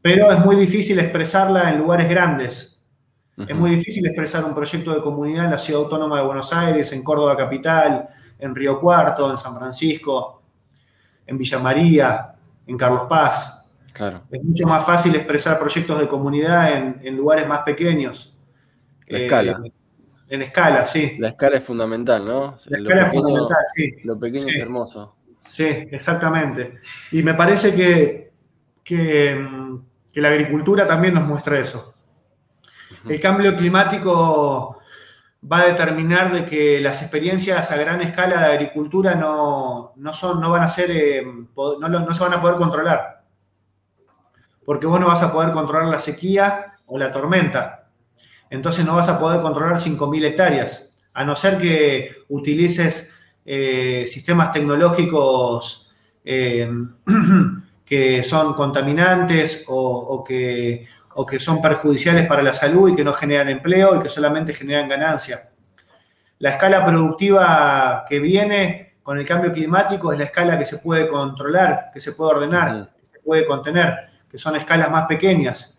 Pero 0.00 0.30
es 0.30 0.38
muy 0.38 0.56
difícil 0.56 0.98
expresarla 0.98 1.70
en 1.70 1.78
lugares 1.78 2.08
grandes. 2.08 2.80
Es 3.36 3.56
muy 3.56 3.70
difícil 3.70 4.04
expresar 4.06 4.44
un 4.44 4.54
proyecto 4.54 4.94
de 4.94 5.02
comunidad 5.02 5.46
en 5.46 5.50
la 5.52 5.58
ciudad 5.58 5.82
autónoma 5.82 6.18
de 6.18 6.26
Buenos 6.26 6.52
Aires, 6.52 6.92
en 6.92 7.02
Córdoba 7.02 7.36
Capital, 7.36 8.08
en 8.38 8.54
Río 8.54 8.78
Cuarto, 8.78 9.30
en 9.30 9.38
San 9.38 9.56
Francisco, 9.56 10.42
en 11.26 11.38
Villa 11.38 11.58
María, 11.58 12.34
en 12.66 12.76
Carlos 12.76 13.04
Paz. 13.08 13.59
Es 14.30 14.44
mucho 14.44 14.66
más 14.66 14.84
fácil 14.84 15.14
expresar 15.14 15.58
proyectos 15.58 15.98
de 16.00 16.08
comunidad 16.08 16.96
en, 17.02 17.16
lugares 17.16 17.46
más 17.46 17.60
pequeños. 17.60 18.34
La 19.06 19.18
escala. 19.18 19.60
Eh, 19.64 19.72
en 20.28 20.42
escala, 20.42 20.86
sí. 20.86 21.16
La 21.18 21.30
escala 21.30 21.56
es 21.56 21.64
fundamental, 21.64 22.24
¿no? 22.24 22.56
La 22.66 22.78
escala 22.78 23.06
es 23.06 23.12
fundamental, 23.12 23.64
sí. 23.74 23.96
Lo 24.04 24.18
pequeño 24.18 24.48
es 24.48 24.56
hermoso. 24.56 25.16
Sí, 25.48 25.64
exactamente. 25.64 26.78
Y 27.10 27.22
me 27.22 27.34
parece 27.34 27.74
que, 27.74 28.32
que, 28.84 29.36
la 30.14 30.28
agricultura 30.28 30.86
también 30.86 31.14
nos 31.14 31.26
muestra 31.26 31.58
eso. 31.58 31.94
El 33.08 33.20
cambio 33.20 33.56
climático 33.56 34.78
va 35.50 35.60
a 35.60 35.66
determinar 35.66 36.32
de 36.32 36.44
que 36.44 36.80
las 36.80 37.02
experiencias 37.02 37.72
a 37.72 37.76
gran 37.76 38.00
escala 38.02 38.40
de 38.40 38.52
agricultura 38.52 39.14
no, 39.14 39.94
son, 40.12 40.40
no 40.40 40.50
van 40.50 40.62
a 40.62 40.68
ser, 40.68 40.90
eh, 40.90 41.24
no 41.24 42.14
se 42.14 42.22
van 42.22 42.34
a 42.34 42.40
poder 42.40 42.56
controlar 42.56 43.19
porque 44.70 44.86
vos 44.86 45.00
no 45.00 45.08
vas 45.08 45.20
a 45.24 45.32
poder 45.32 45.50
controlar 45.50 45.88
la 45.88 45.98
sequía 45.98 46.74
o 46.86 46.96
la 46.96 47.10
tormenta. 47.10 47.88
Entonces 48.50 48.86
no 48.86 48.94
vas 48.94 49.08
a 49.08 49.18
poder 49.18 49.40
controlar 49.40 49.78
5.000 49.78 50.24
hectáreas, 50.24 50.96
a 51.12 51.24
no 51.24 51.34
ser 51.34 51.58
que 51.58 52.18
utilices 52.28 53.12
eh, 53.44 54.04
sistemas 54.06 54.52
tecnológicos 54.52 55.90
eh, 56.24 56.70
que 57.84 58.22
son 58.22 58.54
contaminantes 58.54 59.64
o, 59.66 60.22
que, 60.22 60.86
o, 61.16 61.26
que, 61.26 61.40
son 61.40 61.60
perjudiciales 61.60 62.28
para 62.28 62.40
la 62.40 62.54
salud 62.54 62.90
y 62.90 62.94
que 62.94 63.02
no 63.02 63.12
generan 63.12 63.48
empleo 63.48 63.96
y 63.96 63.98
que 64.04 64.08
solamente 64.08 64.54
generan 64.54 64.88
ganancia. 64.88 65.50
La 66.38 66.50
escala 66.50 66.86
productiva 66.86 68.04
que 68.08 68.20
viene 68.20 68.98
con 69.02 69.18
el 69.18 69.26
cambio 69.26 69.52
climático 69.52 70.12
es 70.12 70.18
la 70.20 70.26
escala 70.26 70.56
que 70.56 70.64
se 70.64 70.78
puede 70.78 71.08
controlar, 71.08 71.90
que 71.92 71.98
se 71.98 72.12
puede 72.12 72.36
ordenar, 72.36 72.92
que 73.00 73.06
se 73.06 73.18
puede 73.18 73.44
contener 73.46 74.09
que 74.30 74.38
son 74.38 74.56
escalas 74.56 74.90
más 74.90 75.06
pequeñas, 75.06 75.76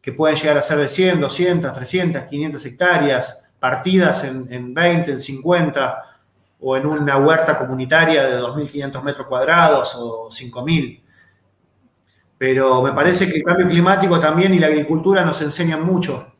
que 0.00 0.12
pueden 0.12 0.36
llegar 0.36 0.56
a 0.56 0.62
ser 0.62 0.78
de 0.78 0.88
100, 0.88 1.20
200, 1.20 1.72
300, 1.72 2.22
500 2.22 2.66
hectáreas, 2.66 3.44
partidas 3.58 4.22
en, 4.24 4.72
20, 4.72 5.10
en 5.12 5.20
50, 5.20 6.04
o 6.60 6.76
en 6.76 6.86
una 6.86 7.16
huerta 7.18 7.58
comunitaria 7.58 8.24
de 8.24 8.38
2.500 8.40 9.02
metros 9.02 9.26
cuadrados 9.26 9.94
o 9.96 10.28
5.000. 10.30 11.02
Pero 12.38 12.82
me 12.82 12.92
parece 12.92 13.28
que 13.28 13.38
el 13.38 13.42
cambio 13.42 13.68
climático 13.68 14.20
también 14.20 14.54
y 14.54 14.60
la 14.60 14.68
agricultura 14.68 15.24
nos 15.24 15.42
enseñan 15.42 15.82
mucho. 15.82 16.32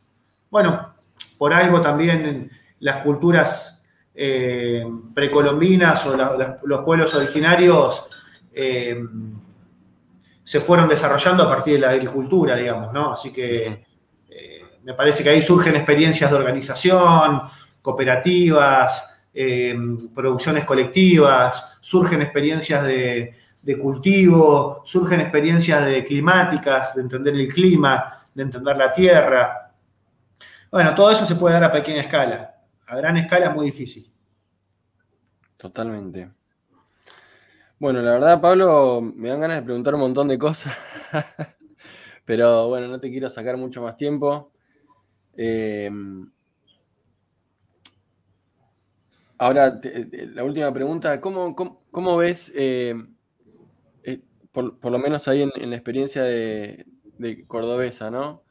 Bueno, 0.49 0.93
por 1.37 1.53
algo 1.53 1.81
también 1.81 2.49
las 2.79 3.03
culturas 3.03 3.85
eh, 4.15 4.85
precolombinas 5.13 6.05
o 6.07 6.17
los 6.63 6.79
pueblos 6.83 7.13
originarios 7.15 8.07
eh, 8.53 9.01
se 10.49 10.61
fueron 10.61 10.89
desarrollando 10.89 11.43
a 11.43 11.47
partir 11.47 11.75
de 11.75 11.81
la 11.81 11.91
agricultura, 11.91 12.55
digamos, 12.55 12.91
¿no? 12.91 13.11
Así 13.11 13.31
que 13.31 13.85
eh, 14.27 14.61
me 14.81 14.95
parece 14.95 15.21
que 15.21 15.29
ahí 15.29 15.43
surgen 15.43 15.75
experiencias 15.75 16.31
de 16.31 16.35
organización, 16.35 17.41
cooperativas, 17.83 19.29
producciones 20.15 20.65
colectivas, 20.65 21.77
surgen 21.81 22.23
experiencias 22.23 22.83
de, 22.83 23.35
de 23.61 23.77
cultivo, 23.77 24.81
surgen 24.85 25.21
experiencias 25.21 25.85
de 25.85 26.03
climáticas, 26.03 26.95
de 26.95 27.03
entender 27.03 27.35
el 27.35 27.53
clima, 27.53 28.25
de 28.33 28.41
entender 28.41 28.75
la 28.75 28.91
tierra. 28.91 29.71
Bueno, 30.71 30.95
todo 30.95 31.11
eso 31.11 31.27
se 31.27 31.35
puede 31.35 31.53
dar 31.53 31.65
a 31.65 31.71
pequeña 31.71 32.01
escala. 32.01 32.55
A 32.87 32.95
gran 32.95 33.17
escala 33.17 33.49
es 33.49 33.53
muy 33.53 33.67
difícil. 33.67 34.11
Totalmente. 35.57 36.38
Bueno, 37.79 38.01
la 38.01 38.11
verdad, 38.11 38.41
Pablo, 38.41 38.99
me 39.01 39.29
dan 39.29 39.39
ganas 39.39 39.55
de 39.55 39.63
preguntar 39.63 39.95
un 39.95 40.01
montón 40.01 40.27
de 40.27 40.37
cosas, 40.37 40.75
pero 42.25 42.67
bueno, 42.67 42.89
no 42.89 42.99
te 42.99 43.09
quiero 43.09 43.29
sacar 43.29 43.55
mucho 43.55 43.81
más 43.81 43.95
tiempo. 43.95 44.51
Eh, 45.37 45.89
ahora, 49.37 49.79
la 50.33 50.43
última 50.43 50.73
pregunta, 50.73 51.21
¿cómo, 51.21 52.17
ves, 52.17 52.51
eh, 52.53 52.95
eh, 54.03 54.19
por, 54.51 54.91
lo 54.91 54.99
menos 54.99 55.29
ahí 55.29 55.43
en, 55.43 55.69
la 55.69 55.75
experiencia 55.77 56.23
de, 56.23 56.85
Cordobesa, 57.47 58.11
¿no? 58.11 58.43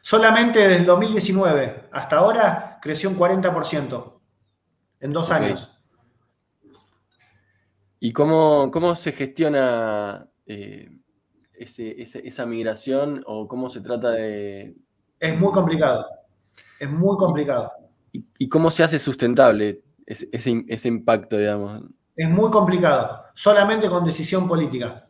Solamente 0.00 0.60
desde 0.60 0.76
el 0.76 0.86
2019 0.86 1.88
hasta 1.92 2.16
ahora 2.16 2.78
creció 2.80 3.10
un 3.10 3.18
40% 3.18 4.20
en 5.00 5.12
dos 5.12 5.30
años. 5.30 5.70
¿Y 8.00 8.12
cómo, 8.12 8.70
cómo 8.72 8.96
se 8.96 9.12
gestiona 9.12 10.26
eh, 10.46 10.90
esa 11.52 12.46
migración 12.46 13.22
o 13.26 13.46
cómo 13.46 13.68
se 13.68 13.82
trata 13.82 14.10
de...? 14.12 14.74
Es 15.18 15.38
muy 15.38 15.52
complicado, 15.52 16.06
es 16.78 16.90
muy 16.90 17.16
complicado. 17.18 17.70
¿Y, 18.12 18.48
cómo 18.48 18.70
se 18.70 18.82
hace 18.82 18.98
sustentable 18.98 19.82
ese, 20.06 20.28
ese 20.66 20.88
impacto, 20.88 21.36
digamos? 21.36 21.82
Es 22.16 22.28
muy 22.28 22.50
complicado, 22.50 23.24
solamente 23.34 23.88
con 23.88 24.04
decisión 24.04 24.48
política 24.48 25.06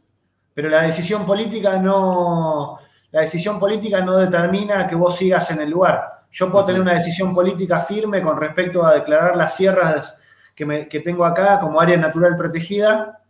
pero 0.55 0.69
la 0.69 0.83
decisión 0.83 1.25
política 1.25 1.79
no, 1.79 2.79
la 3.11 3.21
decisión 3.21 3.59
política 3.59 4.01
no 4.01 4.17
determina 4.17 4.87
que 4.87 4.95
vos 4.95 5.17
sigas 5.17 5.51
en 5.51 5.61
el 5.61 5.71
lugar. 5.71 6.25
Yo 6.31 6.51
puedo 6.51 6.65
tener 6.65 6.81
una 6.81 6.95
decisión 6.95 7.35
política 7.35 7.81
firme 7.81 8.23
con 8.23 8.39
respecto 8.39 8.85
a 8.85 8.95
declarar 8.95 9.37
las 9.37 9.57
sierras 9.57 10.19
que, 10.55 11.01
tengo 11.05 11.25
acá 11.25 11.59
como 11.59 11.81
área 11.81 11.97
natural 11.97 12.37
protegida, 12.37 13.21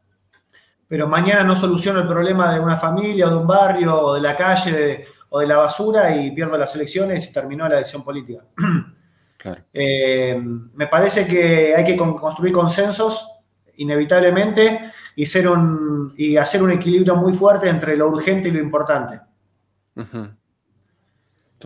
pero 0.88 1.06
mañana 1.06 1.44
no 1.44 1.54
soluciono 1.54 2.00
el 2.00 2.08
problema 2.08 2.52
de 2.52 2.60
una 2.60 2.76
familia 2.76 3.26
o 3.26 3.30
de 3.30 3.36
un 3.36 3.46
barrio 3.46 3.96
o 4.00 4.14
de 4.14 4.20
la 4.20 4.36
calle 4.36 5.06
o 5.28 5.38
de 5.38 5.46
la 5.46 5.56
basura 5.58 6.14
y 6.16 6.32
pierdo 6.32 6.58
las 6.58 6.74
elecciones 6.74 7.28
y 7.28 7.32
terminó 7.32 7.68
la 7.68 7.76
decisión 7.76 8.04
política. 8.04 8.44
Eh, 9.72 10.38
me 10.38 10.86
parece 10.86 11.26
que 11.26 11.74
hay 11.74 11.82
que 11.82 11.96
construir 11.96 12.52
consensos 12.52 13.26
inevitablemente 13.76 14.92
y, 15.20 15.26
ser 15.26 15.48
un, 15.48 16.14
y 16.16 16.38
hacer 16.38 16.62
un 16.62 16.70
equilibrio 16.70 17.14
muy 17.14 17.34
fuerte 17.34 17.68
entre 17.68 17.94
lo 17.94 18.08
urgente 18.08 18.48
y 18.48 18.52
lo 18.52 18.58
importante. 18.58 19.20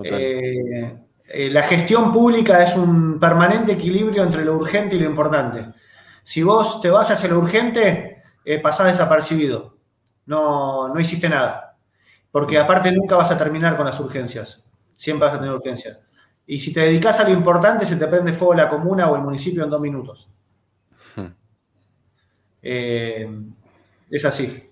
Eh, 0.03 0.99
eh, 1.33 1.51
la 1.51 1.63
gestión 1.63 2.13
pública 2.13 2.65
es 2.65 2.75
un 2.75 3.21
permanente 3.21 3.71
equilibrio 3.71 4.25
entre 4.25 4.45
lo 4.45 4.57
urgente 4.57 4.97
y 4.97 4.99
lo 4.99 5.07
importante. 5.07 5.67
Si 6.25 6.43
vos 6.43 6.81
te 6.81 6.91
vas 6.91 7.13
hacia 7.13 7.29
lo 7.29 7.39
urgente, 7.39 8.23
eh, 8.45 8.59
pasás 8.59 8.89
desapercibido. 8.89 9.77
No, 10.27 10.89
no 10.89 10.99
hiciste 10.99 11.29
nada. 11.29 11.77
Porque 12.33 12.59
aparte 12.59 12.91
nunca 12.91 13.15
vas 13.15 13.31
a 13.31 13.39
terminar 13.39 13.77
con 13.77 13.87
las 13.87 14.01
urgencias. 14.01 14.65
Siempre 14.97 15.29
vas 15.29 15.37
a 15.37 15.39
tener 15.39 15.55
urgencias. 15.55 16.01
Y 16.45 16.59
si 16.59 16.73
te 16.73 16.81
dedicas 16.81 17.21
a 17.21 17.25
lo 17.25 17.31
importante, 17.31 17.87
se 17.87 17.95
te 17.95 18.09
prende 18.09 18.33
fuego 18.33 18.55
la 18.55 18.69
comuna 18.69 19.09
o 19.09 19.15
el 19.15 19.23
municipio 19.23 19.63
en 19.63 19.71
dos 19.71 19.81
minutos. 19.81 20.29
Eh, 22.67 23.29
es 24.11 24.25
así. 24.25 24.71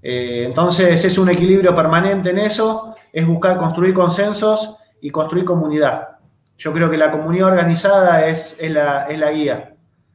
Eh, 0.00 0.44
entonces 0.44 1.04
es 1.04 1.18
un 1.18 1.28
equilibrio 1.28 1.74
permanente 1.74 2.30
en 2.30 2.38
eso, 2.38 2.94
es 3.12 3.26
buscar 3.26 3.58
construir 3.58 3.92
consensos 3.92 4.76
y 5.00 5.10
construir 5.10 5.44
comunidad. 5.44 6.18
Yo 6.56 6.72
creo 6.72 6.88
que 6.88 6.96
la 6.96 7.10
comunidad 7.10 7.48
organizada 7.48 8.26
es, 8.28 8.58
la, 8.60 9.08
guía, 9.32 9.74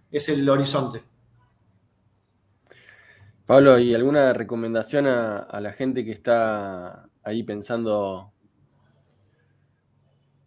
es 0.09 0.29
el 0.29 0.47
horizonte. 0.47 1.03
Pablo, 3.45 3.77
¿y 3.77 3.93
alguna 3.93 4.31
recomendación 4.31 5.07
a, 5.07 5.59
la 5.59 5.73
gente 5.73 6.05
que 6.05 6.11
está 6.11 7.09
ahí 7.23 7.43
pensando 7.43 8.31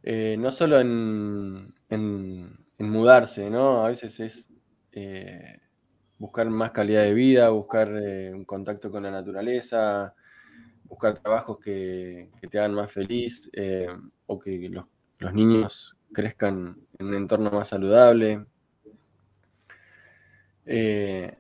eh, 0.03 0.37
no 0.39 0.51
solo 0.51 0.81
en, 0.81 1.75
mudarse, 2.79 3.51
¿no? 3.51 3.85
A 3.85 3.89
veces 3.89 4.21
es 4.21 4.51
buscar 6.23 6.49
más 6.49 6.71
calidad 6.71 7.03
de 7.03 7.15
vida, 7.15 7.49
buscar 7.49 7.89
eh, 8.01 8.33
un 8.33 8.45
contacto 8.45 8.93
con 8.93 9.03
la 9.03 9.11
naturaleza, 9.11 10.15
buscar 10.85 11.19
trabajos 11.19 11.59
que, 11.59 12.31
te 12.49 12.61
hagan 12.61 12.75
más 12.75 12.93
feliz 12.93 13.51
eh, 13.53 13.89
o 14.27 14.39
que 14.39 14.69
los, 14.69 14.87
niños 15.35 15.97
crezcan 16.13 16.77
en 16.97 17.07
un 17.07 17.15
entorno 17.15 17.51
más 17.51 17.71
saludable. 17.71 18.47
Eh, 20.65 21.39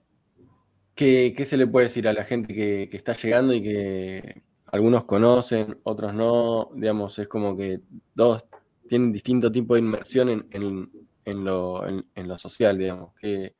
¿qué, 0.96 1.44
se 1.46 1.56
le 1.56 1.68
puede 1.68 1.86
decir 1.86 2.08
a 2.08 2.12
la 2.12 2.24
gente 2.24 2.52
que, 2.52 2.88
está 2.92 3.12
llegando 3.12 3.54
y 3.54 3.62
que 3.62 4.42
algunos 4.66 5.04
conocen, 5.04 5.78
otros 5.84 6.12
no? 6.12 6.70
Digamos, 6.74 7.16
es 7.20 7.28
como 7.28 7.56
que 7.56 7.82
todos 8.16 8.46
tienen 8.88 9.12
distinto 9.12 9.52
tipo 9.52 9.74
de 9.74 9.80
inmersión 9.80 10.48
en, 10.50 11.44
lo, 11.44 11.84
lo, 12.16 12.38
social, 12.38 12.76
digamos. 12.76 13.14
Que, 13.14 13.54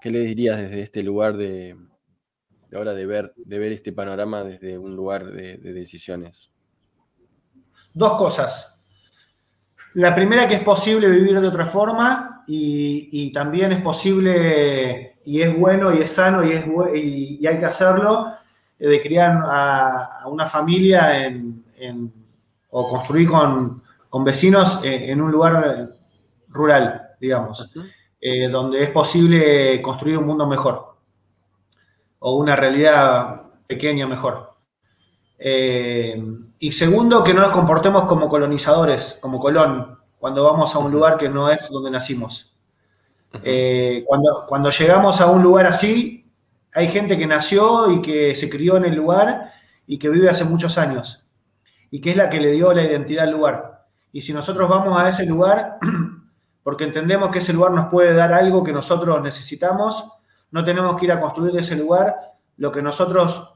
¿Qué 0.00 0.10
le 0.10 0.20
dirías 0.20 0.56
desde 0.56 0.82
este 0.82 1.02
lugar 1.02 1.36
de, 1.36 1.76
ahora 2.74 2.94
de 2.94 3.06
ver, 3.06 3.32
de 3.36 3.58
ver 3.58 3.72
este 3.72 3.92
panorama 3.92 4.44
desde 4.44 4.78
un 4.78 4.94
lugar 4.94 5.26
de, 5.26 5.56
decisiones? 5.58 6.50
Dos 7.94 8.14
cosas. 8.14 8.74
La 9.94 10.14
primera 10.14 10.46
que 10.46 10.54
es 10.54 10.62
posible 10.62 11.08
vivir 11.08 11.40
de 11.40 11.48
otra 11.48 11.66
forma 11.66 12.44
y, 12.46 13.32
también 13.32 13.72
es 13.72 13.82
posible 13.82 15.18
y 15.24 15.42
es 15.42 15.58
bueno 15.58 15.92
y 15.92 16.02
es 16.02 16.12
sano 16.12 16.44
y, 16.44 16.52
es, 16.52 16.64
y, 16.94 17.46
hay 17.46 17.58
que 17.58 17.64
hacerlo 17.64 18.32
eh, 18.78 18.88
de 18.88 19.02
criar 19.02 19.42
a, 19.44 20.24
una 20.26 20.46
familia 20.46 21.26
en, 21.26 21.64
o 22.70 22.88
construir 22.88 23.28
con, 23.28 23.82
vecinos 24.24 24.80
eh, 24.84 25.10
en, 25.10 25.20
un 25.20 25.32
lugar 25.32 25.90
rural, 26.48 27.02
digamos. 27.20 27.70
Eh, 28.20 28.48
donde 28.48 28.82
es 28.82 28.90
posible 28.90 29.80
construir 29.80 30.18
un 30.18 30.26
mundo 30.26 30.44
mejor 30.48 30.96
o 32.18 32.36
una 32.36 32.56
realidad 32.56 33.42
pequeña 33.68 34.08
mejor. 34.08 34.54
Eh, 35.38 36.20
y 36.58 36.72
segundo, 36.72 37.22
que 37.22 37.32
no 37.32 37.42
nos 37.42 37.52
comportemos 37.52 38.06
como 38.06 38.28
colonizadores, 38.28 39.18
como 39.20 39.38
Colón, 39.38 39.98
cuando 40.18 40.42
vamos 40.42 40.74
a 40.74 40.78
un 40.78 40.90
lugar 40.90 41.16
que 41.16 41.28
no 41.28 41.48
es 41.48 41.70
donde 41.70 41.92
nacimos. 41.92 42.52
Eh, 43.44 44.02
cuando, 44.04 44.46
cuando 44.48 44.70
llegamos 44.70 45.20
a 45.20 45.26
un 45.30 45.42
lugar 45.42 45.66
así, 45.66 46.28
hay 46.72 46.88
gente 46.88 47.16
que 47.16 47.26
nació 47.26 47.92
y 47.92 48.02
que 48.02 48.34
se 48.34 48.50
crió 48.50 48.76
en 48.78 48.86
el 48.86 48.96
lugar 48.96 49.52
y 49.86 49.98
que 49.98 50.08
vive 50.08 50.28
hace 50.28 50.44
muchos 50.44 50.76
años 50.76 51.24
y 51.90 52.00
que 52.00 52.10
es 52.10 52.16
la 52.16 52.28
que 52.28 52.40
le 52.40 52.50
dio 52.50 52.72
la 52.72 52.82
identidad 52.82 53.24
al 53.24 53.32
lugar. 53.32 53.86
Y 54.10 54.22
si 54.22 54.32
nosotros 54.32 54.68
vamos 54.68 54.98
a 54.98 55.08
ese 55.08 55.24
lugar 55.24 55.78
porque 56.68 56.84
entendemos 56.84 57.30
que 57.30 57.38
ese 57.38 57.54
lugar 57.54 57.72
nos 57.72 57.88
puede 57.88 58.12
dar 58.12 58.30
algo 58.30 58.62
que 58.62 58.74
nosotros 58.74 59.22
necesitamos, 59.22 60.06
no 60.50 60.62
tenemos 60.62 60.96
que 60.96 61.06
ir 61.06 61.12
a 61.12 61.18
construir 61.18 61.50
de 61.50 61.62
ese 61.62 61.76
lugar 61.76 62.14
lo 62.58 62.70
que 62.70 62.82
nosotros, 62.82 63.54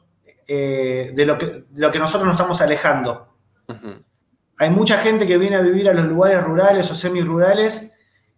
eh, 0.49 1.13
de, 1.15 1.27
lo 1.27 1.37
que, 1.37 1.67
lo 1.75 1.91
que 1.91 1.99
nosotros 1.99 2.25
nos 2.25 2.37
estamos 2.37 2.63
alejando. 2.63 3.37
Hay 4.57 4.71
mucha 4.71 4.97
gente 4.97 5.27
que 5.27 5.37
viene 5.37 5.57
a 5.57 5.61
vivir 5.61 5.91
a 5.91 5.93
los 5.93 6.07
lugares 6.07 6.43
rurales 6.43 6.91
o 6.91 6.95
semi-rurales 6.95 7.93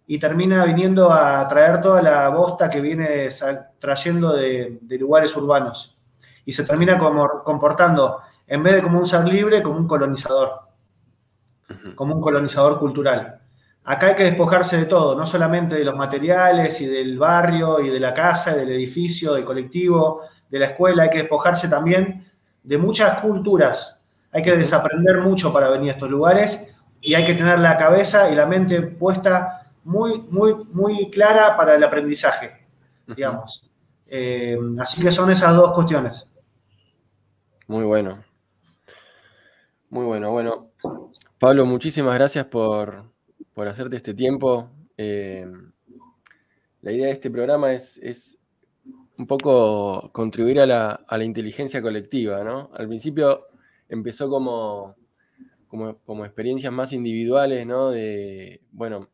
y 0.09 0.19
termina 0.19 0.65
viniendo 0.65 1.13
a 1.13 1.47
traer 1.47 1.81
toda 1.81 2.03
la 2.03 2.29
bosta 2.31 2.69
que 2.69 2.81
viene 2.81 3.29
trayendo 3.79 4.33
de, 4.33 4.81
lugares 4.99 5.37
urbanos. 5.37 5.97
Y 6.47 6.53
se 6.53 6.65
termina 6.65 6.99
como, 6.99 7.45
comportando, 7.45 8.23
en 8.45 8.61
vez 8.65 8.75
de 8.75 8.83
como 8.83 8.99
un 8.99 9.07
ser 9.07 9.25
libre, 9.25 9.63
como 9.63 9.79
un 9.79 9.87
colonizador. 9.87 10.63
Como 11.95 12.17
un 12.17 12.21
colonizador 12.21 12.81
cultural. 12.81 13.43
Acá 13.87 14.09
hay 14.09 14.15
que 14.15 14.25
despojarse 14.25 14.79
de 14.79 14.87
todo, 14.87 15.15
no 15.15 15.27
solamente 15.27 15.75
de 15.75 15.85
los 15.85 15.95
materiales 15.95 16.81
y 16.81 16.87
del 16.87 17.19
barrio 17.19 17.81
y 17.81 17.91
de 17.91 18.01
la 18.01 18.15
casa, 18.15 18.57
del 18.57 18.71
edificio, 18.73 19.35
del 19.35 19.45
colectivo, 19.45 20.23
de 20.49 20.59
la 20.59 20.67
escuela, 20.67 21.03
hay 21.03 21.11
que 21.11 21.19
despojarse 21.19 21.69
también 21.69 22.27
de 22.63 22.79
muchas 22.79 23.21
culturas. 23.21 24.03
Hay 24.33 24.43
que 24.43 24.57
desaprender 24.57 25.19
mucho 25.19 25.53
para 25.53 25.69
venir 25.69 25.91
a 25.91 25.93
estos 25.95 26.11
lugares 26.11 26.75
y 27.01 27.15
hay 27.15 27.27
que 27.27 27.35
tener 27.35 27.59
la 27.59 27.77
cabeza 27.77 28.31
y 28.31 28.35
la 28.35 28.47
mente 28.47 28.81
puesta 28.81 29.71
muy, 29.85 30.23
muy, 30.31 30.55
muy 30.73 31.11
clara 31.11 31.55
para 31.55 31.75
el 31.75 31.85
aprendizaje, 31.85 32.67
digamos. 33.07 33.71
Eh, 34.07 34.59
así 34.81 35.03
que 35.03 35.13
son 35.13 35.31
esas 35.31 35.55
dos 35.55 35.73
cuestiones. 35.73 36.27
Muy 37.67 37.85
bueno. 37.85 38.25
Muy 39.91 40.07
bueno. 40.07 40.33
Bueno, 40.33 40.71
Pablo, 41.39 41.67
muchísimas 41.67 42.15
gracias 42.15 42.47
por, 42.47 43.14
por 43.55 43.69
hacerte 43.69 43.97
este 43.97 44.15
tiempo. 44.15 44.71
Eh, 44.97 45.51
la 46.83 46.93
idea 46.93 47.07
de 47.07 47.13
este 47.13 47.31
programa 47.31 47.73
es, 47.73 48.39
un 49.17 49.27
poco 49.27 50.11
contribuir 50.13 50.61
a 50.61 50.67
la, 50.67 51.25
inteligencia 51.25 51.81
colectiva, 51.81 52.43
¿no? 52.43 52.71
Al 52.75 52.89
principio 52.89 53.47
empezó 53.89 54.29
como, 54.29 54.97
como, 55.69 56.25
experiencias 56.25 56.73
más 56.73 56.93
individuales, 56.93 57.67
¿no? 57.67 57.91
De, 57.91 58.61
bueno, 58.73 59.09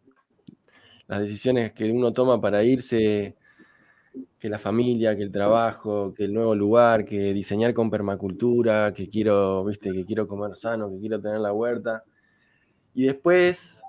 las 1.06 1.20
decisiones 1.20 1.72
que 1.72 1.90
uno 1.92 2.12
toma 2.12 2.40
para 2.40 2.64
irse, 2.64 3.36
que 4.38 4.48
la 4.48 4.58
familia, 4.58 5.14
que 5.14 5.22
el 5.22 5.30
trabajo, 5.30 6.14
que 6.14 6.24
el 6.24 6.32
nuevo 6.34 6.54
lugar, 6.54 7.04
que 7.04 7.32
diseñar 7.34 7.74
con 7.74 7.90
permacultura, 7.90 8.92
que 8.92 9.08
quiero, 9.08 9.64
viste, 9.64 9.92
que 9.92 10.04
quiero 10.06 10.26
comer 10.26 10.56
sano, 10.56 10.90
que 10.90 10.98
quiero 10.98 11.20
tener 11.20 11.40
la 11.40 11.52
huerta. 11.52 12.04
Y 12.94 13.04
después 13.04 13.79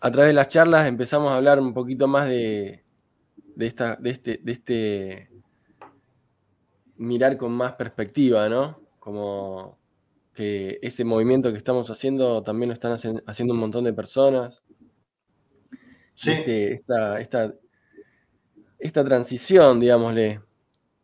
a 0.00 0.10
través 0.10 0.28
de 0.28 0.34
las 0.34 0.48
charlas 0.48 0.86
empezamos 0.86 1.30
a 1.30 1.36
hablar 1.36 1.60
un 1.60 1.72
poquito 1.72 2.06
más 2.06 2.28
de, 2.28 2.84
esta, 3.58 3.96
de, 3.96 4.10
este, 4.10 4.40
de 4.42 4.52
este 4.52 5.30
mirar 6.96 7.36
con 7.36 7.52
más 7.52 7.74
perspectiva, 7.74 8.48
¿no? 8.48 8.80
Como 8.98 9.78
que 10.34 10.78
ese 10.82 11.04
movimiento 11.04 11.50
que 11.50 11.58
estamos 11.58 11.90
haciendo 11.90 12.42
también 12.42 12.68
lo 12.68 12.74
están 12.74 12.92
haciendo 13.26 13.54
un 13.54 13.60
montón 13.60 13.84
de 13.84 13.92
personas. 13.92 14.62
Sí. 16.12 16.30
Este, 16.30 16.74
esta, 16.74 17.20
esta, 17.20 17.54
esta, 18.78 19.04
transición, 19.04 19.80
digámosle. 19.80 20.40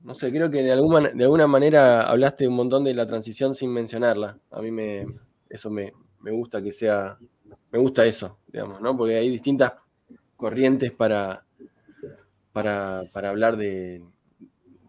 No 0.01 0.15
sé, 0.15 0.31
creo 0.31 0.51
que 0.51 0.63
de 0.63 0.73
alguna, 0.73 1.11
de 1.11 1.25
alguna 1.25 1.47
manera 1.47 2.03
hablaste 2.03 2.49
un 2.49 2.55
montón 2.55 2.85
de 2.85 2.95
la 2.95 3.07
transición 3.07 3.55
sin 3.55 3.73
mencionarla. 3.73 4.39
A 4.51 4.61
mí 4.61 4.71
me, 4.71 5.07
eso 5.49 5.71
me, 5.71 5.93
me 6.23 6.31
gusta 6.31 6.63
que 6.63 6.73
sea 6.73 7.19
me 7.73 7.79
gusta 7.79 8.05
eso, 8.05 8.39
digamos, 8.49 8.81
¿no? 8.81 8.97
Porque 8.97 9.17
hay 9.17 9.31
distintas 9.31 9.73
corrientes 10.37 10.93
para, 10.93 11.45
para, 12.53 13.09
hablar 13.15 13.57
de, 13.57 14.03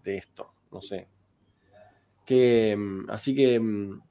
esto, 0.04 0.52
no 0.72 0.82
sé. 0.82 1.08
Que, 2.26 2.76
mm, 2.78 3.10
así 3.10 3.34
que, 3.34 3.60
mm, 3.60 4.02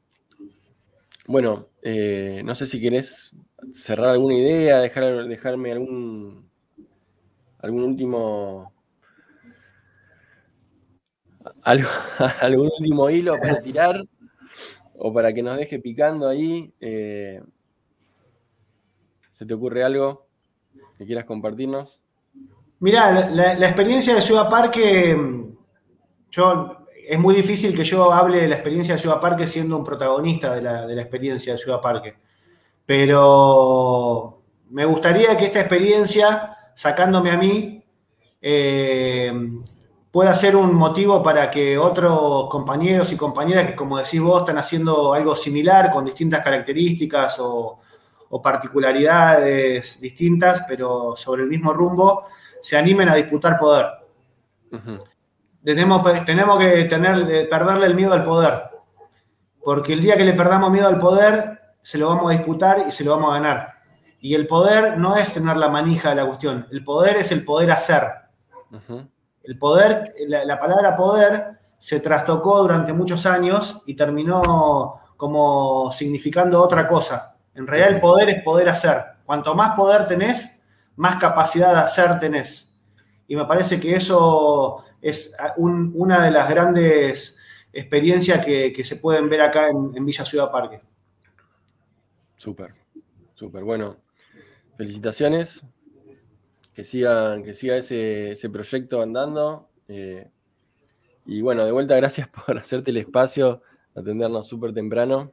bueno, 1.26 1.66
eh, 1.82 2.42
no 2.44 2.54
sé 2.54 2.66
si 2.66 2.80
querés 2.80 3.36
cerrar 3.72 4.08
alguna 4.08 4.34
idea, 4.34 4.80
dejar, 4.80 5.26
dejarme 5.26 5.72
algún, 5.72 6.50
algún 7.58 7.84
último 7.84 8.72
algún 12.40 12.70
último 12.78 13.10
hilo 13.10 13.38
para 13.38 13.60
tirar 13.60 14.04
o 15.04 15.12
para 15.12 15.32
que 15.32 15.42
nos 15.42 15.56
deje 15.56 15.80
picando 15.80 16.28
ahí. 16.28 16.72
Eh, 16.80 17.42
¿Se 19.32 19.44
te 19.44 19.54
ocurre 19.54 19.82
algo 19.82 20.28
que 20.96 21.04
quieras 21.04 21.24
compartirnos? 21.24 22.00
Mirá, 22.78 23.28
la, 23.30 23.66
experiencia 23.66 24.14
de 24.14 24.22
Ciudad 24.22 24.48
Parque, 24.48 25.16
yo, 26.30 26.86
es 27.08 27.18
muy 27.18 27.34
difícil 27.34 27.74
que 27.74 27.84
yo 27.84 28.12
hable 28.12 28.42
de 28.42 28.48
la 28.48 28.54
experiencia 28.54 28.94
de 28.94 29.00
Ciudad 29.00 29.20
Parque 29.20 29.46
siendo 29.48 29.76
un 29.76 29.84
protagonista 29.84 30.54
de 30.54 30.62
la, 30.62 31.02
experiencia 31.02 31.54
de 31.54 31.58
Ciudad 31.58 31.80
Parque. 31.80 32.14
Pero 32.86 34.42
me 34.70 34.84
gustaría 34.84 35.36
que 35.36 35.46
esta 35.46 35.60
experiencia, 35.60 36.56
sacándome 36.74 37.30
a 37.30 37.36
mí, 37.36 37.84
eh, 38.40 39.32
pueda 40.12 40.34
ser 40.34 40.54
un 40.54 40.74
motivo 40.74 41.22
para 41.22 41.50
que 41.50 41.76
otros 41.78 42.48
compañeros 42.50 43.10
y 43.12 43.16
compañeras 43.16 43.66
que, 43.66 43.74
como 43.74 43.98
decís 43.98 44.20
vos, 44.20 44.42
están 44.42 44.58
haciendo 44.58 45.14
algo 45.14 45.34
similar 45.34 45.90
con 45.90 46.04
distintas 46.04 46.44
características 46.44 47.38
o, 47.40 47.80
o 48.34 48.40
particularidades 48.40 50.00
distintas, 50.00 50.64
pero 50.66 51.14
sobre 51.16 51.42
el 51.42 51.48
mismo 51.48 51.72
rumbo, 51.72 52.26
se 52.62 52.78
animen 52.78 53.08
a 53.10 53.14
disputar 53.14 53.58
poder. 53.58 53.86
tenemos, 55.62 56.24
tenemos 56.24 56.58
que 56.58 56.84
tener, 56.84 57.48
perderle 57.50 57.86
el 57.86 57.94
miedo 57.94 58.14
al 58.14 58.24
poder, 58.24 58.70
porque 59.62 59.92
el 59.92 60.00
día 60.00 60.16
que 60.16 60.24
le 60.24 60.32
perdamos 60.32 60.70
miedo 60.70 60.88
al 60.88 60.98
poder, 60.98 61.60
se 61.82 61.98
lo 61.98 62.08
vamos 62.08 62.30
a 62.30 62.34
disputar 62.34 62.84
y 62.88 62.92
se 62.92 63.04
lo 63.04 63.10
vamos 63.16 63.30
a 63.30 63.40
ganar. 63.40 63.68
Y 64.20 64.34
el 64.34 64.46
poder 64.46 64.96
no 64.98 65.16
es 65.16 65.34
tener 65.34 65.56
la 65.56 65.68
manija 65.68 66.10
de 66.10 66.16
la 66.16 66.26
cuestión, 66.26 66.66
el 66.70 66.84
poder 66.84 67.16
es 67.16 67.32
el 67.32 67.44
poder 67.44 67.70
hacer. 67.70 68.08
El 69.44 69.58
poder, 69.58 70.14
la, 70.26 70.44
la 70.44 70.58
palabra 70.60 70.94
poder 70.94 71.58
se 71.78 72.00
trastocó 72.00 72.62
durante 72.62 72.92
muchos 72.92 73.26
años 73.26 73.82
y 73.86 73.94
terminó 73.94 75.00
como 75.16 75.90
significando 75.92 76.62
otra 76.62 76.86
cosa 76.86 77.32
en 77.54 77.66
realidad 77.66 77.94
el 77.94 78.00
poder 78.00 78.28
es 78.30 78.42
poder 78.42 78.68
hacer. 78.68 79.02
Cuanto 79.24 79.54
más 79.54 79.76
poder 79.76 80.06
tenés, 80.06 80.60
más 80.96 81.16
capacidad 81.16 81.72
de 81.72 81.80
hacer 81.80 82.18
tenés. 82.18 82.72
Y 83.28 83.36
me 83.36 83.44
parece 83.44 83.78
que 83.78 83.94
eso 83.94 84.84
es 85.00 85.34
una 85.56 86.24
de 86.24 86.30
las 86.30 86.48
grandes 86.48 87.38
experiencias 87.72 88.44
que, 88.44 88.84
se 88.84 88.96
pueden 88.96 89.28
ver 89.28 89.42
acá 89.42 89.68
en, 89.68 90.04
Villa 90.04 90.24
Ciudad 90.24 90.50
Parque. 90.50 90.80
Súper, 92.36 92.74
súper. 93.34 93.64
Bueno, 93.64 93.96
felicitaciones. 94.76 95.62
Que, 96.74 96.84
sigan, 96.84 97.42
que 97.42 97.54
siga 97.54 97.76
ese, 97.76 98.50
proyecto 98.50 99.02
andando. 99.02 99.68
Eh, 99.88 100.28
y 101.26 101.40
bueno, 101.42 101.64
de 101.64 101.72
vuelta, 101.72 101.96
gracias 101.96 102.28
por 102.46 102.58
hacerte 102.58 102.90
el 102.90 102.98
espacio, 102.98 103.62
atendernos 103.94 104.46
súper 104.46 104.72
temprano. 104.72 105.32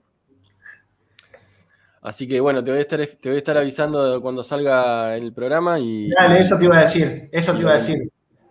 Así 2.02 2.28
que 2.28 2.40
bueno, 2.40 2.64
te 2.64 2.72
voy 2.72 2.80
a 2.80 2.82
estar, 2.82 3.00
te 3.00 3.30
voy 3.30 3.36
a 3.36 3.40
estar 3.40 3.58
avisando 3.58 4.22
cuando 4.22 4.44
salga 4.44 5.18
el 5.18 5.34
programa 5.34 5.80
y. 5.80 6.10
Dale, 6.10 6.40
eso 6.40 6.58
te 6.58 6.66
iba 6.66 6.78
a 6.78 6.82
decir, 6.82 7.30
eso 7.32 7.54
te 7.54 7.60
iba 7.60 7.72
a 7.72 7.74
decir. 7.74 7.98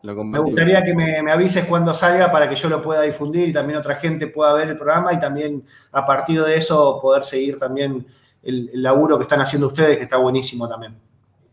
me 0.02 0.38
gustaría 0.38 0.82
que 0.82 0.94
me, 0.94 1.18
avises 1.30 1.64
cuando 1.64 1.94
salga 1.94 2.30
para 2.30 2.48
que 2.48 2.54
yo 2.54 2.68
lo 2.68 2.82
pueda 2.82 3.02
difundir 3.02 3.48
y 3.48 3.52
también 3.52 3.78
otra 3.78 3.96
gente 3.96 4.26
pueda 4.26 4.52
ver 4.52 4.68
el 4.68 4.76
programa 4.76 5.14
y 5.14 5.18
también 5.18 5.64
a 5.92 6.04
partir 6.04 6.42
de 6.42 6.56
eso 6.56 6.98
poder 7.00 7.22
seguir 7.22 7.58
también 7.58 8.06
el, 8.42 8.70
laburo 8.74 9.16
que 9.16 9.22
están 9.22 9.40
haciendo 9.40 9.68
ustedes, 9.68 9.96
que 9.96 10.02
está 10.02 10.18
buenísimo 10.18 10.68
también. 10.68 10.94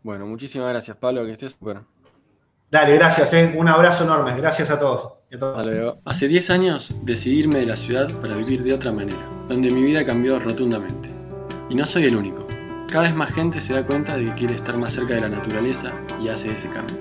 Bueno, 0.05 0.27
muchísimas 0.27 0.69
gracias, 0.69 0.95
Pablo, 0.97 1.25
que 1.25 1.31
estés 1.31 1.53
súper. 1.53 1.79
Dale, 2.69 2.93
gracias, 2.93 3.33
eh. 3.33 3.55
un 3.57 3.67
abrazo 3.67 4.03
enorme, 4.03 4.37
gracias 4.37 4.69
a 4.69 4.79
todos. 4.79 5.13
Hace 6.05 6.27
10 6.27 6.49
años 6.51 6.93
decidí 7.01 7.39
irme 7.39 7.57
de 7.61 7.65
la 7.65 7.75
ciudad 7.75 8.13
para 8.21 8.35
vivir 8.35 8.61
de 8.61 8.73
otra 8.73 8.91
manera, 8.91 9.27
donde 9.49 9.71
mi 9.71 9.81
vida 9.81 10.05
cambió 10.05 10.37
rotundamente. 10.37 11.09
Y 11.71 11.75
no 11.75 11.87
soy 11.87 12.03
el 12.03 12.15
único. 12.15 12.45
Cada 12.87 13.05
vez 13.05 13.15
más 13.15 13.33
gente 13.33 13.59
se 13.59 13.73
da 13.73 13.83
cuenta 13.83 14.15
de 14.15 14.25
que 14.25 14.35
quiere 14.35 14.53
estar 14.53 14.77
más 14.77 14.93
cerca 14.93 15.15
de 15.15 15.21
la 15.21 15.29
naturaleza 15.29 15.91
y 16.21 16.29
hace 16.29 16.51
ese 16.51 16.69
cambio. 16.69 16.97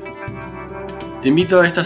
Te 1.20 1.28
invito 1.28 1.60
a 1.60 1.66
esta 1.66 1.82